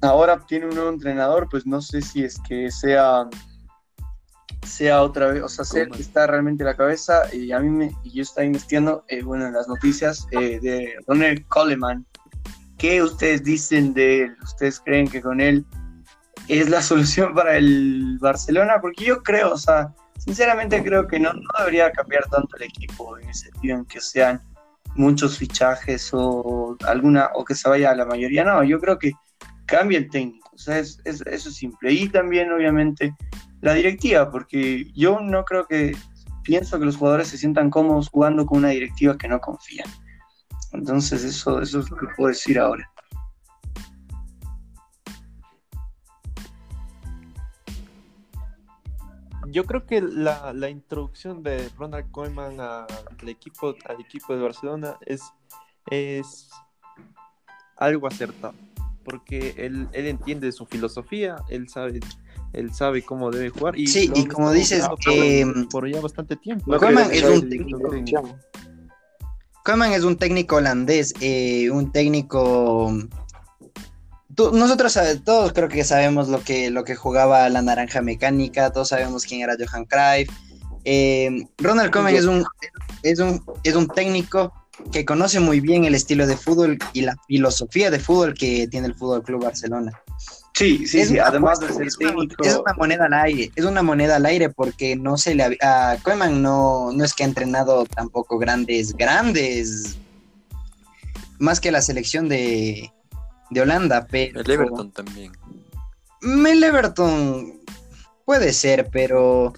ahora 0.00 0.40
tiene 0.46 0.66
un 0.66 0.74
nuevo 0.74 0.90
entrenador, 0.90 1.48
pues 1.50 1.66
no 1.66 1.82
sé 1.82 2.00
si 2.00 2.24
es 2.24 2.38
que 2.48 2.70
sea 2.70 3.28
sea 4.68 5.02
otra 5.02 5.28
vez, 5.32 5.42
o 5.42 5.48
sea, 5.48 5.64
sea 5.64 5.82
el 5.84 5.90
que 5.90 6.02
está 6.02 6.26
realmente 6.26 6.62
la 6.64 6.76
cabeza. 6.76 7.22
Y 7.34 7.50
a 7.52 7.58
mí 7.60 7.68
me, 7.70 7.92
y 8.04 8.12
yo 8.12 8.22
estaba 8.22 8.44
investigando, 8.44 9.04
eh, 9.08 9.22
bueno, 9.22 9.46
en 9.46 9.54
las 9.54 9.66
noticias 9.68 10.26
eh, 10.32 10.60
de 10.60 10.94
Ronald 11.06 11.46
Coleman. 11.48 12.06
¿Qué 12.76 13.02
ustedes 13.02 13.42
dicen 13.42 13.92
de 13.94 14.22
él? 14.24 14.36
¿Ustedes 14.42 14.78
creen 14.80 15.08
que 15.08 15.20
con 15.20 15.40
él 15.40 15.64
es 16.46 16.68
la 16.68 16.80
solución 16.90 17.34
para 17.34 17.56
el 17.56 18.18
Barcelona? 18.20 18.74
Porque 18.80 19.04
yo 19.04 19.22
creo, 19.22 19.52
o 19.52 19.58
sea, 19.58 19.92
sinceramente 20.18 20.82
creo 20.84 21.06
que 21.08 21.18
no, 21.18 21.32
no 21.32 21.48
debería 21.58 21.90
cambiar 21.90 22.24
tanto 22.30 22.56
el 22.56 22.62
equipo 22.64 23.18
en 23.18 23.28
ese 23.30 23.50
sentido, 23.50 23.78
en 23.78 23.84
que 23.86 24.00
sean 24.00 24.40
muchos 24.94 25.38
fichajes 25.38 26.10
o 26.12 26.76
alguna 26.86 27.30
o 27.34 27.44
que 27.44 27.54
se 27.54 27.68
vaya 27.68 27.90
a 27.90 27.96
la 27.96 28.04
mayoría. 28.04 28.44
No, 28.44 28.62
yo 28.64 28.78
creo 28.80 28.98
que 28.98 29.12
cambia 29.66 29.98
el 29.98 30.08
técnico. 30.10 30.48
O 30.54 30.58
sea, 30.58 30.78
es, 30.78 31.00
es- 31.04 31.20
eso 31.26 31.48
es 31.50 31.54
simple. 31.56 31.92
Y 31.92 32.08
también, 32.08 32.50
obviamente, 32.52 33.14
la 33.60 33.74
directiva, 33.74 34.30
porque 34.30 34.90
yo 34.94 35.20
no 35.20 35.44
creo 35.44 35.66
que 35.66 35.96
pienso 36.42 36.78
que 36.78 36.84
los 36.86 36.96
jugadores 36.96 37.28
se 37.28 37.38
sientan 37.38 37.70
cómodos 37.70 38.08
jugando 38.08 38.46
con 38.46 38.58
una 38.58 38.68
directiva 38.68 39.18
que 39.18 39.28
no 39.28 39.40
confían. 39.40 39.88
Entonces, 40.72 41.24
eso, 41.24 41.60
eso 41.60 41.80
es 41.80 41.90
lo 41.90 41.96
que 41.96 42.06
puedo 42.16 42.28
decir 42.28 42.58
ahora. 42.58 42.90
Yo 49.50 49.64
creo 49.64 49.86
que 49.86 50.02
la, 50.02 50.52
la 50.52 50.68
introducción 50.68 51.42
de 51.42 51.70
Ronald 51.78 52.10
Koeman 52.10 52.60
a- 52.60 52.84
al 52.84 53.28
equipo, 53.28 53.74
al 53.86 54.00
equipo 54.00 54.36
de 54.36 54.42
Barcelona 54.42 54.96
es, 55.06 55.22
es 55.90 56.50
algo 57.76 58.06
acertado. 58.06 58.54
Porque 59.04 59.54
él, 59.56 59.88
él 59.92 60.06
entiende 60.06 60.52
su 60.52 60.66
filosofía, 60.66 61.36
él 61.48 61.66
sabe, 61.70 61.98
él 62.52 62.72
sabe 62.74 63.02
cómo 63.02 63.30
debe 63.30 63.50
jugar. 63.50 63.78
Y 63.78 63.86
Sí, 63.86 64.10
y 64.14 64.26
como 64.26 64.50
dices, 64.52 64.84
eh, 65.10 65.44
por 65.70 65.90
ya 65.90 66.00
bastante 66.00 66.36
tiempo. 66.36 66.64
Creo 66.78 66.92
es 67.10 67.22
un 67.24 67.48
técnico. 67.48 68.36
es 69.92 70.02
un 70.04 70.16
técnico 70.16 70.56
holandés, 70.56 71.14
eh, 71.20 71.70
un 71.70 71.92
técnico. 71.92 72.92
Tú- 74.34 74.52
nosotros 74.52 74.92
sabe- 74.92 75.16
todos 75.16 75.52
creo 75.52 75.68
que 75.68 75.84
sabemos 75.84 76.28
lo 76.28 76.40
que, 76.42 76.70
lo 76.70 76.84
que 76.84 76.94
jugaba 76.94 77.48
la 77.48 77.60
naranja 77.60 78.00
mecánica, 78.00 78.70
todos 78.72 78.88
sabemos 78.88 79.24
quién 79.24 79.42
era 79.42 79.56
Johan 79.58 79.84
Cruyff. 79.84 80.30
Eh, 80.84 81.44
Ronald 81.58 81.90
Koeman 81.90 82.14
es 82.14 82.24
un, 82.24 82.44
es, 83.02 83.18
un, 83.18 83.42
es 83.64 83.74
un 83.74 83.88
técnico 83.88 84.52
que 84.92 85.04
conoce 85.04 85.40
muy 85.40 85.60
bien 85.60 85.84
el 85.84 85.94
estilo 85.94 86.26
de 86.26 86.36
fútbol 86.36 86.78
y 86.92 87.00
la 87.02 87.16
filosofía 87.26 87.90
de 87.90 87.98
fútbol 87.98 88.32
que 88.34 88.68
tiene 88.68 88.86
el 88.86 88.94
Fútbol 88.94 89.22
Club 89.24 89.42
Barcelona. 89.42 89.92
Sí, 90.58 90.86
sí, 90.86 91.00
Es 91.00 91.08
sí. 91.08 91.18
Además 91.18 91.60
de 91.60 91.68
ser 91.72 91.86
es 91.86 91.96
una- 91.98 92.08
técnico. 92.10 92.42
Es 92.44 92.56
una 92.56 92.72
moneda 92.74 93.04
al 93.06 93.14
aire, 93.14 93.52
es 93.54 93.64
una 93.64 93.82
moneda 93.82 94.16
al 94.16 94.26
aire 94.26 94.50
porque 94.50 94.96
no 94.96 95.16
se 95.16 95.34
le 95.34 95.44
hab- 95.44 95.62
a 95.62 95.96
Koeman 96.02 96.42
no, 96.42 96.90
no 96.92 97.04
es 97.04 97.14
que 97.14 97.22
ha 97.22 97.26
entrenado 97.26 97.84
tampoco 97.86 98.38
grandes, 98.38 98.94
grandes, 98.96 99.96
más 101.38 101.60
que 101.60 101.70
la 101.70 101.80
selección 101.82 102.28
de, 102.28 102.90
de 103.50 103.60
Holanda, 103.60 104.06
pero 104.10 104.40
El 104.40 104.50
Everton 104.50 104.90
también. 104.90 105.32
El 106.22 106.64
Everton 106.64 107.60
puede 108.24 108.52
ser, 108.52 108.88
pero 108.90 109.52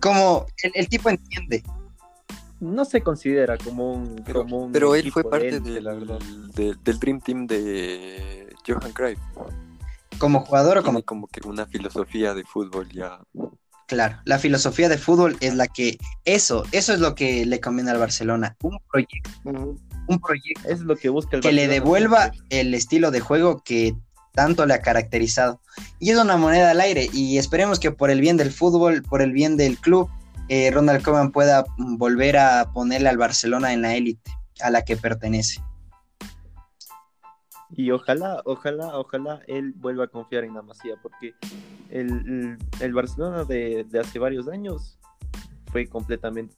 como 0.00 0.46
el, 0.62 0.70
el 0.74 0.88
tipo 0.88 1.10
entiende. 1.10 1.62
No 2.60 2.84
se 2.84 3.00
considera 3.02 3.56
como 3.56 3.92
un. 3.92 4.22
Pero, 4.24 4.42
como 4.42 4.64
un 4.66 4.72
pero 4.72 4.94
él 4.94 5.10
fue 5.12 5.22
parte 5.28 5.60
de 5.60 5.80
la 5.80 5.94
del, 5.94 6.76
del 6.82 6.98
Dream 6.98 7.20
Team 7.20 7.46
de 7.46 8.48
Johan 8.66 8.92
Cruyff. 8.92 9.18
Como 10.18 10.40
jugador 10.44 10.78
o 10.78 10.82
como 10.82 11.02
como 11.02 11.26
que 11.28 11.46
una 11.46 11.66
filosofía 11.66 12.34
de 12.34 12.44
fútbol 12.44 12.88
ya. 12.90 13.20
Claro, 13.86 14.18
la 14.24 14.38
filosofía 14.38 14.90
de 14.90 14.98
fútbol 14.98 15.36
es 15.40 15.54
la 15.54 15.66
que, 15.66 15.96
eso, 16.26 16.64
eso 16.72 16.92
es 16.92 17.00
lo 17.00 17.14
que 17.14 17.46
le 17.46 17.58
conviene 17.58 17.90
al 17.90 17.98
Barcelona, 17.98 18.54
un 18.62 18.78
proyecto, 18.92 19.30
un 19.44 20.20
proyecto 20.20 20.68
Es 20.68 20.80
lo 20.80 20.94
que 20.94 21.08
busca 21.08 21.36
el 21.36 21.42
que 21.42 21.52
le 21.52 21.68
devuelva 21.68 22.32
el 22.50 22.74
estilo 22.74 23.10
de 23.10 23.20
juego 23.20 23.62
que 23.64 23.94
tanto 24.34 24.66
le 24.66 24.74
ha 24.74 24.82
caracterizado. 24.82 25.60
Y 25.98 26.10
es 26.10 26.18
una 26.18 26.36
moneda 26.36 26.70
al 26.70 26.80
aire 26.80 27.08
y 27.12 27.38
esperemos 27.38 27.80
que 27.80 27.90
por 27.90 28.10
el 28.10 28.20
bien 28.20 28.36
del 28.36 28.52
fútbol, 28.52 29.02
por 29.02 29.22
el 29.22 29.32
bien 29.32 29.56
del 29.56 29.78
club, 29.78 30.10
eh, 30.48 30.70
Ronald 30.70 31.02
Koeman 31.02 31.32
pueda 31.32 31.64
volver 31.78 32.36
a 32.36 32.70
ponerle 32.72 33.08
al 33.08 33.16
Barcelona 33.16 33.72
en 33.72 33.82
la 33.82 33.94
élite 33.94 34.30
a 34.60 34.70
la 34.70 34.82
que 34.82 34.96
pertenece. 34.96 35.62
Y 37.78 37.92
ojalá, 37.92 38.42
ojalá, 38.44 38.98
ojalá 38.98 39.40
él 39.46 39.72
vuelva 39.76 40.02
a 40.06 40.08
confiar 40.08 40.42
en 40.42 40.54
la 40.54 40.62
Masía, 40.62 40.96
porque 41.00 41.36
el, 41.90 42.08
el- 42.10 42.58
el 42.80 42.92
Barcelona 42.92 43.44
de, 43.44 43.84
de 43.88 44.00
hace 44.00 44.18
varios 44.18 44.48
años 44.48 44.98
fue 45.70 45.86
completamente. 45.86 46.56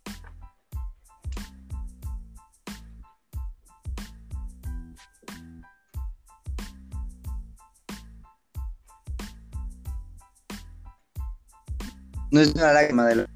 No 12.31 12.41
es 12.41 12.55
una 12.55 12.73
lágrima 12.73 13.05
de 13.05 13.17
los... 13.17 13.27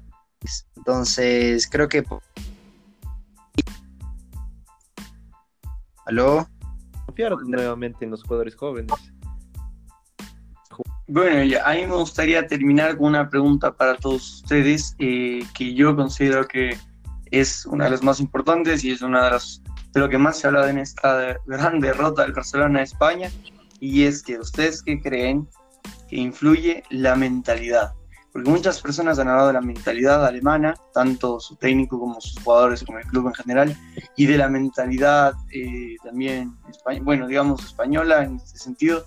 Entonces, 0.75 1.69
creo 1.69 1.87
que... 1.87 2.03
¿Aló? 6.07 6.47
Confiar 7.15 7.33
nuevamente 7.47 8.03
en 8.03 8.11
los 8.11 8.23
jugadores 8.23 8.55
jóvenes. 8.55 8.91
Bueno, 11.07 11.43
y 11.43 11.55
a 11.55 11.69
mí 11.69 11.87
me 11.87 11.95
gustaría 11.95 12.45
terminar 12.45 12.97
con 12.97 13.07
una 13.07 13.29
pregunta 13.29 13.73
para 13.73 13.95
todos 13.95 14.41
ustedes, 14.41 14.95
eh, 14.99 15.43
que 15.53 15.73
yo 15.73 15.95
considero 15.95 16.45
que 16.47 16.77
es 17.31 17.65
una 17.67 17.85
de 17.85 17.91
las 17.91 18.03
más 18.03 18.19
importantes 18.19 18.83
y 18.83 18.91
es 18.91 19.01
una 19.01 19.23
de 19.25 19.31
las 19.31 19.61
de 19.93 20.01
lo 20.01 20.09
que 20.09 20.17
más 20.17 20.39
se 20.39 20.47
habla 20.47 20.69
en 20.69 20.77
esta 20.77 21.37
gran 21.45 21.79
derrota 21.79 22.23
del 22.23 22.33
Barcelona 22.33 22.79
a 22.79 22.83
España, 22.83 23.29
y 23.79 24.03
es 24.03 24.23
que 24.23 24.37
ustedes 24.37 24.83
que 24.83 24.99
creen 24.99 25.47
que 26.09 26.17
influye 26.17 26.83
la 26.89 27.15
mentalidad, 27.15 27.93
porque 28.35 28.49
muchas 28.49 28.81
personas 28.81 29.17
han 29.17 29.29
hablado 29.29 29.47
de 29.47 29.53
la 29.53 29.61
mentalidad 29.61 30.25
alemana, 30.25 30.75
tanto 30.93 31.39
su 31.39 31.55
técnico 31.55 31.97
como 31.97 32.19
sus 32.19 32.37
jugadores, 32.43 32.83
como 32.83 32.99
el 32.99 33.05
club 33.05 33.27
en 33.27 33.33
general, 33.33 33.77
y 34.17 34.25
de 34.25 34.37
la 34.37 34.49
mentalidad 34.49 35.35
eh, 35.53 35.95
también, 36.03 36.53
bueno, 37.03 37.27
digamos, 37.27 37.63
española 37.63 38.25
en 38.25 38.35
este 38.35 38.59
sentido. 38.59 39.05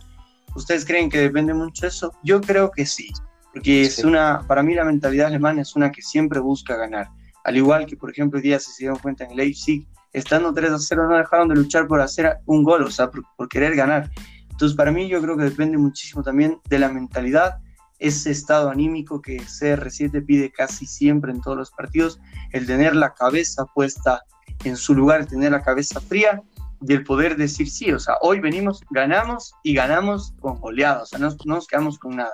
¿Ustedes 0.56 0.86
creen 0.86 1.10
que 1.10 1.18
depende 1.18 1.52
mucho 1.52 1.82
de 1.82 1.88
eso? 1.88 2.10
Yo 2.24 2.40
creo 2.40 2.70
que 2.70 2.86
sí, 2.86 3.10
porque 3.52 3.82
es 3.82 4.02
una, 4.02 4.46
para 4.46 4.62
mí 4.62 4.74
la 4.74 4.86
mentalidad 4.86 5.26
alemana 5.26 5.60
es 5.60 5.76
una 5.76 5.92
que 5.92 6.00
siempre 6.00 6.40
busca 6.40 6.76
ganar. 6.76 7.10
Al 7.44 7.54
igual 7.54 7.84
que, 7.84 7.98
por 7.98 8.10
ejemplo, 8.10 8.38
hoy 8.38 8.44
día 8.44 8.58
se 8.58 8.70
dieron 8.78 8.96
cuenta 8.96 9.24
en 9.24 9.36
Leipzig, 9.36 9.86
estando 10.14 10.54
3 10.54 10.70
a 10.70 10.78
0, 10.78 11.06
no 11.06 11.18
dejaron 11.18 11.48
de 11.50 11.56
luchar 11.56 11.86
por 11.86 12.00
hacer 12.00 12.38
un 12.46 12.62
gol, 12.62 12.82
o 12.82 12.90
sea, 12.90 13.10
por, 13.10 13.46
querer 13.50 13.76
ganar. 13.76 14.10
Entonces, 14.50 14.74
para 14.74 14.90
mí, 14.90 15.06
yo 15.06 15.20
creo 15.20 15.36
que 15.36 15.44
depende 15.44 15.76
muchísimo 15.76 16.22
también 16.22 16.58
de 16.70 16.78
la 16.78 16.88
mentalidad, 16.88 17.58
ese 17.98 18.30
estado 18.30 18.70
anímico 18.70 19.20
que 19.20 19.38
CR7 19.38 20.24
pide 20.24 20.50
casi 20.50 20.86
siempre 20.86 21.32
en 21.32 21.40
todos 21.40 21.56
los 21.56 21.70
partidos, 21.70 22.20
el 22.52 22.66
tener 22.66 22.94
la 22.94 23.14
cabeza 23.14 23.66
puesta 23.66 24.22
en 24.64 24.76
su 24.76 24.94
lugar, 24.94 25.20
el 25.20 25.26
tener 25.26 25.52
la 25.52 25.62
cabeza 25.62 26.00
fría 26.00 26.42
y 26.80 26.92
el 26.92 27.04
poder 27.04 27.36
decir 27.36 27.68
sí, 27.68 27.92
o 27.92 27.98
sea, 27.98 28.14
hoy 28.20 28.40
venimos, 28.40 28.82
ganamos 28.90 29.52
y 29.64 29.74
ganamos 29.74 30.34
con 30.40 30.60
goleadas, 30.60 31.02
o 31.02 31.06
sea, 31.06 31.18
no, 31.18 31.34
nos 31.44 31.66
quedamos 31.66 31.98
con 31.98 32.16
nada, 32.16 32.32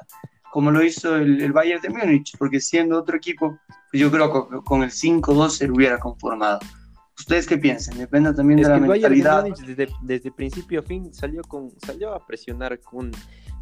como 0.53 0.71
lo 0.71 0.83
hizo 0.83 1.17
el, 1.17 1.53
Bayern 1.53 1.81
de 1.81 1.89
Múnich, 1.89 2.37
porque 2.39 2.61
siendo 2.61 2.99
otro 2.99 3.17
equipo, 3.17 3.59
pues 3.91 4.01
yo 4.01 4.11
creo 4.11 4.49
que 4.51 4.59
con 4.59 4.83
el 4.83 4.91
5-2 4.91 5.51
se 5.51 5.71
hubiera 5.71 5.99
conformado. 5.99 6.61
¿Ustedes 7.19 7.47
qué 7.47 7.59
piensan? 7.59 7.97
Depende 7.97 8.35
también 8.35 8.61
de 8.61 8.69
la 8.69 8.79
mentalidad. 8.79 9.45
desde, 9.45 9.89
desde, 10.03 10.33
principio 10.33 10.81
a 10.81 10.83
fin 10.83 11.15
salió 11.15 11.43
con 11.43 11.71
salió 11.85 12.13
a 12.13 12.27
presionar 12.27 12.81
con 12.81 13.13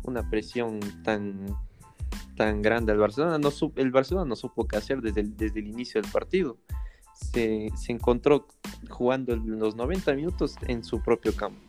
una 0.04 0.28
presión 0.28 0.80
tan 1.02 1.46
tan 2.36 2.62
grande 2.62 2.92
al 2.92 2.98
Barcelona. 2.98 3.38
No 3.38 3.50
el 3.76 3.90
Barcelona 3.90 4.26
no 4.26 4.36
supo 4.36 4.66
qué 4.66 4.76
hacer 4.76 5.00
desde 5.00 5.20
el, 5.20 5.36
desde 5.36 5.60
el 5.60 5.68
inicio 5.68 6.00
del 6.00 6.10
partido. 6.10 6.58
Se, 7.14 7.70
se, 7.76 7.92
encontró 7.92 8.48
jugando 8.88 9.36
los 9.36 9.76
90 9.76 10.14
minutos 10.14 10.56
en 10.66 10.82
su 10.82 11.02
propio 11.02 11.34
campo. 11.34 11.60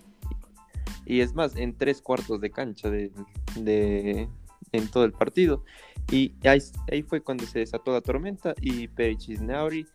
Y 1.05 1.19
es 1.19 1.33
más, 1.33 1.55
en 1.55 1.77
tres 1.77 2.01
cuartos 2.01 2.39
de 2.39 2.49
cancha 2.49 2.89
de, 2.89 3.11
de 3.57 4.29
en 4.71 4.87
todo 4.89 5.03
el 5.03 5.11
partido. 5.11 5.63
Y 6.09 6.33
ahí, 6.47 6.59
ahí, 6.91 7.03
fue 7.03 7.21
cuando 7.21 7.45
se 7.45 7.59
desató 7.59 7.91
la 7.91 8.01
tormenta 8.01 8.55
y 8.61 8.87
Perichis 8.87 9.41
Nauri 9.41 9.85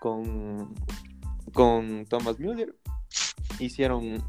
con 0.00 0.72
con 1.52 2.06
Thomas 2.06 2.38
Müller 2.38 2.74
hicieron, 3.58 4.22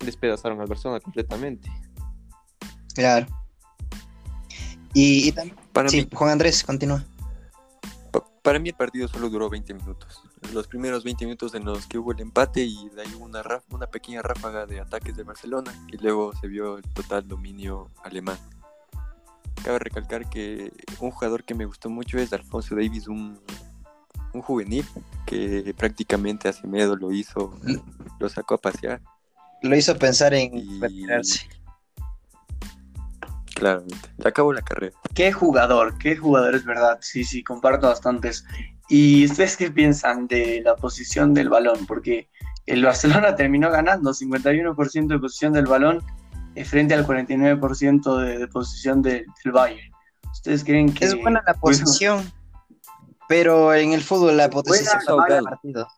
despedazaron 0.00 0.60
al 0.60 0.66
Barcelona 0.66 1.00
completamente. 1.00 1.70
Claro. 2.94 3.26
Y, 4.94 5.32
también, 5.32 5.56
para 5.72 5.88
sí, 5.88 6.08
Juan 6.12 6.30
Andrés, 6.30 6.62
continúa. 6.64 7.04
para 8.42 8.58
mí 8.58 8.70
el 8.70 8.74
partido 8.74 9.08
solo 9.08 9.30
duró 9.30 9.48
20 9.48 9.74
minutos. 9.74 10.22
Los 10.52 10.66
primeros 10.66 11.04
20 11.04 11.24
minutos 11.24 11.54
en 11.54 11.64
los 11.64 11.86
que 11.86 11.98
hubo 11.98 12.12
el 12.12 12.20
empate 12.20 12.62
y 12.62 12.88
de 12.90 13.02
ahí 13.02 13.14
hubo 13.14 13.24
una, 13.24 13.42
una 13.70 13.86
pequeña 13.86 14.22
ráfaga 14.22 14.66
de 14.66 14.80
ataques 14.80 15.16
de 15.16 15.22
Barcelona 15.22 15.72
y 15.88 15.96
luego 15.96 16.34
se 16.40 16.48
vio 16.48 16.78
el 16.78 16.84
total 16.84 17.26
dominio 17.26 17.90
alemán. 18.02 18.38
Cabe 19.64 19.78
recalcar 19.78 20.28
que 20.28 20.72
un 20.98 21.10
jugador 21.10 21.44
que 21.44 21.54
me 21.54 21.64
gustó 21.64 21.88
mucho 21.88 22.18
es 22.18 22.32
Alfonso 22.32 22.74
Davis, 22.74 23.06
un 23.06 23.38
un 24.32 24.42
juvenil 24.42 24.84
que 25.26 25.74
prácticamente 25.76 26.48
hace 26.48 26.66
miedo 26.66 26.96
lo 26.96 27.12
hizo, 27.12 27.58
lo 28.18 28.28
sacó 28.28 28.54
a 28.54 28.58
pasear. 28.58 29.00
Lo 29.62 29.76
hizo 29.76 29.96
pensar 29.96 30.34
en 30.34 30.80
retirarse. 30.80 31.48
Claramente, 33.62 34.08
le 34.16 34.28
acabó 34.28 34.52
la 34.52 34.62
carrera. 34.62 34.96
Qué 35.14 35.30
jugador, 35.30 35.96
qué 35.96 36.16
jugador 36.16 36.56
es 36.56 36.64
verdad, 36.64 36.98
sí, 37.00 37.22
sí, 37.22 37.44
comparto 37.44 37.86
bastantes. 37.86 38.44
¿Y 38.88 39.24
ustedes 39.24 39.56
qué 39.56 39.70
piensan 39.70 40.26
de 40.26 40.62
la 40.64 40.74
posición 40.74 41.32
del 41.32 41.48
balón? 41.48 41.86
Porque 41.86 42.28
el 42.66 42.84
Barcelona 42.84 43.36
terminó 43.36 43.70
ganando 43.70 44.10
51% 44.10 45.06
de 45.06 45.18
posición 45.20 45.52
del 45.52 45.66
balón 45.66 46.02
eh, 46.56 46.64
frente 46.64 46.94
al 46.94 47.06
49% 47.06 48.18
de, 48.18 48.38
de 48.38 48.48
posición 48.48 49.00
del 49.00 49.26
Bayern. 49.44 49.92
¿Ustedes 50.32 50.64
creen 50.64 50.92
que... 50.92 51.04
Es 51.04 51.14
buena 51.14 51.40
la 51.46 51.54
posición. 51.54 52.32
Pero 53.28 53.72
en 53.74 53.92
el 53.92 54.02
fútbol 54.02 54.38
la 54.38 54.50
posesión 54.50 54.98
no 55.06 55.24
te 55.24 55.34
da 55.34 55.42
partidos. 55.42 55.88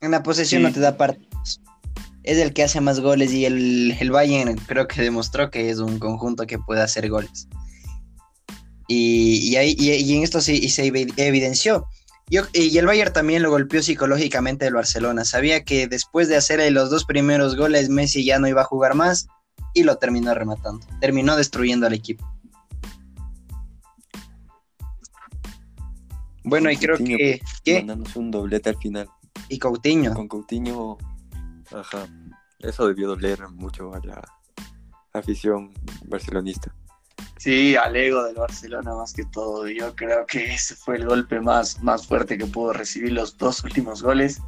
En 0.00 0.10
la 0.12 0.22
posesión 0.22 0.62
no 0.62 0.72
te 0.72 0.80
da 0.80 0.96
partidos. 0.96 1.60
Es 2.28 2.36
el 2.36 2.52
que 2.52 2.62
hace 2.62 2.82
más 2.82 3.00
goles 3.00 3.32
y 3.32 3.46
el, 3.46 3.96
el 3.98 4.10
Bayern 4.10 4.54
creo 4.66 4.86
que 4.86 5.00
demostró 5.00 5.50
que 5.50 5.70
es 5.70 5.78
un 5.78 5.98
conjunto 5.98 6.46
que 6.46 6.58
puede 6.58 6.82
hacer 6.82 7.08
goles. 7.08 7.48
Y, 8.86 9.56
y, 9.56 10.14
en 10.14 10.22
esto 10.22 10.42
sí 10.42 10.68
se 10.68 10.84
evidenció. 10.86 11.86
y 12.28 12.76
el 12.76 12.84
Bayern 12.84 13.14
también 13.14 13.42
lo 13.42 13.50
golpeó 13.50 13.82
psicológicamente 13.82 14.66
el 14.66 14.74
Barcelona. 14.74 15.24
Sabía 15.24 15.64
que 15.64 15.86
después 15.86 16.28
de 16.28 16.36
hacer 16.36 16.70
los 16.70 16.90
dos 16.90 17.06
primeros 17.06 17.56
goles, 17.56 17.88
Messi 17.88 18.26
ya 18.26 18.38
no 18.38 18.46
iba 18.46 18.60
a 18.60 18.64
jugar 18.64 18.94
más 18.94 19.26
y 19.72 19.84
lo 19.84 19.96
terminó 19.96 20.34
rematando. 20.34 20.86
Terminó 21.00 21.34
destruyendo 21.34 21.86
al 21.86 21.94
equipo. 21.94 22.30
Bueno, 26.44 26.70
y 26.70 26.76
creo 26.76 26.98
que. 26.98 27.40
Mandándose 27.72 28.18
un 28.18 28.30
doblete 28.30 28.68
al 28.68 28.76
final. 28.76 29.08
Y 29.48 29.58
Coutinho. 29.58 30.12
Con 30.12 30.28
Coutinho. 30.28 30.98
Ajá. 31.72 32.06
Eso 32.58 32.86
debió 32.86 33.08
doler 33.08 33.48
mucho 33.50 33.94
a 33.94 34.00
la 34.04 34.22
afición 35.12 35.72
barcelonista. 36.06 36.74
Sí, 37.38 37.76
al 37.76 37.94
ego 37.94 38.24
del 38.24 38.34
Barcelona 38.34 38.94
más 38.94 39.12
que 39.12 39.24
todo. 39.26 39.68
Yo 39.68 39.94
creo 39.94 40.26
que 40.26 40.54
ese 40.54 40.74
fue 40.74 40.96
el 40.96 41.06
golpe 41.06 41.40
más, 41.40 41.80
más 41.82 42.06
fuerte 42.06 42.36
que 42.36 42.46
pudo 42.46 42.72
recibir 42.72 43.12
los 43.12 43.36
dos 43.38 43.62
últimos 43.62 44.02
goles 44.02 44.40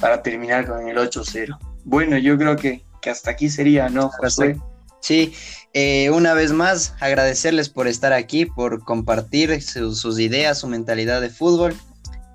para 0.00 0.20
terminar 0.22 0.66
con 0.66 0.88
el 0.88 0.96
8-0. 0.96 1.56
Bueno, 1.84 2.18
yo 2.18 2.36
creo 2.36 2.56
que, 2.56 2.84
que 3.00 3.10
hasta 3.10 3.30
aquí 3.30 3.48
sería, 3.48 3.88
¿no, 3.88 4.10
José? 4.10 4.58
Sí, 5.00 5.34
eh, 5.74 6.10
una 6.10 6.34
vez 6.34 6.52
más 6.52 6.94
agradecerles 6.98 7.68
por 7.68 7.86
estar 7.86 8.12
aquí, 8.12 8.46
por 8.46 8.82
compartir 8.82 9.62
sus 9.62 10.18
ideas, 10.18 10.58
su 10.58 10.66
mentalidad 10.66 11.20
de 11.20 11.30
fútbol. 11.30 11.74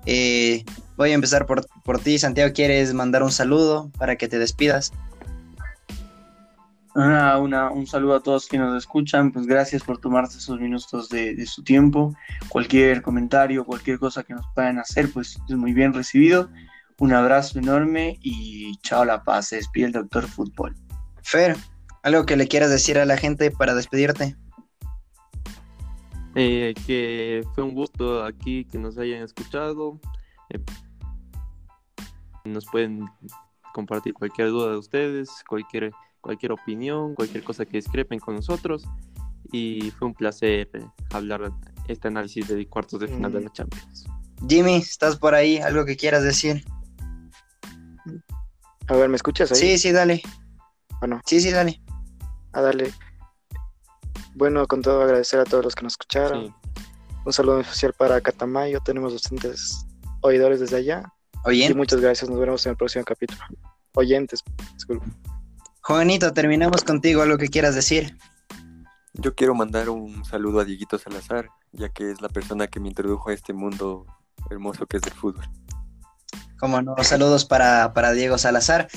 Eh, 0.06 0.64
voy 0.96 1.10
a 1.10 1.14
empezar 1.14 1.46
por, 1.46 1.64
ti, 2.02 2.18
Santiago. 2.18 2.52
¿Quieres 2.52 2.94
mandar 2.94 3.22
un 3.22 3.32
saludo 3.32 3.90
para 3.98 4.16
que 4.16 4.28
te 4.28 4.38
despidas? 4.38 4.92
un 6.92 7.86
saludo 7.86 8.16
a 8.16 8.20
todos 8.20 8.46
quienes 8.46 8.68
nos 8.68 8.78
escuchan, 8.78 9.30
pues 9.30 9.46
gracias 9.46 9.82
por 9.84 9.98
tomarse 9.98 10.38
esos 10.38 10.58
minutos 10.58 11.08
de, 11.08 11.34
de, 11.34 11.46
su 11.46 11.62
tiempo. 11.62 12.14
Cualquier 12.48 13.00
comentario, 13.00 13.64
cualquier 13.64 13.98
cosa 13.98 14.24
que 14.24 14.34
nos 14.34 14.44
puedan 14.54 14.78
hacer, 14.78 15.10
pues 15.12 15.38
es 15.48 15.56
muy 15.56 15.72
bien 15.72 15.94
recibido. 15.94 16.50
Un 16.98 17.14
abrazo 17.14 17.58
enorme 17.58 18.18
y 18.20 18.76
chao 18.82 19.04
la 19.04 19.22
paz. 19.22 19.48
Se 19.48 19.56
despide 19.56 19.86
el 19.86 19.92
doctor 19.92 20.26
Fútbol. 20.26 20.76
Fer. 21.22 21.56
¿Algo 22.02 22.26
que 22.26 22.36
le 22.36 22.48
quieras 22.48 22.70
decir 22.70 22.98
a 22.98 23.04
la 23.04 23.16
gente 23.16 23.50
para 23.50 23.74
despedirte? 23.74 24.36
Eh, 26.34 26.74
que 26.86 27.44
fue 27.54 27.64
un 27.64 27.74
gusto 27.74 28.24
aquí 28.24 28.64
que 28.64 28.78
nos 28.78 28.98
hayan 28.98 29.22
escuchado. 29.22 30.00
Eh, 30.50 30.60
nos 32.44 32.66
pueden 32.66 33.06
compartir 33.74 34.14
cualquier 34.14 34.48
duda 34.48 34.72
de 34.72 34.78
ustedes, 34.78 35.30
cualquier, 35.48 35.92
cualquier 36.20 36.52
opinión, 36.52 37.14
cualquier 37.14 37.42
cosa 37.44 37.64
que 37.64 37.78
discrepen 37.78 38.18
con 38.18 38.36
nosotros. 38.36 38.84
Y 39.52 39.90
fue 39.92 40.08
un 40.08 40.14
placer 40.14 40.68
hablar 41.12 41.52
este 41.88 42.08
análisis 42.08 42.46
de 42.48 42.66
cuartos 42.68 43.00
de 43.00 43.08
final 43.08 43.32
de 43.32 43.40
la 43.42 43.52
Champions. 43.52 44.04
Jimmy, 44.48 44.76
¿estás 44.76 45.16
por 45.16 45.34
ahí? 45.34 45.58
¿Algo 45.58 45.84
que 45.84 45.96
quieras 45.96 46.22
decir? 46.22 46.64
A 48.86 48.94
ver, 48.94 49.08
¿me 49.08 49.16
escuchas 49.16 49.52
ahí? 49.52 49.58
Sí, 49.58 49.78
sí, 49.78 49.92
dale. 49.92 50.22
Bueno. 51.00 51.20
Sí, 51.26 51.40
sí, 51.40 51.50
dale 51.50 51.80
a 52.52 52.60
darle. 52.60 52.92
Bueno, 54.40 54.66
con 54.66 54.80
todo 54.80 55.02
agradecer 55.02 55.38
a 55.38 55.44
todos 55.44 55.62
los 55.62 55.74
que 55.74 55.82
nos 55.82 55.92
escucharon. 55.92 56.56
Un 57.26 57.32
saludo 57.34 57.60
especial 57.60 57.92
para 57.92 58.22
Catamayo. 58.22 58.80
Tenemos 58.80 59.12
bastantes 59.12 59.84
oidores 60.22 60.60
desde 60.60 60.78
allá. 60.78 61.12
Oyentes. 61.44 61.72
Y 61.72 61.74
muchas 61.74 62.00
gracias. 62.00 62.30
Nos 62.30 62.40
vemos 62.40 62.64
en 62.64 62.70
el 62.70 62.76
próximo 62.78 63.04
capítulo. 63.04 63.38
Oyentes, 63.92 64.42
disculpa. 64.72 65.04
Juanito, 65.82 66.32
terminamos 66.32 66.82
contigo. 66.84 67.20
¿Algo 67.20 67.36
que 67.36 67.48
quieras 67.48 67.74
decir? 67.74 68.16
Yo 69.12 69.34
quiero 69.34 69.54
mandar 69.54 69.90
un 69.90 70.24
saludo 70.24 70.60
a 70.60 70.64
Dieguito 70.64 70.96
Salazar, 70.96 71.50
ya 71.72 71.90
que 71.90 72.10
es 72.10 72.22
la 72.22 72.30
persona 72.30 72.66
que 72.66 72.80
me 72.80 72.88
introdujo 72.88 73.28
a 73.28 73.34
este 73.34 73.52
mundo 73.52 74.06
hermoso 74.48 74.86
que 74.86 74.96
es 74.96 75.02
el 75.02 75.12
fútbol. 75.12 75.44
Como 76.58 76.80
no, 76.80 76.94
saludos 77.02 77.44
para, 77.44 77.92
para 77.92 78.12
Diego 78.12 78.38
Salazar. 78.38 78.88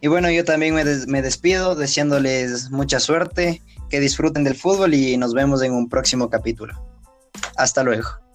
Y 0.00 0.08
bueno, 0.08 0.28
yo 0.28 0.44
también 0.44 0.74
me, 0.74 0.82
des- 0.84 1.06
me 1.06 1.22
despido 1.22 1.76
deseándoles 1.76 2.72
mucha 2.72 2.98
suerte, 2.98 3.62
que 3.88 4.00
disfruten 4.00 4.44
del 4.44 4.54
fútbol 4.54 4.94
y 4.94 5.16
nos 5.16 5.34
vemos 5.34 5.62
en 5.62 5.72
un 5.72 5.88
próximo 5.88 6.28
capítulo. 6.28 6.74
Hasta 7.56 7.82
luego. 7.82 8.27